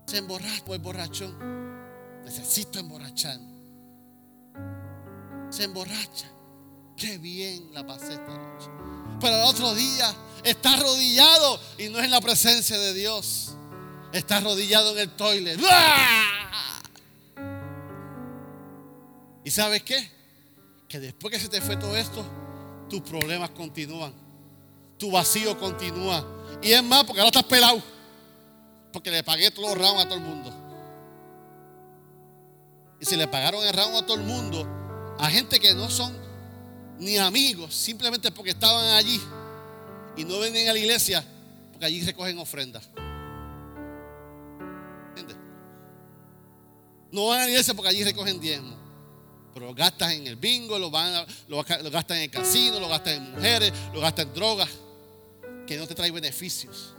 Se 0.05 0.17
emborracha, 0.17 0.63
pues 0.65 0.81
borrachón. 0.81 2.23
Necesito 2.25 2.79
emborracharme. 2.79 3.55
Se 5.49 5.63
emborracha. 5.63 6.29
Qué 6.97 7.17
bien 7.17 7.73
la 7.73 7.85
pasé 7.85 8.13
esta 8.13 8.37
noche. 8.37 8.69
Pero 9.19 9.35
el 9.35 9.43
otro 9.43 9.73
día 9.73 10.13
está 10.45 10.75
arrodillado 10.75 11.59
y 11.77 11.89
no 11.89 11.99
es 11.99 12.05
en 12.05 12.11
la 12.11 12.21
presencia 12.21 12.77
de 12.77 12.93
Dios. 12.93 13.55
Está 14.13 14.37
arrodillado 14.37 14.91
en 14.93 14.99
el 14.99 15.09
toilet. 15.09 15.59
¿Y 19.43 19.51
sabes 19.51 19.83
qué? 19.83 20.11
Que 20.87 20.99
después 20.99 21.33
que 21.33 21.39
se 21.39 21.49
te 21.49 21.59
fue 21.59 21.75
todo 21.75 21.97
esto, 21.97 22.23
tus 22.89 23.01
problemas 23.01 23.49
continúan. 23.49 24.13
Tu 24.97 25.11
vacío 25.11 25.57
continúa. 25.59 26.25
Y 26.61 26.71
es 26.71 26.83
más, 26.83 27.03
porque 27.03 27.19
ahora 27.19 27.29
estás 27.29 27.43
pelado. 27.43 27.83
Porque 28.93 29.11
le 29.11 29.23
pagué 29.23 29.51
todos 29.51 29.69
los 29.69 29.77
rounds 29.77 30.05
a 30.05 30.07
todo 30.07 30.17
el 30.17 30.23
mundo. 30.23 30.53
Y 33.01 33.05
si 33.05 33.17
le 33.17 33.27
pagaron 33.27 33.65
el 33.65 33.73
round 33.73 33.97
a 33.97 34.05
todo 34.05 34.17
el 34.17 34.23
mundo, 34.23 34.65
a 35.19 35.29
gente 35.29 35.59
que 35.59 35.73
no 35.73 35.89
son 35.89 36.15
ni 36.97 37.17
amigos, 37.17 37.75
simplemente 37.75 38.31
porque 38.31 38.51
estaban 38.51 38.85
allí 38.95 39.19
y 40.17 40.23
no 40.23 40.39
vienen 40.39 40.69
a 40.69 40.73
la 40.73 40.79
iglesia, 40.79 41.23
porque 41.71 41.85
allí 41.85 42.01
recogen 42.01 42.37
ofrendas. 42.39 42.89
¿Entiendes? 45.09 45.37
No 47.11 47.27
van 47.27 47.41
a 47.41 47.43
la 47.43 47.49
iglesia 47.49 47.73
porque 47.73 47.89
allí 47.89 48.03
recogen 48.03 48.39
diezmo. 48.39 48.75
Pero 49.53 49.67
lo 49.67 49.73
gastan 49.73 50.11
en 50.11 50.27
el 50.27 50.35
bingo, 50.35 50.77
lo, 50.77 50.91
van 50.91 51.25
lo, 51.47 51.63
gastan 51.63 52.17
en 52.17 52.23
el 52.23 52.29
casino, 52.29 52.77
lo 52.79 52.89
gastan 52.89 53.13
en 53.13 53.31
mujeres, 53.31 53.71
lo 53.93 54.01
gastan 54.01 54.27
en 54.27 54.33
drogas, 54.33 54.69
que 55.65 55.77
no 55.77 55.87
te 55.87 55.95
trae 55.95 56.11
beneficios. 56.11 56.93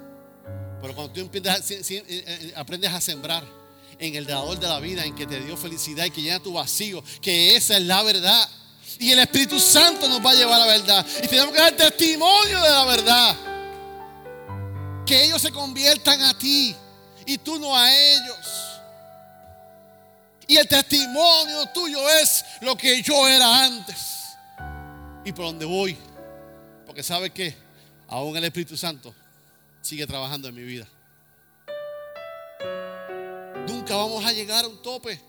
Pero 0.80 0.94
cuando 0.94 1.12
tú 1.12 1.20
eh, 1.20 2.04
eh, 2.08 2.52
aprendes 2.56 2.92
a 2.92 3.00
sembrar 3.00 3.44
en 3.98 4.14
el 4.14 4.26
dador 4.26 4.58
de 4.58 4.68
la 4.68 4.80
vida, 4.80 5.04
en 5.04 5.14
que 5.14 5.26
te 5.26 5.40
dio 5.40 5.56
felicidad 5.56 6.06
y 6.06 6.10
que 6.10 6.22
llena 6.22 6.42
tu 6.42 6.54
vacío, 6.54 7.02
que 7.20 7.56
esa 7.56 7.76
es 7.76 7.82
la 7.82 8.02
verdad. 8.02 8.48
Y 8.98 9.12
el 9.12 9.18
Espíritu 9.18 9.60
Santo 9.60 10.08
nos 10.08 10.24
va 10.24 10.30
a 10.30 10.34
llevar 10.34 10.60
a 10.60 10.66
la 10.66 10.72
verdad. 10.72 11.06
Y 11.22 11.28
tenemos 11.28 11.52
que 11.52 11.58
dar 11.58 11.72
testimonio 11.72 12.60
de 12.60 12.70
la 12.70 12.84
verdad. 12.84 13.36
Que 15.04 15.24
ellos 15.24 15.42
se 15.42 15.52
conviertan 15.52 16.20
a 16.22 16.36
ti 16.38 16.74
y 17.26 17.38
tú 17.38 17.58
no 17.58 17.76
a 17.76 17.94
ellos. 17.94 18.66
Y 20.48 20.56
el 20.56 20.66
testimonio 20.66 21.66
tuyo 21.74 22.08
es 22.08 22.44
lo 22.60 22.76
que 22.76 23.02
yo 23.02 23.28
era 23.28 23.64
antes. 23.64 23.96
Y 25.24 25.32
por 25.32 25.46
donde 25.46 25.64
voy. 25.64 25.96
Porque 26.86 27.02
sabe 27.02 27.30
que 27.30 27.54
aún 28.08 28.36
el 28.36 28.44
Espíritu 28.44 28.76
Santo 28.76 29.14
sigue 29.82 30.06
trabajando 30.06 30.48
en 30.48 30.54
mi 30.54 30.62
vida. 30.62 30.86
nunca 33.68 33.96
vamos 33.96 34.24
a 34.24 34.32
llegar 34.32 34.64
a 34.64 34.68
un 34.68 34.80
tope. 34.80 35.20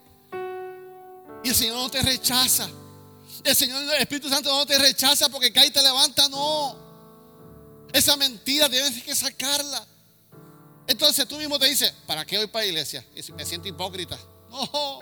Y 1.43 1.49
el 1.49 1.55
Señor 1.55 1.77
no 1.77 1.89
te 1.89 2.01
rechaza. 2.01 2.69
El 3.43 3.55
Señor, 3.55 3.83
el 3.83 4.01
Espíritu 4.01 4.29
Santo 4.29 4.49
no 4.49 4.65
te 4.65 4.77
rechaza 4.77 5.29
porque 5.29 5.51
cae 5.51 5.67
y 5.67 5.71
te 5.71 5.81
levanta, 5.81 6.27
no. 6.29 6.77
Esa 7.93 8.15
mentira 8.17 8.69
tienes 8.69 9.03
que 9.03 9.15
sacarla. 9.15 9.85
Entonces 10.87 11.27
tú 11.27 11.37
mismo 11.37 11.59
te 11.59 11.65
dices, 11.65 11.93
¿para 12.05 12.25
qué 12.25 12.37
voy 12.37 12.47
para 12.47 12.63
la 12.63 12.69
iglesia? 12.69 13.05
Y 13.15 13.31
me 13.33 13.45
siento 13.45 13.67
hipócrita. 13.67 14.17
No, 14.49 15.01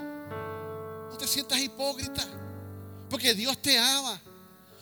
no 1.11 1.17
te 1.17 1.27
sientas 1.27 1.59
hipócrita. 1.59 2.25
Porque 3.09 3.33
Dios 3.33 3.61
te 3.61 3.77
ama. 3.77 4.19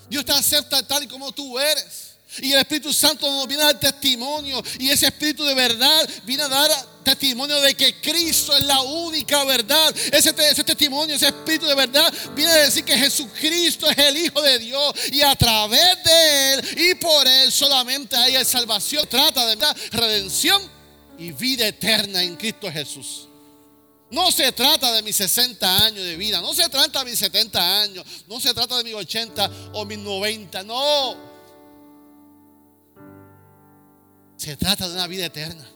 Dios 0.10 0.24
te 0.26 0.32
acepta 0.32 0.86
tal 0.88 1.04
y 1.04 1.08
como 1.08 1.32
tú 1.32 1.60
eres. 1.60 2.16
Y 2.39 2.54
el 2.54 2.60
Espíritu 2.60 2.91
Santo 2.93 3.30
nos 3.30 3.47
viene 3.47 3.64
a 3.64 3.68
dar 3.68 3.80
testimonio. 3.80 4.64
Y 4.80 4.89
ese 4.89 5.08
Espíritu 5.08 5.43
de 5.43 5.54
verdad 5.54 6.10
viene 6.26 6.43
a 6.43 6.47
dar 6.47 6.72
testimonio 7.04 7.60
de 7.62 7.76
que 7.76 7.99
Cristo 7.99 8.56
es 8.56 8.64
la 8.64 8.82
única 8.82 9.43
verdad. 9.45 9.95
Ese, 10.12 10.34
testimonio, 10.34 11.16
ese 11.16 11.28
Espíritu 11.28 11.66
de 11.66 11.76
verdad 11.76 12.14
viene 12.36 12.51
a 12.51 12.56
decir 12.56 12.84
que 12.84 12.97
Jesucristo 12.97 13.89
es 13.89 13.97
el 13.97 14.18
Hijo 14.18 14.41
de 14.41 14.60
Dios. 14.60 14.93
Y 15.12 15.22
a 15.22 15.36
través 15.36 16.04
de 16.04 16.54
Él 16.54 16.80
y 16.80 16.95
por 16.95 17.28
Él 17.28 17.51
solamente 17.51 18.16
hay 18.16 18.43
salvación. 18.45 19.08
Trata 19.08 19.45
de 19.45 19.58
redención 19.91 20.62
y 21.18 21.32
vida 21.32 21.68
eterna 21.68 22.24
en 22.24 22.36
Cristo 22.36 22.72
Jesús. 22.72 23.28
No 24.14 24.32
se 24.32 24.51
trata 24.51 24.91
de 24.91 25.01
mis 25.01 25.16
60 25.16 25.86
años 25.86 26.06
de 26.06 26.16
vida. 26.16 26.39
No 26.39 26.54
se 26.54 26.70
trata 26.70 26.99
de 26.99 27.10
mis 27.10 27.18
70 27.18 27.82
años. 27.82 28.06
No 28.28 28.39
se 28.39 28.54
trata 28.54 28.78
de 28.78 28.84
mis 28.84 28.93
80 28.93 29.51
o 29.74 29.86
mis 29.86 29.97
90. 29.97 30.62
No. 30.64 31.16
Se 34.38 34.56
trata 34.56 34.88
de 34.88 34.93
una 34.93 35.08
vida 35.08 35.26
eterna. 35.26 35.72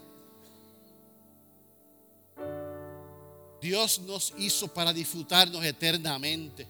Dios 3.61 3.99
nos 3.99 4.33
hizo 4.37 4.67
para 4.67 4.93
disfrutarnos 4.93 5.63
eternamente. 5.63 6.67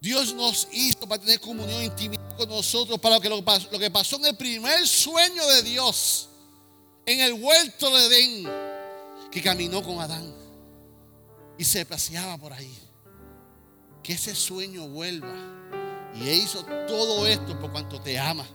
Dios 0.00 0.32
nos 0.34 0.68
hizo 0.72 1.08
para 1.08 1.20
tener 1.20 1.40
comunión 1.40 1.82
intimidad 1.82 2.36
con 2.36 2.48
nosotros, 2.48 2.98
para 3.00 3.18
que 3.20 3.28
lo, 3.28 3.40
lo 3.40 3.78
que 3.78 3.90
pasó 3.90 4.16
en 4.16 4.26
el 4.26 4.36
primer 4.36 4.86
sueño 4.86 5.44
de 5.46 5.62
Dios, 5.62 6.28
en 7.06 7.20
el 7.20 7.32
huerto 7.34 7.90
de 7.90 8.06
Edén, 8.06 8.48
que 9.30 9.42
caminó 9.42 9.82
con 9.82 10.00
Adán 10.00 10.32
y 11.56 11.64
se 11.64 11.84
paseaba 11.84 12.38
por 12.38 12.52
ahí. 12.52 12.72
Que 14.02 14.14
ese 14.14 14.34
sueño 14.34 14.88
vuelva. 14.88 15.34
Y 16.14 16.28
Él 16.28 16.38
hizo 16.44 16.64
todo 16.86 17.26
esto 17.26 17.58
por 17.60 17.70
cuanto 17.70 18.00
te 18.00 18.18
ama 18.18 18.46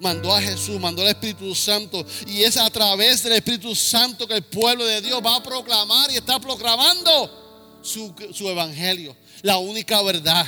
mandó 0.00 0.34
a 0.34 0.40
Jesús, 0.40 0.80
mandó 0.80 1.02
al 1.02 1.08
Espíritu 1.08 1.54
Santo. 1.54 2.04
Y 2.26 2.42
es 2.42 2.56
a 2.56 2.68
través 2.70 3.22
del 3.22 3.34
Espíritu 3.34 3.74
Santo 3.74 4.26
que 4.26 4.34
el 4.34 4.42
pueblo 4.42 4.84
de 4.84 5.00
Dios 5.00 5.20
va 5.24 5.36
a 5.36 5.42
proclamar 5.42 6.10
y 6.10 6.16
está 6.16 6.40
proclamando 6.40 7.80
su, 7.82 8.14
su 8.32 8.48
evangelio, 8.48 9.16
la 9.42 9.58
única 9.58 10.00
verdad. 10.02 10.46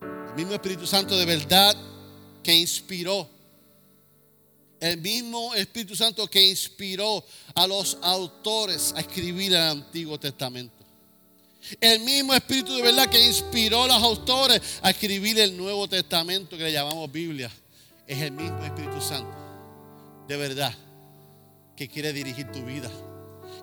El 0.00 0.34
mismo 0.34 0.52
Espíritu 0.52 0.86
Santo 0.86 1.16
de 1.16 1.24
verdad 1.24 1.76
que 2.42 2.54
inspiró. 2.54 3.28
El 4.80 5.00
mismo 5.00 5.54
Espíritu 5.54 5.96
Santo 5.96 6.26
que 6.28 6.42
inspiró 6.46 7.24
a 7.54 7.66
los 7.66 7.96
autores 8.02 8.92
a 8.96 9.00
escribir 9.00 9.52
el 9.52 9.62
Antiguo 9.62 10.18
Testamento. 10.18 10.83
El 11.80 12.00
mismo 12.00 12.34
Espíritu 12.34 12.74
de 12.74 12.82
verdad 12.82 13.08
que 13.08 13.26
inspiró 13.26 13.84
a 13.84 13.88
los 13.88 14.02
autores 14.02 14.60
a 14.82 14.90
escribir 14.90 15.38
el 15.38 15.56
Nuevo 15.56 15.88
Testamento 15.88 16.56
que 16.56 16.64
le 16.64 16.72
llamamos 16.72 17.10
Biblia. 17.10 17.50
Es 18.06 18.20
el 18.20 18.32
mismo 18.32 18.62
Espíritu 18.64 19.00
Santo. 19.00 19.34
De 20.28 20.36
verdad. 20.36 20.72
Que 21.74 21.88
quiere 21.88 22.12
dirigir 22.12 22.52
tu 22.52 22.62
vida. 22.64 22.90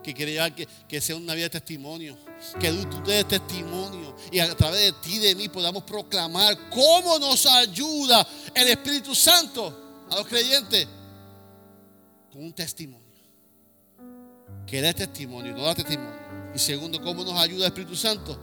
Que 0.03 0.13
quiere 0.13 0.33
llevar 0.33 0.53
que, 0.55 1.01
sea 1.01 1.15
una 1.15 1.35
vida 1.35 1.45
de 1.45 1.51
testimonio. 1.51 2.17
Que 2.59 2.71
tú 2.71 3.01
des 3.03 3.27
testimonio. 3.27 4.15
Y 4.31 4.39
a 4.39 4.55
través 4.55 4.81
de 4.81 4.91
ti, 4.93 5.19
de 5.19 5.35
mí, 5.35 5.47
podamos 5.47 5.83
proclamar 5.83 6.69
cómo 6.69 7.19
nos 7.19 7.45
ayuda 7.45 8.27
el 8.55 8.67
Espíritu 8.67 9.13
Santo 9.13 10.07
a 10.09 10.15
los 10.15 10.27
creyentes. 10.27 10.87
Con 12.31 12.45
un 12.45 12.53
testimonio. 12.53 12.99
Que 14.65 14.81
dé 14.81 14.93
testimonio, 14.93 15.55
no 15.55 15.63
da 15.63 15.75
testimonio 15.75 16.20
y 16.53 16.59
segundo, 16.59 17.01
¿cómo 17.01 17.23
nos 17.23 17.33
ayuda 17.39 17.65
el 17.65 17.71
Espíritu 17.71 17.95
Santo? 17.95 18.37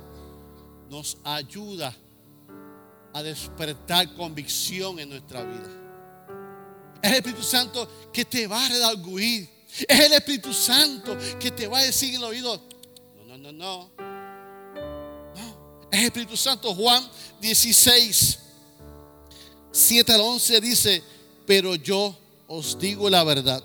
Nos 0.89 1.19
ayuda 1.25 1.95
a 3.13 3.23
despertar 3.23 4.15
convicción 4.15 4.99
en 4.99 5.11
nuestra 5.11 5.43
vida. 5.43 5.69
Es 7.03 7.11
el 7.11 7.17
Espíritu 7.17 7.43
Santo 7.43 7.89
que 8.13 8.25
te 8.25 8.47
va 8.47 8.65
a 8.65 8.69
redarguir. 8.69 9.49
Es 9.87 10.01
el 10.01 10.13
Espíritu 10.13 10.53
Santo 10.53 11.17
que 11.39 11.51
te 11.51 11.67
va 11.67 11.81
a 11.81 11.83
decir 11.83 12.15
en 12.15 12.17
el 12.17 12.25
oído, 12.25 12.63
no, 13.27 13.37
no, 13.37 13.37
no, 13.37 13.53
no. 13.53 13.91
No, 15.37 15.89
es 15.91 16.01
el 16.01 16.07
Espíritu 16.07 16.37
Santo. 16.37 16.75
Juan 16.75 17.07
16, 17.41 18.39
7 19.71 20.13
al 20.15 20.21
11 20.23 20.61
dice, 20.63 21.03
pero 21.47 21.75
yo 21.75 22.17
os 22.47 22.79
digo 22.79 23.11
la 23.11 23.23
verdad. 23.23 23.63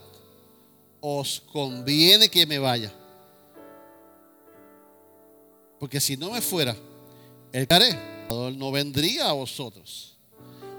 Os 0.99 1.41
conviene 1.51 2.29
que 2.29 2.45
me 2.45 2.59
vaya 2.59 2.93
porque 5.83 5.99
si 5.99 6.15
no 6.15 6.31
me 6.31 6.39
fuera, 6.39 6.73
el 7.51 7.67
Creador 7.67 8.53
no 8.53 8.71
vendría 8.71 9.27
a 9.27 9.33
vosotros. 9.33 10.15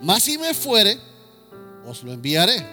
Mas 0.00 0.22
si 0.22 0.38
me 0.38 0.54
fuere, 0.54 0.98
os 1.86 2.02
lo 2.02 2.10
enviaré. 2.10 2.64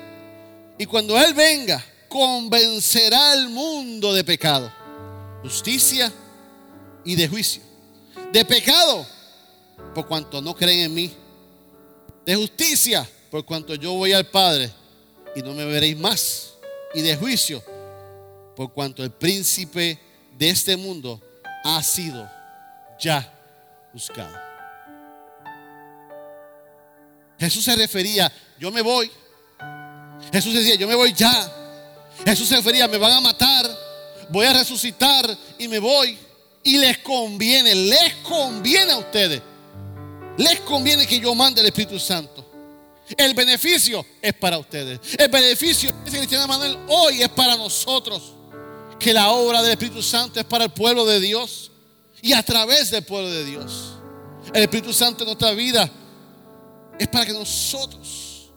Y 0.78 0.86
cuando 0.86 1.20
Él 1.20 1.34
venga, 1.34 1.84
convencerá 2.08 3.34
al 3.34 3.50
mundo 3.50 4.14
de 4.14 4.24
pecado, 4.24 4.72
justicia 5.44 6.10
y 7.04 7.16
de 7.18 7.28
juicio. 7.28 7.62
De 8.32 8.46
pecado, 8.46 9.06
por 9.94 10.08
cuanto 10.08 10.42
no 10.42 10.56
creen 10.56 10.86
en 10.86 10.94
mí. 10.94 11.12
De 12.26 12.34
justicia, 12.34 13.06
por 13.30 13.44
cuanto 13.44 13.76
yo 13.76 13.92
voy 13.92 14.14
al 14.14 14.30
Padre 14.30 14.72
y 15.36 15.42
no 15.42 15.54
me 15.54 15.66
veréis 15.66 15.98
más. 15.98 16.54
Y 16.94 17.02
de 17.02 17.14
juicio, 17.18 17.62
por 18.56 18.72
cuanto 18.72 19.04
el 19.04 19.12
príncipe 19.12 20.00
de 20.38 20.50
este 20.50 20.78
mundo 20.78 21.22
ha 21.64 21.82
sido 21.84 22.30
ya 23.00 23.28
buscado. 23.94 24.36
Jesús 27.40 27.64
se 27.64 27.76
refería, 27.76 28.32
yo 28.60 28.72
me 28.72 28.82
voy. 28.82 29.12
Jesús 30.32 30.54
decía, 30.54 30.76
yo 30.76 30.88
me 30.88 30.96
voy 30.96 31.14
ya. 31.14 31.52
Jesús 32.24 32.48
se 32.48 32.56
refería, 32.56 32.88
me 32.88 32.98
van 32.98 33.14
a 33.14 33.22
matar, 33.22 33.66
voy 34.30 34.46
a 34.46 34.54
resucitar 34.54 35.26
y 35.58 35.68
me 35.68 35.80
voy. 35.80 36.18
Y 36.64 36.78
les 36.78 37.00
conviene, 37.00 37.74
les 37.74 38.16
conviene 38.18 38.92
a 38.92 38.98
ustedes. 38.98 39.42
Les 40.38 40.60
conviene 40.62 41.08
que 41.08 41.20
yo 41.20 41.34
mande 41.34 41.62
el 41.62 41.68
Espíritu 41.68 42.00
Santo. 42.00 42.48
El 43.18 43.34
beneficio 43.34 44.06
es 44.22 44.34
para 44.34 44.60
ustedes. 44.60 45.00
El 45.18 45.30
beneficio, 45.30 45.92
ese 46.06 46.18
cristiano 46.18 46.48
Manuel, 46.48 46.78
hoy 46.88 47.24
es 47.24 47.30
para 47.30 47.58
nosotros 47.58 48.36
que 49.02 49.14
la 49.14 49.32
obra 49.32 49.64
del 49.64 49.72
Espíritu 49.72 50.04
Santo 50.04 50.40
es 50.40 50.46
para 50.46 50.66
el 50.66 50.72
pueblo 50.72 51.06
de 51.06 51.20
Dios 51.20 51.72
y 52.22 52.34
a 52.34 52.44
través 52.44 52.92
del 52.92 53.04
pueblo 53.04 53.32
de 53.32 53.44
Dios. 53.44 53.94
El 54.54 54.62
Espíritu 54.62 54.94
Santo 54.94 55.24
en 55.24 55.26
nuestra 55.26 55.54
vida 55.54 55.90
es 57.00 57.08
para 57.08 57.26
que 57.26 57.34
nosotros 57.34 58.52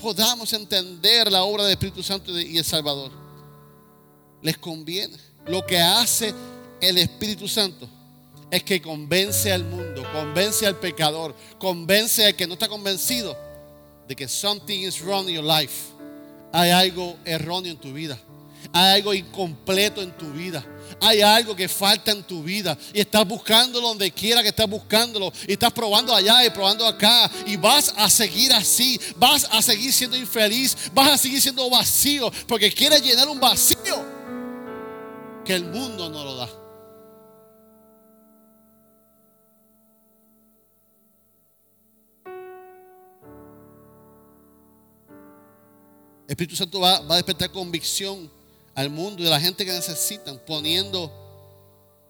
podamos 0.00 0.50
entender 0.54 1.30
la 1.30 1.42
obra 1.42 1.64
del 1.64 1.72
Espíritu 1.72 2.02
Santo 2.02 2.38
y 2.38 2.56
el 2.56 2.64
Salvador. 2.64 3.12
Les 4.40 4.56
conviene. 4.56 5.18
Lo 5.46 5.66
que 5.66 5.78
hace 5.78 6.32
el 6.80 6.96
Espíritu 6.96 7.46
Santo 7.46 7.86
es 8.50 8.62
que 8.62 8.80
convence 8.80 9.52
al 9.52 9.64
mundo, 9.64 10.02
convence 10.12 10.66
al 10.66 10.76
pecador, 10.76 11.34
convence 11.58 12.24
al 12.24 12.34
que 12.34 12.46
no 12.46 12.54
está 12.54 12.68
convencido 12.68 13.36
de 14.08 14.16
que 14.16 14.28
something 14.28 14.80
is 14.80 15.02
wrong 15.02 15.28
in 15.28 15.34
your 15.34 15.44
life. 15.44 15.92
Hay 16.52 16.70
algo 16.70 17.18
erróneo 17.26 17.72
en 17.72 17.78
tu 17.78 17.92
vida. 17.92 18.18
Hay 18.72 18.96
algo 18.96 19.14
incompleto 19.14 20.02
en 20.02 20.16
tu 20.16 20.30
vida. 20.32 20.64
Hay 21.00 21.20
algo 21.20 21.56
que 21.56 21.68
falta 21.68 22.12
en 22.12 22.22
tu 22.22 22.42
vida. 22.42 22.76
Y 22.92 23.00
estás 23.00 23.26
buscándolo 23.26 23.88
donde 23.88 24.10
quiera 24.12 24.42
que 24.42 24.48
estás 24.48 24.68
buscándolo. 24.68 25.32
Y 25.48 25.52
estás 25.52 25.72
probando 25.72 26.14
allá 26.14 26.44
y 26.44 26.50
probando 26.50 26.86
acá. 26.86 27.30
Y 27.46 27.56
vas 27.56 27.92
a 27.96 28.08
seguir 28.08 28.52
así. 28.52 29.00
Vas 29.16 29.48
a 29.50 29.60
seguir 29.62 29.92
siendo 29.92 30.16
infeliz. 30.16 30.76
Vas 30.92 31.10
a 31.10 31.18
seguir 31.18 31.40
siendo 31.40 31.68
vacío. 31.68 32.30
Porque 32.46 32.72
quieres 32.72 33.02
llenar 33.02 33.28
un 33.28 33.40
vacío 33.40 34.04
que 35.44 35.54
el 35.54 35.64
mundo 35.64 36.08
no 36.08 36.24
lo 36.24 36.36
da. 36.36 36.48
Espíritu 46.28 46.56
Santo 46.56 46.80
va 46.80 46.96
a 46.96 47.16
despertar 47.16 47.50
convicción 47.50 48.30
al 48.74 48.90
mundo 48.90 49.22
y 49.22 49.26
a 49.26 49.30
la 49.30 49.40
gente 49.40 49.64
que 49.64 49.72
necesitan, 49.72 50.38
poniendo 50.46 51.12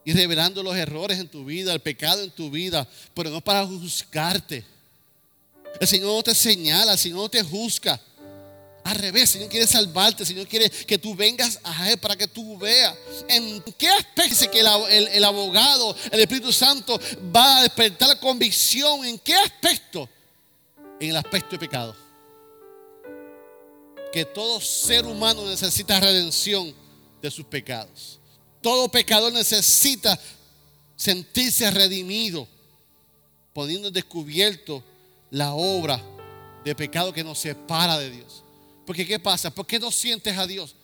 y 0.04 0.12
revelando 0.12 0.62
los 0.62 0.76
errores 0.76 1.18
en 1.18 1.28
tu 1.28 1.44
vida, 1.44 1.72
el 1.72 1.80
pecado 1.80 2.22
en 2.22 2.30
tu 2.30 2.50
vida, 2.50 2.86
pero 3.14 3.30
no 3.30 3.40
para 3.40 3.66
juzgarte. 3.66 4.64
El 5.80 5.88
Señor 5.88 6.14
no 6.14 6.22
te 6.22 6.34
señala, 6.34 6.92
el 6.92 6.98
Señor 6.98 7.18
no 7.18 7.28
te 7.28 7.42
juzga. 7.42 8.00
Al 8.84 8.96
revés, 8.96 9.30
Señor 9.30 9.48
quiere 9.48 9.66
salvarte, 9.66 10.26
Señor 10.26 10.48
quiere 10.48 10.68
que 10.68 10.98
tú 10.98 11.14
vengas 11.14 11.60
a 11.62 11.90
Él 11.90 11.98
para 11.98 12.16
que 12.16 12.26
tú 12.26 12.58
veas. 12.58 12.96
¿En 13.28 13.62
qué 13.78 13.88
aspecto 13.88 14.50
que 14.50 14.60
el, 14.60 15.08
el 15.08 15.24
abogado, 15.24 15.94
el 16.10 16.20
Espíritu 16.20 16.52
Santo 16.52 17.00
va 17.34 17.58
a 17.58 17.62
despertar 17.62 18.18
convicción? 18.18 19.04
¿En 19.04 19.18
qué 19.20 19.34
aspecto? 19.34 20.08
En 20.98 21.10
el 21.10 21.16
aspecto 21.16 21.50
de 21.50 21.58
pecado. 21.60 21.94
Que 24.12 24.24
todo 24.24 24.60
ser 24.60 25.06
humano 25.06 25.46
necesita 25.46 25.98
redención 25.98 26.74
de 27.20 27.30
sus 27.30 27.46
pecados. 27.46 28.20
Todo 28.60 28.88
pecador 28.88 29.32
necesita 29.32 30.18
sentirse 30.96 31.70
redimido, 31.70 32.46
poniendo 33.52 33.88
en 33.88 33.94
descubierto 33.94 34.84
la 35.30 35.54
obra 35.54 36.00
de 36.64 36.74
pecado 36.74 37.12
que 37.12 37.24
nos 37.24 37.38
separa 37.38 37.98
de 37.98 38.10
Dios. 38.10 38.42
Porque 38.86 39.06
¿qué 39.06 39.18
pasa? 39.18 39.50
¿Por 39.50 39.66
qué 39.66 39.78
no 39.78 39.90
sientes 39.90 40.36
a 40.36 40.46
Dios? 40.46 40.74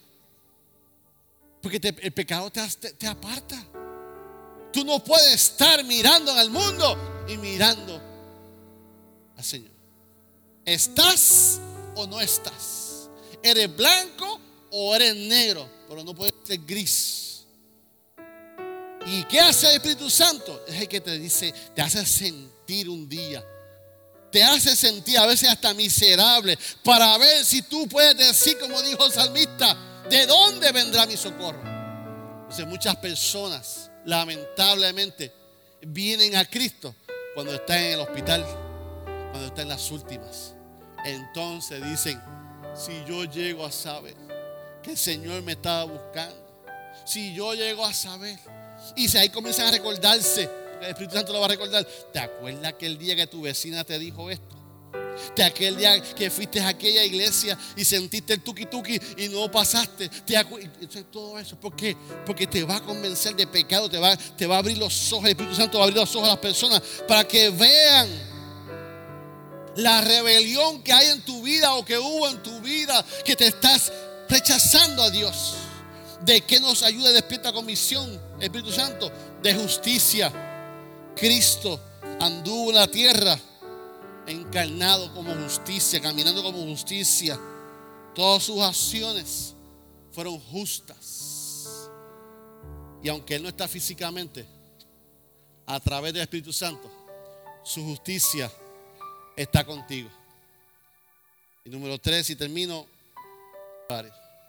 Porque 1.61 1.81
el 2.03 2.13
pecado 2.13 2.51
te, 2.51 2.67
te, 2.93 3.07
aparta. 3.07 3.63
Tú 4.73 4.85
no 4.85 5.03
puedes 5.03 5.35
estar 5.35 5.85
mirando 5.85 6.33
al 6.33 6.51
mundo 6.51 7.27
y 7.29 7.37
mirando 7.37 8.01
al 9.37 9.45
Señor. 9.45 9.73
¿Estás 10.65 11.61
o 11.95 12.07
no 12.07 12.21
estás? 12.21 12.88
¿Eres 13.43 13.75
blanco 13.75 14.41
o 14.71 14.95
eres 14.95 15.15
negro? 15.15 15.69
Pero 15.89 16.05
no 16.05 16.15
puedes 16.15 16.35
ser 16.45 16.59
gris. 16.59 17.45
¿Y 19.07 19.25
qué 19.25 19.41
hace 19.41 19.69
el 19.69 19.77
Espíritu 19.77 20.11
Santo? 20.11 20.65
Es 20.67 20.81
el 20.81 20.89
que 20.89 21.01
te 21.01 21.19
dice, 21.19 21.55
te 21.75 21.81
hace 21.81 22.05
sentir 22.05 22.89
un 22.89 23.09
día 23.09 23.45
te 24.31 24.43
hace 24.43 24.77
sentir 24.77 25.19
a 25.19 25.27
veces 25.27 25.49
hasta 25.49 25.73
miserable 25.75 26.59
para 26.85 27.17
ver 27.19 27.45
si 27.45 27.63
tú 27.63 27.89
puedes 27.89 28.17
decir, 28.17 28.59
como 28.59 28.81
dijo 28.83 29.05
el 29.07 29.13
salmista, 29.13 29.77
¿de 30.09 30.27
dónde 30.27 30.71
vendrá 30.73 31.07
mi 31.07 31.17
socorro? 31.17 31.61
Entonces 32.43 32.67
muchas 32.67 32.97
personas, 32.97 33.91
lamentablemente, 34.05 35.33
vienen 35.83 36.37
a 36.37 36.45
Cristo 36.45 36.95
cuando 37.35 37.55
están 37.55 37.79
en 37.79 37.93
el 37.93 38.01
hospital, 38.01 38.45
cuando 39.31 39.47
están 39.47 39.63
en 39.63 39.69
las 39.69 39.91
últimas. 39.91 40.55
Entonces 41.05 41.85
dicen, 41.85 42.21
si 42.75 43.05
yo 43.07 43.25
llego 43.25 43.65
a 43.65 43.73
saber 43.73 44.15
que 44.83 44.93
el 44.93 44.99
Señor 44.99 45.43
me 45.43 45.53
estaba 45.53 45.85
buscando, 45.85 46.37
si 47.05 47.35
yo 47.35 47.55
llego 47.55 47.85
a 47.85 47.93
saber, 47.93 48.39
y 48.97 49.09
si 49.09 49.19
ahí 49.19 49.29
comienzan 49.29 49.67
a 49.67 49.71
recordarse 49.71 50.49
el 50.81 50.91
Espíritu 50.91 51.15
Santo 51.15 51.33
lo 51.33 51.41
va 51.41 51.47
a 51.47 51.49
recordar. 51.49 51.87
¿Te 52.13 52.19
acuerdas 52.19 52.65
aquel 52.65 52.99
día 52.99 53.17
que 53.17 53.27
tu 53.27 53.43
vecina 53.43 53.85
te 53.85 53.99
dijo 53.99 54.31
esto? 54.31 54.57
¿Te 55.35 55.43
aquel 55.43 55.77
día 55.77 56.01
que 56.15 56.31
fuiste 56.31 56.61
a 56.61 56.69
aquella 56.69 57.03
iglesia 57.03 57.59
y 57.77 57.85
sentiste 57.85 58.35
el 58.35 58.41
tuki 58.41 58.67
tuki 58.67 59.01
y 59.17 59.29
no 59.29 59.51
pasaste? 59.51 60.09
¿Te 60.09 60.37
todo 61.11 61.39
eso. 61.39 61.59
¿Por 61.59 61.75
qué? 61.75 61.97
Porque 62.25 62.47
te 62.47 62.63
va 62.63 62.77
a 62.77 62.81
convencer 62.81 63.35
de 63.35 63.47
pecado, 63.47 63.91
te 63.91 63.99
va, 63.99 64.17
te 64.17 64.47
va 64.47 64.57
a 64.57 64.59
abrir 64.59 64.79
los 64.79 65.13
ojos. 65.13 65.25
El 65.25 65.31
Espíritu 65.31 65.57
Santo 65.57 65.79
va 65.79 65.85
a 65.85 65.87
abrir 65.89 65.99
los 65.99 66.15
ojos 66.15 66.29
a 66.29 66.33
las 66.33 66.39
personas 66.39 66.81
para 67.07 67.27
que 67.27 67.51
vean 67.51 68.09
la 69.77 70.01
rebelión 70.01 70.83
que 70.83 70.93
hay 70.93 71.09
en 71.09 71.23
tu 71.23 71.43
vida 71.43 71.75
o 71.75 71.85
que 71.85 71.99
hubo 71.99 72.29
en 72.29 72.43
tu 72.43 72.61
vida, 72.61 73.05
que 73.25 73.37
te 73.37 73.47
estás 73.47 73.93
rechazando 74.29 75.03
a 75.03 75.11
Dios. 75.11 75.55
¿De 76.23 76.41
qué 76.41 76.61
nos 76.61 76.83
ayuda 76.83 77.13
despierta 77.13 77.53
comisión, 77.53 78.21
Espíritu 78.41 78.73
Santo? 78.73 79.11
De 79.43 79.55
justicia 79.55 80.33
Cristo 81.19 81.81
anduvo 82.21 82.71
en 82.71 82.77
la 82.77 82.87
tierra 82.87 83.39
encarnado 84.27 85.13
como 85.15 85.35
justicia, 85.35 86.01
caminando 86.01 86.43
como 86.43 86.65
justicia. 86.65 87.39
Todas 88.15 88.45
sus 88.45 88.61
acciones 88.61 89.55
fueron 90.13 90.39
justas. 90.39 91.89
Y 93.03 93.09
aunque 93.09 93.35
Él 93.37 93.43
no 93.43 93.49
está 93.49 93.67
físicamente, 93.67 94.47
a 95.67 95.81
través 95.81 96.13
del 96.13 96.23
Espíritu 96.23 96.53
Santo, 96.53 96.91
su 97.63 97.83
justicia 97.85 98.51
está 99.43 99.65
contigo. 99.65 100.11
Y 101.65 101.71
número 101.71 101.99
tres, 101.99 102.29
y 102.31 102.37
termino, 102.37 102.87
a 103.89 104.05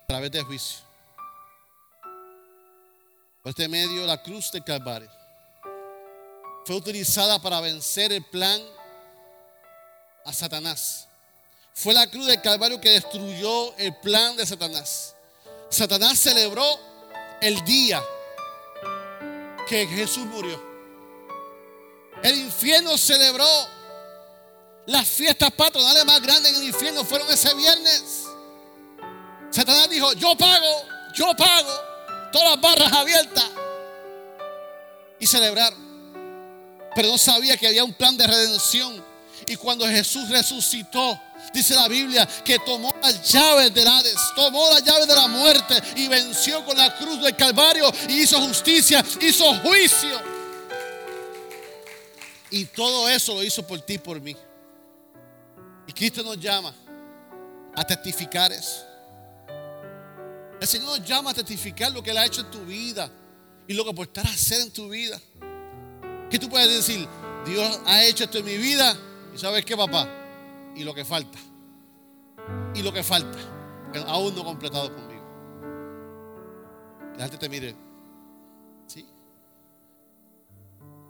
través 0.08 0.32
del 0.32 0.44
juicio. 0.44 0.80
Por 3.44 3.52
este 3.52 3.68
medio, 3.68 4.06
la 4.06 4.22
cruz 4.22 4.52
del 4.52 4.64
Calvario 4.64 5.10
fue 6.66 6.76
utilizada 6.76 7.40
para 7.42 7.62
vencer 7.62 8.12
el 8.12 8.24
plan 8.26 8.62
a 10.26 10.34
Satanás. 10.34 11.08
Fue 11.74 11.94
la 11.94 12.10
cruz 12.10 12.26
del 12.26 12.42
Calvario 12.42 12.82
que 12.82 12.90
destruyó 12.90 13.76
el 13.78 13.96
plan 13.98 14.36
de 14.36 14.46
Satanás. 14.46 15.16
Satanás 15.70 16.20
celebró 16.20 16.66
el 17.42 17.64
día 17.64 18.04
que 19.68 19.88
Jesús 19.88 20.26
murió. 20.26 20.62
El 22.24 22.38
infierno 22.40 22.98
celebró 22.98 23.48
las 24.90 25.08
fiestas 25.08 25.52
patronales 25.52 26.06
más 26.06 26.22
grandes 26.22 26.52
en 26.52 26.62
el 26.62 26.68
infierno 26.68 27.04
fueron 27.04 27.30
ese 27.32 27.54
viernes. 27.56 28.04
Satanás 29.52 29.90
dijo, 29.90 30.14
yo 30.14 30.36
pago, 30.38 30.84
yo 31.14 31.36
pago, 31.36 31.72
todas 32.32 32.52
las 32.52 32.62
barras 32.62 32.94
abiertas. 32.94 33.46
Y 35.20 35.28
celebraron 35.28 35.90
pero 36.96 37.12
no 37.12 37.18
sabía 37.18 37.58
que 37.58 37.68
había 37.68 37.84
un 37.84 37.94
plan 37.94 38.18
de 38.18 38.28
redención. 38.28 39.04
Y 39.48 39.56
cuando 39.56 39.88
Jesús 39.88 40.28
resucitó, 40.30 41.20
dice 41.54 41.74
la 41.74 41.88
Biblia 41.88 42.28
que 42.44 42.60
tomó 42.60 42.94
las 43.02 43.32
llaves 43.32 43.74
del 43.74 43.88
Hades, 43.88 44.18
tomó 44.36 44.70
las 44.70 44.84
llaves 44.84 45.08
de 45.08 45.16
la 45.16 45.28
muerte 45.28 45.82
y 45.96 46.08
venció 46.08 46.66
con 46.66 46.78
la 46.78 46.94
cruz 46.98 47.22
del 47.22 47.36
Calvario 47.36 47.90
y 48.10 48.24
hizo 48.24 48.40
justicia, 48.42 49.04
hizo 49.22 49.46
juicio. 49.62 50.22
Y 52.52 52.66
todo 52.66 53.08
eso 53.08 53.36
lo 53.36 53.44
hizo 53.44 53.66
por 53.66 53.80
ti 53.82 53.94
y 53.94 53.98
por 54.00 54.20
mí. 54.20 54.36
Y 55.90 55.92
Cristo 55.92 56.22
nos 56.22 56.40
llama 56.40 56.72
a 57.76 57.84
testificar 57.84 58.52
eso. 58.52 58.86
El 60.62 60.68
Señor 60.68 61.00
nos 61.00 61.04
llama 61.04 61.32
a 61.32 61.34
testificar 61.34 61.92
lo 61.92 62.04
que 62.04 62.12
Él 62.12 62.18
ha 62.20 62.28
hecho 62.28 62.42
en 62.42 62.52
tu 62.52 62.64
vida 62.64 63.10
y 63.68 63.74
lo 63.74 63.84
que 63.84 63.92
por 63.96 64.06
estar 64.06 64.24
a 64.24 64.30
hacer 64.30 64.62
en 64.62 64.72
tu 64.72 64.88
vida. 64.88 65.20
¿Qué 66.30 66.38
tú 66.38 66.48
puedes 66.48 66.70
decir? 66.70 67.08
Dios 67.44 67.82
ha 67.88 68.04
hecho 68.04 68.26
esto 68.26 68.38
en 68.38 68.46
mi 68.46 68.58
vida. 68.58 68.96
¿Y 69.34 69.40
sabes 69.40 69.66
qué, 69.66 69.76
papá? 69.76 70.08
Y 70.76 70.84
lo 70.84 70.94
que 70.94 71.04
falta. 71.04 71.40
Y 72.76 72.84
lo 72.84 72.94
que 72.94 73.02
falta. 73.02 73.40
aún 74.06 74.36
no 74.36 74.44
completado 74.44 74.94
conmigo. 74.94 75.24
La 77.18 77.24
gente 77.24 77.38
te 77.40 77.50
mire. 77.50 77.76
¿Sí? 78.86 79.08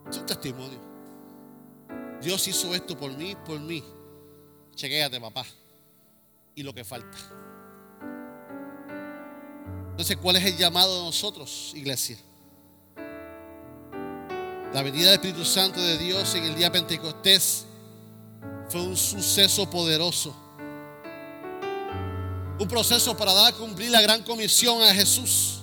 Es 0.09 0.17
un 0.19 0.25
testimonio. 0.25 0.79
Dios 2.21 2.47
hizo 2.47 2.73
esto 2.73 2.97
por 2.97 3.11
mí, 3.11 3.35
por 3.45 3.59
mí. 3.59 3.83
Chequéate, 4.79 5.19
papá. 5.19 5.45
Y 6.55 6.63
lo 6.63 6.73
que 6.73 6.85
falta. 6.85 7.17
Entonces, 9.91 10.15
¿cuál 10.15 10.37
es 10.37 10.45
el 10.45 10.55
llamado 10.55 10.99
de 10.99 11.03
nosotros, 11.03 11.73
iglesia? 11.75 12.17
La 14.73 14.81
venida 14.81 15.07
del 15.07 15.15
Espíritu 15.15 15.43
Santo 15.43 15.81
de 15.81 15.97
Dios 15.97 16.33
en 16.35 16.45
el 16.45 16.55
día 16.55 16.71
Pentecostés 16.71 17.65
fue 18.69 18.79
un 18.79 18.95
suceso 18.95 19.69
poderoso. 19.69 20.33
Un 22.57 22.67
proceso 22.69 23.17
para 23.17 23.33
dar 23.33 23.53
a 23.53 23.57
cumplir 23.57 23.91
la 23.91 24.01
gran 24.01 24.23
comisión 24.23 24.81
a 24.81 24.93
Jesús. 24.93 25.59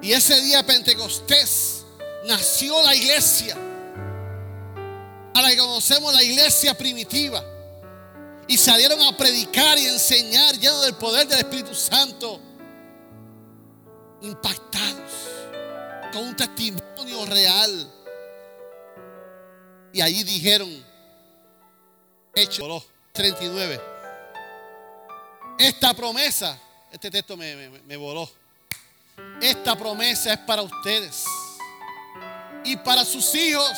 Y 0.00 0.10
ese 0.10 0.40
día 0.40 0.66
Pentecostés 0.66 1.84
nació 2.26 2.82
la 2.82 2.96
iglesia. 2.96 3.56
A 5.34 5.40
la 5.40 5.50
que 5.50 5.56
conocemos 5.56 6.12
la 6.12 6.24
iglesia 6.24 6.76
primitiva. 6.76 7.52
Y 8.52 8.58
salieron 8.58 9.00
a 9.00 9.16
predicar 9.16 9.78
y 9.78 9.86
enseñar 9.86 10.54
llenos 10.58 10.84
del 10.84 10.94
poder 10.96 11.26
del 11.26 11.38
Espíritu 11.38 11.74
Santo. 11.74 12.38
Impactados 14.20 15.10
con 16.12 16.24
un 16.24 16.36
testimonio 16.36 17.24
real. 17.24 17.90
Y 19.94 20.02
allí 20.02 20.22
dijeron, 20.22 20.84
hecho 22.34 22.84
39. 23.12 23.80
Esta 25.58 25.94
promesa, 25.94 26.60
este 26.92 27.10
texto 27.10 27.38
me, 27.38 27.70
me 27.70 27.96
voló. 27.96 28.30
Esta 29.40 29.74
promesa 29.78 30.34
es 30.34 30.38
para 30.40 30.60
ustedes 30.60 31.24
y 32.64 32.76
para 32.76 33.02
sus 33.06 33.34
hijos 33.34 33.72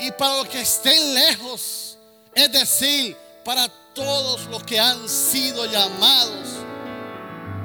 y 0.00 0.10
para 0.10 0.38
los 0.38 0.48
que 0.48 0.60
estén 0.62 1.14
lejos. 1.14 1.96
Es 2.34 2.50
decir, 2.50 3.29
para 3.44 3.68
todos 3.94 4.46
los 4.46 4.62
que 4.64 4.78
han 4.78 5.08
sido 5.08 5.66
llamados 5.66 6.48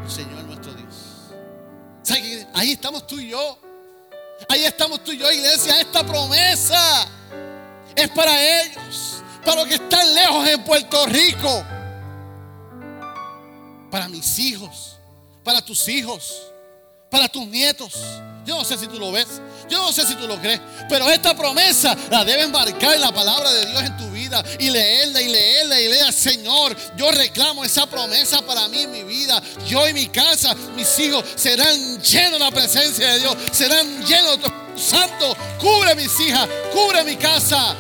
Señor 0.08 0.46
Ahí 2.54 2.72
estamos 2.72 3.06
tú 3.06 3.20
y 3.20 3.30
yo. 3.30 3.60
Ahí 4.50 4.64
estamos 4.66 5.04
tú 5.04 5.12
y 5.12 5.18
yo, 5.18 5.32
iglesia. 5.32 5.80
Esta 5.80 6.06
promesa 6.06 7.08
es 7.96 8.10
para 8.10 8.62
ellos, 8.62 9.24
para 9.44 9.62
los 9.62 9.68
que 9.68 9.76
están 9.76 10.14
lejos 10.14 10.48
en 10.48 10.64
Puerto 10.64 11.06
Rico. 11.08 11.64
para 13.92 14.10
mis 14.10 14.40
hijos, 14.40 14.98
para 15.42 15.64
tus 15.64 15.88
hijos, 15.88 16.52
para 17.10 17.30
tus 17.30 17.48
nietos. 17.48 17.94
Yo 18.46 18.58
no 18.58 18.66
sé 18.66 18.78
si 18.78 18.88
tú 18.88 19.00
lo 19.00 19.12
ves, 19.12 19.42
yo 19.70 19.78
no 19.78 19.92
sé 19.94 20.06
si 20.06 20.16
tú 20.16 20.28
lo 20.28 20.40
crees, 20.40 20.60
pero 20.90 21.10
esta 21.10 21.36
promesa 21.36 21.96
la 22.12 22.26
debes 22.26 22.50
marcar 22.50 22.94
en 22.94 23.02
la 23.02 23.14
palabra 23.14 23.52
de 23.52 23.66
Dios 23.66 23.84
en 23.84 23.98
tu 23.98 24.10
vida 24.12 24.15
y 24.60 24.70
leerla 24.70 25.22
y 25.22 25.28
leerla 25.28 25.82
y 25.82 25.88
leerla. 25.88 26.12
Señor, 26.12 26.76
yo 26.96 27.12
reclamo 27.12 27.64
esa 27.64 27.90
promesa 27.90 28.42
para 28.46 28.68
mí 28.68 28.88
mi 28.88 29.04
vida. 29.04 29.42
Yo 29.68 29.88
y 29.88 29.94
mi 29.94 30.08
casa, 30.08 30.56
mis 30.76 30.98
hijos 31.00 31.24
serán 31.36 32.02
llenos 32.02 32.34
de 32.34 32.40
la 32.40 32.52
presencia 32.52 33.14
de 33.14 33.20
Dios, 33.20 33.36
serán 33.52 34.06
llenos 34.06 34.38
de 34.38 34.44
tu 34.44 34.80
Santo. 34.80 35.36
Cubre 35.60 35.96
mis 35.96 36.20
hijas, 36.20 36.48
cubre 36.74 37.04
mi 37.04 37.16
casa. 37.16 37.76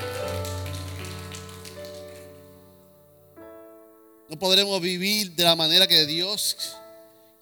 No 4.28 4.38
podremos 4.40 4.82
vivir 4.82 5.32
de 5.32 5.44
la 5.44 5.56
manera 5.56 5.88
que 5.88 6.06
Dios 6.06 6.58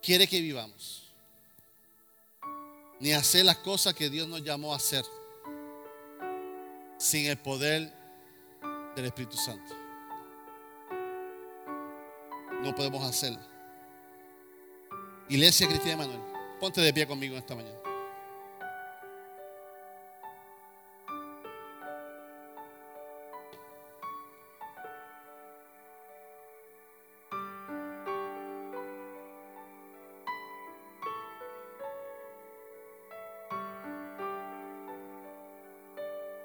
quiere 0.01 0.27
que 0.27 0.41
vivamos 0.41 1.03
ni 3.03 3.11
hacer 3.11 3.43
las 3.43 3.57
cosas 3.57 3.93
que 3.93 4.09
Dios 4.09 4.29
nos 4.29 4.41
llamó 4.43 4.71
a 4.71 4.77
hacer 4.77 5.03
sin 6.97 7.25
el 7.25 7.37
poder 7.37 7.91
del 8.95 9.05
Espíritu 9.05 9.37
Santo. 9.37 9.75
No 12.61 12.73
podemos 12.75 13.03
hacerlo. 13.03 13.39
Iglesia 15.29 15.67
Cristiana 15.67 16.05
Manuel, 16.05 16.21
ponte 16.59 16.81
de 16.81 16.93
pie 16.93 17.07
conmigo 17.07 17.35
esta 17.37 17.55
mañana. 17.55 17.77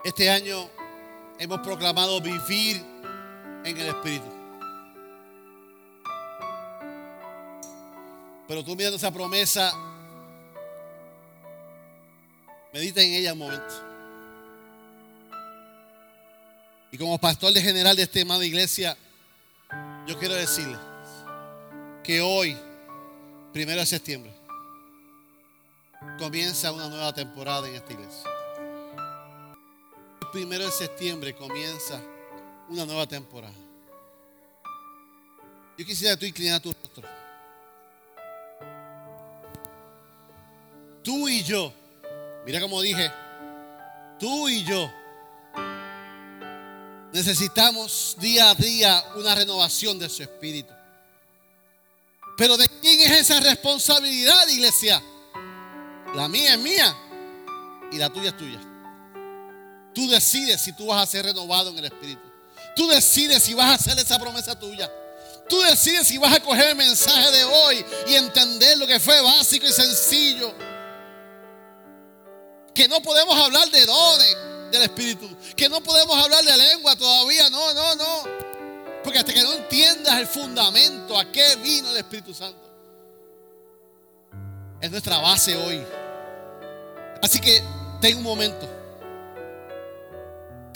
Este 0.04 0.30
año 0.30 0.77
hemos 1.38 1.60
proclamado 1.60 2.20
vivir 2.20 2.84
en 3.64 3.76
el 3.76 3.88
Espíritu. 3.88 4.26
Pero 8.46 8.64
tú 8.64 8.74
mirando 8.74 8.96
esa 8.96 9.12
promesa, 9.12 9.72
medita 12.72 13.02
en 13.02 13.12
ella 13.12 13.32
un 13.34 13.38
momento. 13.38 13.74
Y 16.90 16.96
como 16.96 17.18
pastor 17.18 17.52
de 17.52 17.60
general 17.60 17.94
de 17.96 18.04
este 18.04 18.24
de 18.24 18.46
iglesia, 18.46 18.96
yo 20.06 20.18
quiero 20.18 20.34
decirle 20.34 20.78
que 22.02 22.22
hoy, 22.22 22.56
primero 23.52 23.80
de 23.80 23.86
septiembre, 23.86 24.32
comienza 26.18 26.72
una 26.72 26.88
nueva 26.88 27.12
temporada 27.12 27.68
en 27.68 27.74
esta 27.74 27.92
iglesia 27.92 28.37
primero 30.32 30.64
de 30.64 30.70
septiembre 30.70 31.34
comienza 31.34 32.00
una 32.68 32.84
nueva 32.84 33.06
temporada. 33.06 33.54
Yo 35.76 35.86
quisiera 35.86 36.14
que 36.14 36.20
tú 36.20 36.26
inclinar 36.26 36.60
tu 36.60 36.72
rostro. 36.72 37.08
Tú 41.02 41.28
y 41.28 41.42
yo, 41.42 41.72
mira 42.44 42.60
como 42.60 42.82
dije, 42.82 43.10
tú 44.18 44.48
y 44.48 44.64
yo 44.64 44.90
necesitamos 47.12 48.16
día 48.20 48.50
a 48.50 48.54
día 48.54 49.04
una 49.16 49.34
renovación 49.34 49.98
de 49.98 50.08
su 50.08 50.22
espíritu. 50.22 50.72
Pero 52.36 52.56
¿de 52.56 52.68
quién 52.80 53.00
es 53.00 53.20
esa 53.20 53.40
responsabilidad, 53.40 54.46
iglesia? 54.48 55.02
La 56.14 56.28
mía 56.28 56.54
es 56.54 56.58
mía 56.58 56.96
y 57.90 57.96
la 57.96 58.12
tuya 58.12 58.30
es 58.30 58.36
tuya. 58.36 58.60
Tú 59.98 60.08
decides 60.08 60.60
si 60.60 60.72
tú 60.72 60.86
vas 60.86 61.02
a 61.02 61.06
ser 61.06 61.24
renovado 61.24 61.70
en 61.70 61.78
el 61.78 61.86
Espíritu. 61.86 62.22
Tú 62.76 62.86
decides 62.86 63.42
si 63.42 63.52
vas 63.52 63.66
a 63.66 63.74
hacer 63.74 63.98
esa 63.98 64.16
promesa 64.16 64.56
tuya. 64.56 64.88
Tú 65.48 65.60
decides 65.62 66.06
si 66.06 66.18
vas 66.18 66.32
a 66.32 66.40
coger 66.40 66.68
el 66.68 66.76
mensaje 66.76 67.32
de 67.32 67.42
hoy 67.42 67.84
y 68.06 68.14
entender 68.14 68.78
lo 68.78 68.86
que 68.86 69.00
fue 69.00 69.20
básico 69.20 69.66
y 69.66 69.72
sencillo. 69.72 70.54
Que 72.72 72.86
no 72.86 73.02
podemos 73.02 73.36
hablar 73.36 73.68
de 73.72 73.84
dones 73.86 74.36
del 74.70 74.82
Espíritu. 74.82 75.36
Que 75.56 75.68
no 75.68 75.80
podemos 75.80 76.16
hablar 76.16 76.44
de 76.44 76.56
lengua 76.56 76.94
todavía. 76.94 77.50
No, 77.50 77.74
no, 77.74 77.96
no. 77.96 78.22
Porque 79.02 79.18
hasta 79.18 79.32
que 79.32 79.42
no 79.42 79.52
entiendas 79.52 80.16
el 80.20 80.28
fundamento, 80.28 81.18
a 81.18 81.24
qué 81.32 81.56
vino 81.56 81.90
el 81.90 81.96
Espíritu 81.96 82.32
Santo. 82.32 82.70
Es 84.80 84.92
nuestra 84.92 85.18
base 85.18 85.56
hoy. 85.56 85.84
Así 87.20 87.40
que 87.40 87.64
ten 88.00 88.18
un 88.18 88.22
momento. 88.22 88.77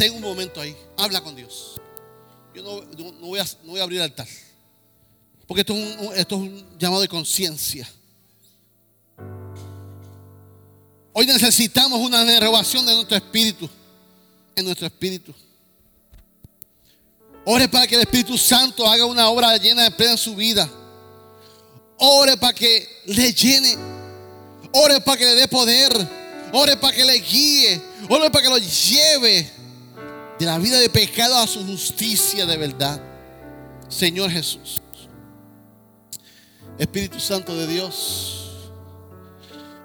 Ten 0.02 0.12
un 0.14 0.20
momento 0.20 0.60
ahí. 0.60 0.76
Habla 0.96 1.20
con 1.20 1.36
Dios. 1.36 1.80
Yo 2.52 2.60
no, 2.60 2.82
voy, 3.20 3.38
a, 3.38 3.46
abrir 3.80 3.98
el 3.98 4.02
altar. 4.02 4.26
Porque 5.46 5.60
esto 5.60 5.76
es 5.76 5.96
un, 5.96 6.16
esto 6.16 6.34
es 6.34 6.40
un 6.40 6.66
llamado 6.76 7.02
de 7.02 7.06
conciencia. 7.06 7.88
Hoy 11.12 11.24
necesitamos 11.24 12.00
una 12.00 12.24
renovación 12.24 12.84
de 12.84 12.94
nuestro 12.96 13.16
espíritu. 13.16 13.70
En 14.56 14.64
nuestro 14.64 14.88
espíritu. 14.88 15.32
Ore 17.44 17.68
para 17.68 17.86
que 17.86 17.94
el 17.94 18.00
Espíritu 18.00 18.36
Santo 18.36 18.84
haga 18.88 19.04
una 19.06 19.28
obra 19.28 19.56
llena 19.56 19.84
de 19.84 19.92
plena 19.92 20.12
en 20.12 20.18
su 20.18 20.34
vida. 20.34 20.68
Ore 21.98 22.36
para 22.38 22.52
que 22.52 22.88
le 23.06 23.32
llene. 23.32 23.76
Ore 24.72 25.00
para 25.00 25.16
que 25.16 25.26
le 25.26 25.34
dé 25.36 25.46
poder. 25.46 25.92
Ore 26.52 26.76
para 26.76 26.92
que 26.92 27.04
le 27.04 27.20
guíe. 27.20 27.80
Ore 28.08 28.32
para 28.32 28.42
que 28.42 28.50
lo 28.50 28.58
lleve 28.58 29.61
de 30.42 30.46
la 30.46 30.58
vida 30.58 30.80
de 30.80 30.90
pecado 30.90 31.36
a 31.36 31.46
su 31.46 31.64
justicia 31.64 32.44
de 32.44 32.56
verdad. 32.56 33.00
Señor 33.88 34.28
Jesús. 34.28 34.82
Espíritu 36.76 37.20
Santo 37.20 37.54
de 37.54 37.68
Dios. 37.68 38.70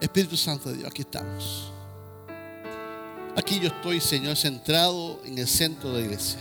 Espíritu 0.02 0.36
Santo 0.36 0.70
de 0.70 0.78
Dios, 0.78 0.90
aquí 0.90 1.04
estamos. 1.04 1.72
Aquí 3.36 3.60
yo 3.60 3.68
estoy, 3.68 4.02
Señor, 4.02 4.36
centrado 4.36 5.22
en 5.26 5.38
el 5.38 5.48
centro 5.48 5.94
de 5.94 6.00
la 6.00 6.06
iglesia. 6.06 6.40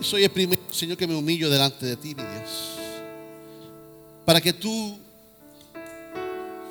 Y 0.00 0.04
soy 0.04 0.24
el 0.24 0.30
primero, 0.30 0.62
Señor, 0.72 0.96
que 0.96 1.06
me 1.06 1.14
humillo 1.14 1.50
delante 1.50 1.84
de 1.84 1.96
ti, 1.98 2.14
mi 2.14 2.22
Dios. 2.22 2.78
Para 4.24 4.40
que 4.40 4.54
tú, 4.54 4.98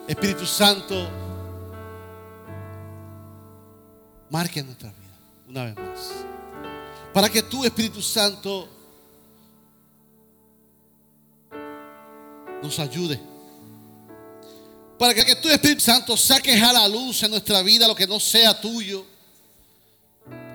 Espíritu 0.07 0.47
Santo, 0.47 1.07
marque 4.31 4.63
nuestra 4.63 4.89
vida 4.89 4.96
una 5.47 5.65
vez 5.65 5.75
más. 5.75 5.99
Para 7.13 7.29
que 7.29 7.41
tú, 7.41 7.63
Espíritu 7.63 8.01
Santo, 8.01 8.69
nos 12.61 12.77
ayude. 12.79 13.19
Para 14.99 15.13
que 15.13 15.35
tú, 15.35 15.49
Espíritu 15.49 15.81
Santo, 15.81 16.17
saques 16.17 16.61
a 16.61 16.73
la 16.73 16.87
luz 16.87 17.23
en 17.23 17.31
nuestra 17.31 17.61
vida 17.61 17.87
lo 17.87 17.95
que 17.95 18.07
no 18.07 18.19
sea 18.19 18.59
tuyo. 18.59 19.05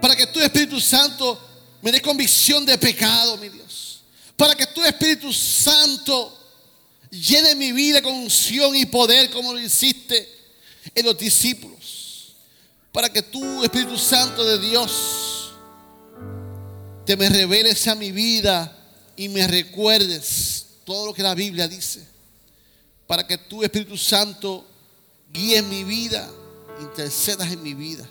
Para 0.01 0.14
que 0.14 0.26
tú, 0.26 0.40
Espíritu 0.40 0.80
Santo, 0.80 1.38
me 1.80 1.90
dé 1.90 2.01
convicción 2.01 2.66
de 2.66 2.76
pecado, 2.76 3.36
mi 3.38 3.49
Dios. 3.49 4.03
Para 4.36 4.55
que 4.55 4.66
tú, 4.66 4.82
Espíritu 4.84 5.32
Santo, 5.32 6.38
llene 7.11 7.55
mi 7.55 7.72
vida 7.72 8.03
con 8.03 8.12
unción 8.14 8.74
y 8.76 8.86
poder 8.86 9.30
como 9.30 9.53
lo 9.53 9.61
hiciste 9.61 10.28
en 10.95 11.07
los 11.07 11.16
discípulos 11.16 11.82
para 12.93 13.09
que 13.09 13.22
tú, 13.22 13.64
Espíritu 13.64 13.97
Santo 13.97 14.45
de 14.45 14.59
Dios, 14.59 15.55
te 17.07 17.16
me 17.16 17.28
reveles 17.28 17.88
a 17.88 17.95
mi 17.95 18.12
vida 18.12 18.76
y 19.16 19.30
me 19.30 19.47
recuerdes 19.47 20.66
todo 20.84 21.07
lo 21.07 21.14
que 21.14 21.22
la 21.22 21.34
Biblia 21.34 21.66
dice. 21.66 22.07
Para 23.07 23.26
que 23.26 23.38
tú, 23.38 23.62
Espíritu 23.62 23.97
Santo, 23.97 24.66
guíes 25.32 25.64
mi 25.64 25.84
vida, 25.84 26.28
intercedas 26.80 27.51
en 27.51 27.62
mi 27.62 27.72
vida. 27.72 28.07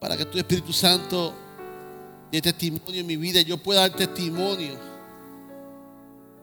Para 0.00 0.16
que 0.16 0.24
tú, 0.24 0.36
Espíritu 0.36 0.72
Santo, 0.72 1.32
dé 2.32 2.42
testimonio 2.42 3.00
en 3.00 3.06
mi 3.06 3.16
vida, 3.16 3.40
yo 3.40 3.56
pueda 3.56 3.82
dar 3.82 3.96
testimonio 3.96 4.76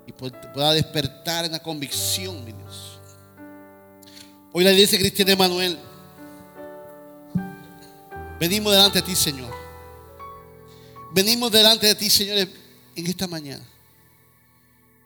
y 0.07 0.11
pueda 0.13 0.71
despertar 0.73 1.45
en 1.45 1.51
la 1.51 1.59
convicción, 1.59 2.43
mi 2.45 2.53
Dios. 2.53 2.99
Hoy 4.53 4.63
la 4.63 4.71
iglesia 4.71 4.97
cristiana 4.97 5.31
de 5.31 5.35
Manuel 5.35 5.77
Venimos 8.39 8.73
delante 8.73 9.01
de 9.01 9.07
ti, 9.07 9.15
Señor. 9.15 9.53
Venimos 11.13 11.51
delante 11.51 11.88
de 11.88 11.95
ti, 11.95 12.09
Señor, 12.09 12.47
en 12.95 13.07
esta 13.07 13.27
mañana. 13.27 13.63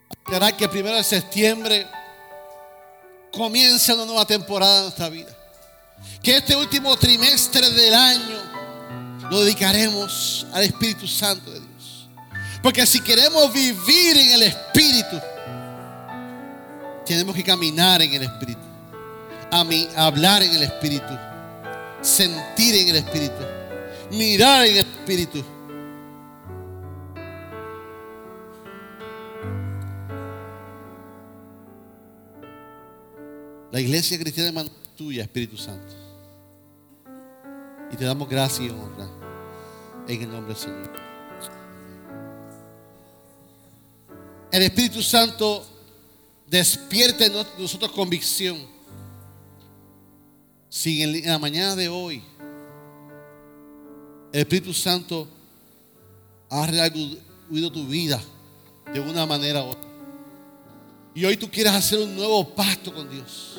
Esperar 0.09 0.55
que 0.57 0.63
el 0.63 0.69
primero 0.69 0.95
de 0.95 1.03
septiembre 1.03 1.87
comience 3.31 3.93
una 3.93 4.05
nueva 4.05 4.25
temporada 4.25 4.77
en 4.77 4.83
nuestra 4.83 5.09
vida. 5.09 5.35
Que 6.23 6.37
este 6.37 6.55
último 6.55 6.97
trimestre 6.97 7.69
del 7.69 7.93
año 7.93 8.49
lo 9.29 9.41
dedicaremos 9.41 10.47
al 10.53 10.63
Espíritu 10.63 11.07
Santo 11.07 11.51
de 11.51 11.59
Dios. 11.59 12.07
Porque 12.63 12.85
si 12.85 13.01
queremos 13.01 13.53
vivir 13.53 14.17
en 14.17 14.31
el 14.31 14.43
Espíritu, 14.43 15.19
tenemos 17.05 17.35
que 17.35 17.43
caminar 17.43 18.01
en 18.01 18.13
el 18.13 18.23
Espíritu, 18.23 18.61
a 19.51 19.63
mí, 19.63 19.87
hablar 19.95 20.43
en 20.43 20.53
el 20.53 20.63
Espíritu, 20.63 21.17
sentir 22.01 22.75
en 22.75 22.89
el 22.89 22.95
Espíritu, 22.97 23.43
mirar 24.11 24.65
en 24.65 24.77
el 24.77 24.79
Espíritu. 24.79 25.43
La 33.71 33.79
iglesia 33.79 34.17
cristiana 34.19 34.61
es 34.61 34.71
tuya, 34.95 35.23
Espíritu 35.23 35.57
Santo. 35.57 35.93
Y 37.91 37.95
te 37.95 38.05
damos 38.05 38.27
gracias 38.27 38.67
y 38.67 38.69
honra 38.69 39.07
en 40.07 40.21
el 40.21 40.29
nombre 40.29 40.53
del 40.53 40.57
Señor. 40.57 40.91
El 44.51 44.63
Espíritu 44.63 45.01
Santo 45.03 45.65
despierta 46.47 47.25
en 47.25 47.33
nosotros 47.57 47.91
convicción. 47.91 48.78
Si 50.69 51.01
en 51.01 51.25
la 51.25 51.39
mañana 51.39 51.75
de 51.75 51.89
hoy 51.89 52.21
el 54.31 54.39
Espíritu 54.41 54.73
Santo 54.73 55.27
ha 56.49 56.67
reagudo 56.67 57.71
tu 57.71 57.87
vida 57.87 58.21
de 58.93 58.99
una 58.99 59.25
manera 59.25 59.63
u 59.63 59.69
otra. 59.69 59.89
Y 61.15 61.25
hoy 61.25 61.37
tú 61.37 61.49
quieres 61.49 61.73
hacer 61.73 61.99
un 61.99 62.15
nuevo 62.15 62.47
pacto 62.53 62.93
con 62.93 63.09
Dios. 63.09 63.57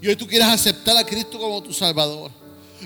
Y 0.00 0.06
hoy 0.06 0.16
tú 0.16 0.26
quieres 0.26 0.46
aceptar 0.46 0.96
a 0.96 1.04
Cristo 1.04 1.38
como 1.38 1.60
tu 1.62 1.72
Salvador. 1.72 2.30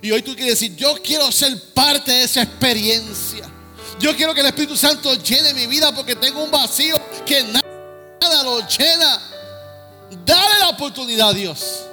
Y 0.01 0.11
hoy 0.11 0.23
tú 0.23 0.35
quieres 0.35 0.59
decir, 0.59 0.75
yo 0.77 0.95
quiero 1.03 1.31
ser 1.31 1.73
parte 1.75 2.11
de 2.11 2.25
esa 2.25 2.43
experiencia. 2.43 3.47
Yo 3.99 4.17
quiero 4.17 4.33
que 4.33 4.41
el 4.41 4.47
Espíritu 4.47 4.77
Santo 4.77 5.15
llene 5.15 5.53
mi 5.53 5.67
vida 5.67 5.95
porque 5.95 6.17
tengo 6.17 6.43
un 6.43 6.51
vacío 6.51 6.97
que 7.27 7.43
nada 7.43 8.43
lo 8.43 8.67
llena. 8.67 9.21
Dale 10.25 10.59
la 10.61 10.71
oportunidad 10.71 11.29
a 11.29 11.35
Dios. 11.35 11.89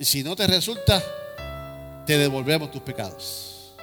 Y 0.00 0.06
si 0.06 0.24
no 0.24 0.34
te 0.34 0.46
resulta, 0.46 1.04
te 2.06 2.16
devolvemos 2.16 2.70
tus 2.70 2.80
pecados. 2.80 3.74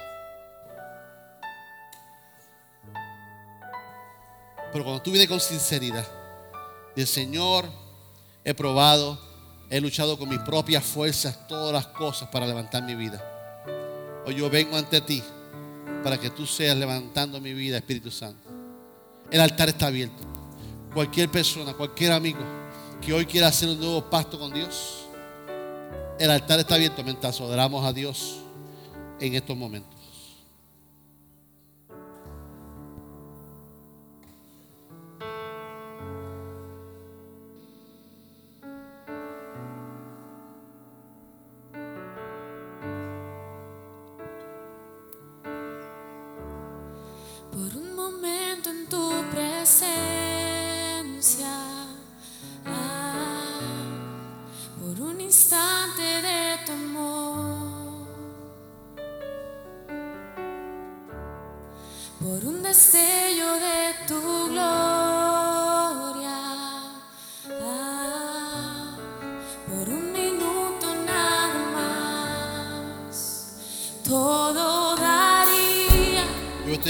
Pero 4.72 4.82
cuando 4.82 5.00
tú 5.00 5.12
vienes 5.12 5.28
con 5.28 5.38
sinceridad, 5.38 6.04
el 6.96 7.06
Señor, 7.06 7.66
he 8.44 8.52
probado, 8.52 9.16
he 9.70 9.80
luchado 9.80 10.18
con 10.18 10.28
mis 10.28 10.40
propias 10.40 10.82
fuerzas 10.82 11.46
todas 11.46 11.72
las 11.72 11.86
cosas 11.86 12.28
para 12.30 12.48
levantar 12.48 12.82
mi 12.82 12.96
vida. 12.96 13.22
Hoy 14.26 14.34
yo 14.34 14.50
vengo 14.50 14.76
ante 14.76 15.00
ti 15.00 15.22
para 16.02 16.18
que 16.18 16.30
tú 16.30 16.46
seas 16.46 16.76
levantando 16.76 17.40
mi 17.40 17.54
vida, 17.54 17.76
Espíritu 17.76 18.10
Santo. 18.10 18.50
El 19.30 19.40
altar 19.40 19.68
está 19.68 19.86
abierto. 19.86 20.24
Cualquier 20.92 21.30
persona, 21.30 21.74
cualquier 21.74 22.10
amigo 22.10 22.40
que 23.00 23.12
hoy 23.12 23.24
quiera 23.24 23.46
hacer 23.46 23.68
un 23.68 23.78
nuevo 23.78 24.10
pacto 24.10 24.36
con 24.36 24.52
Dios, 24.52 25.07
el 26.18 26.30
altar 26.30 26.58
está 26.58 26.74
abierto 26.74 27.02
mientras 27.04 27.40
adoramos 27.40 27.84
a 27.84 27.92
Dios 27.92 28.40
en 29.20 29.34
estos 29.34 29.56
momentos. 29.56 29.98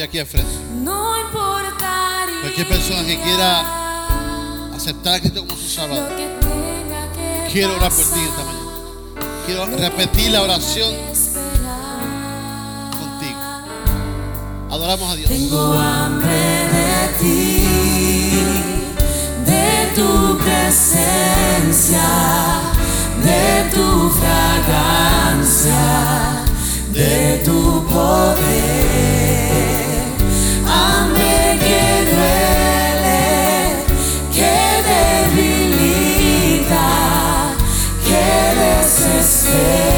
Aquí 0.03 0.19
al 0.19 0.27
frente. 0.27 0.51
No 0.83 1.19
importaría. 1.19 2.41
Cualquier 2.43 2.69
persona 2.69 3.05
que 3.05 3.21
quiera 3.21 4.75
aceptar 4.75 5.15
a 5.15 5.21
Cristo 5.21 5.41
como 5.47 5.57
su 5.57 5.69
Salvador. 5.69 6.09
Quiero 7.53 7.77
orar 7.77 7.91
por 7.91 8.05
ti 8.05 8.21
esta 8.21 8.45
mañana. 8.45 8.69
Quiero 9.47 9.67
repetir 9.67 10.31
la 10.31 10.43
oración 10.43 10.95
Adoramos 14.89 15.13
a 15.13 15.17
Dios. 15.17 15.29
Tengo 15.29 15.73
hambre 15.75 16.31
de 16.73 17.09
ti, 17.21 17.67
de 19.45 19.93
tu 19.95 20.39
presencia, 20.39 22.09
de 23.23 23.69
tu 23.71 24.09
fragancia, 24.09 25.75
de 26.95 27.43
tu 27.45 27.85
poder. 27.85 28.69
por 39.69 39.98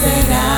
ti. 0.00 0.57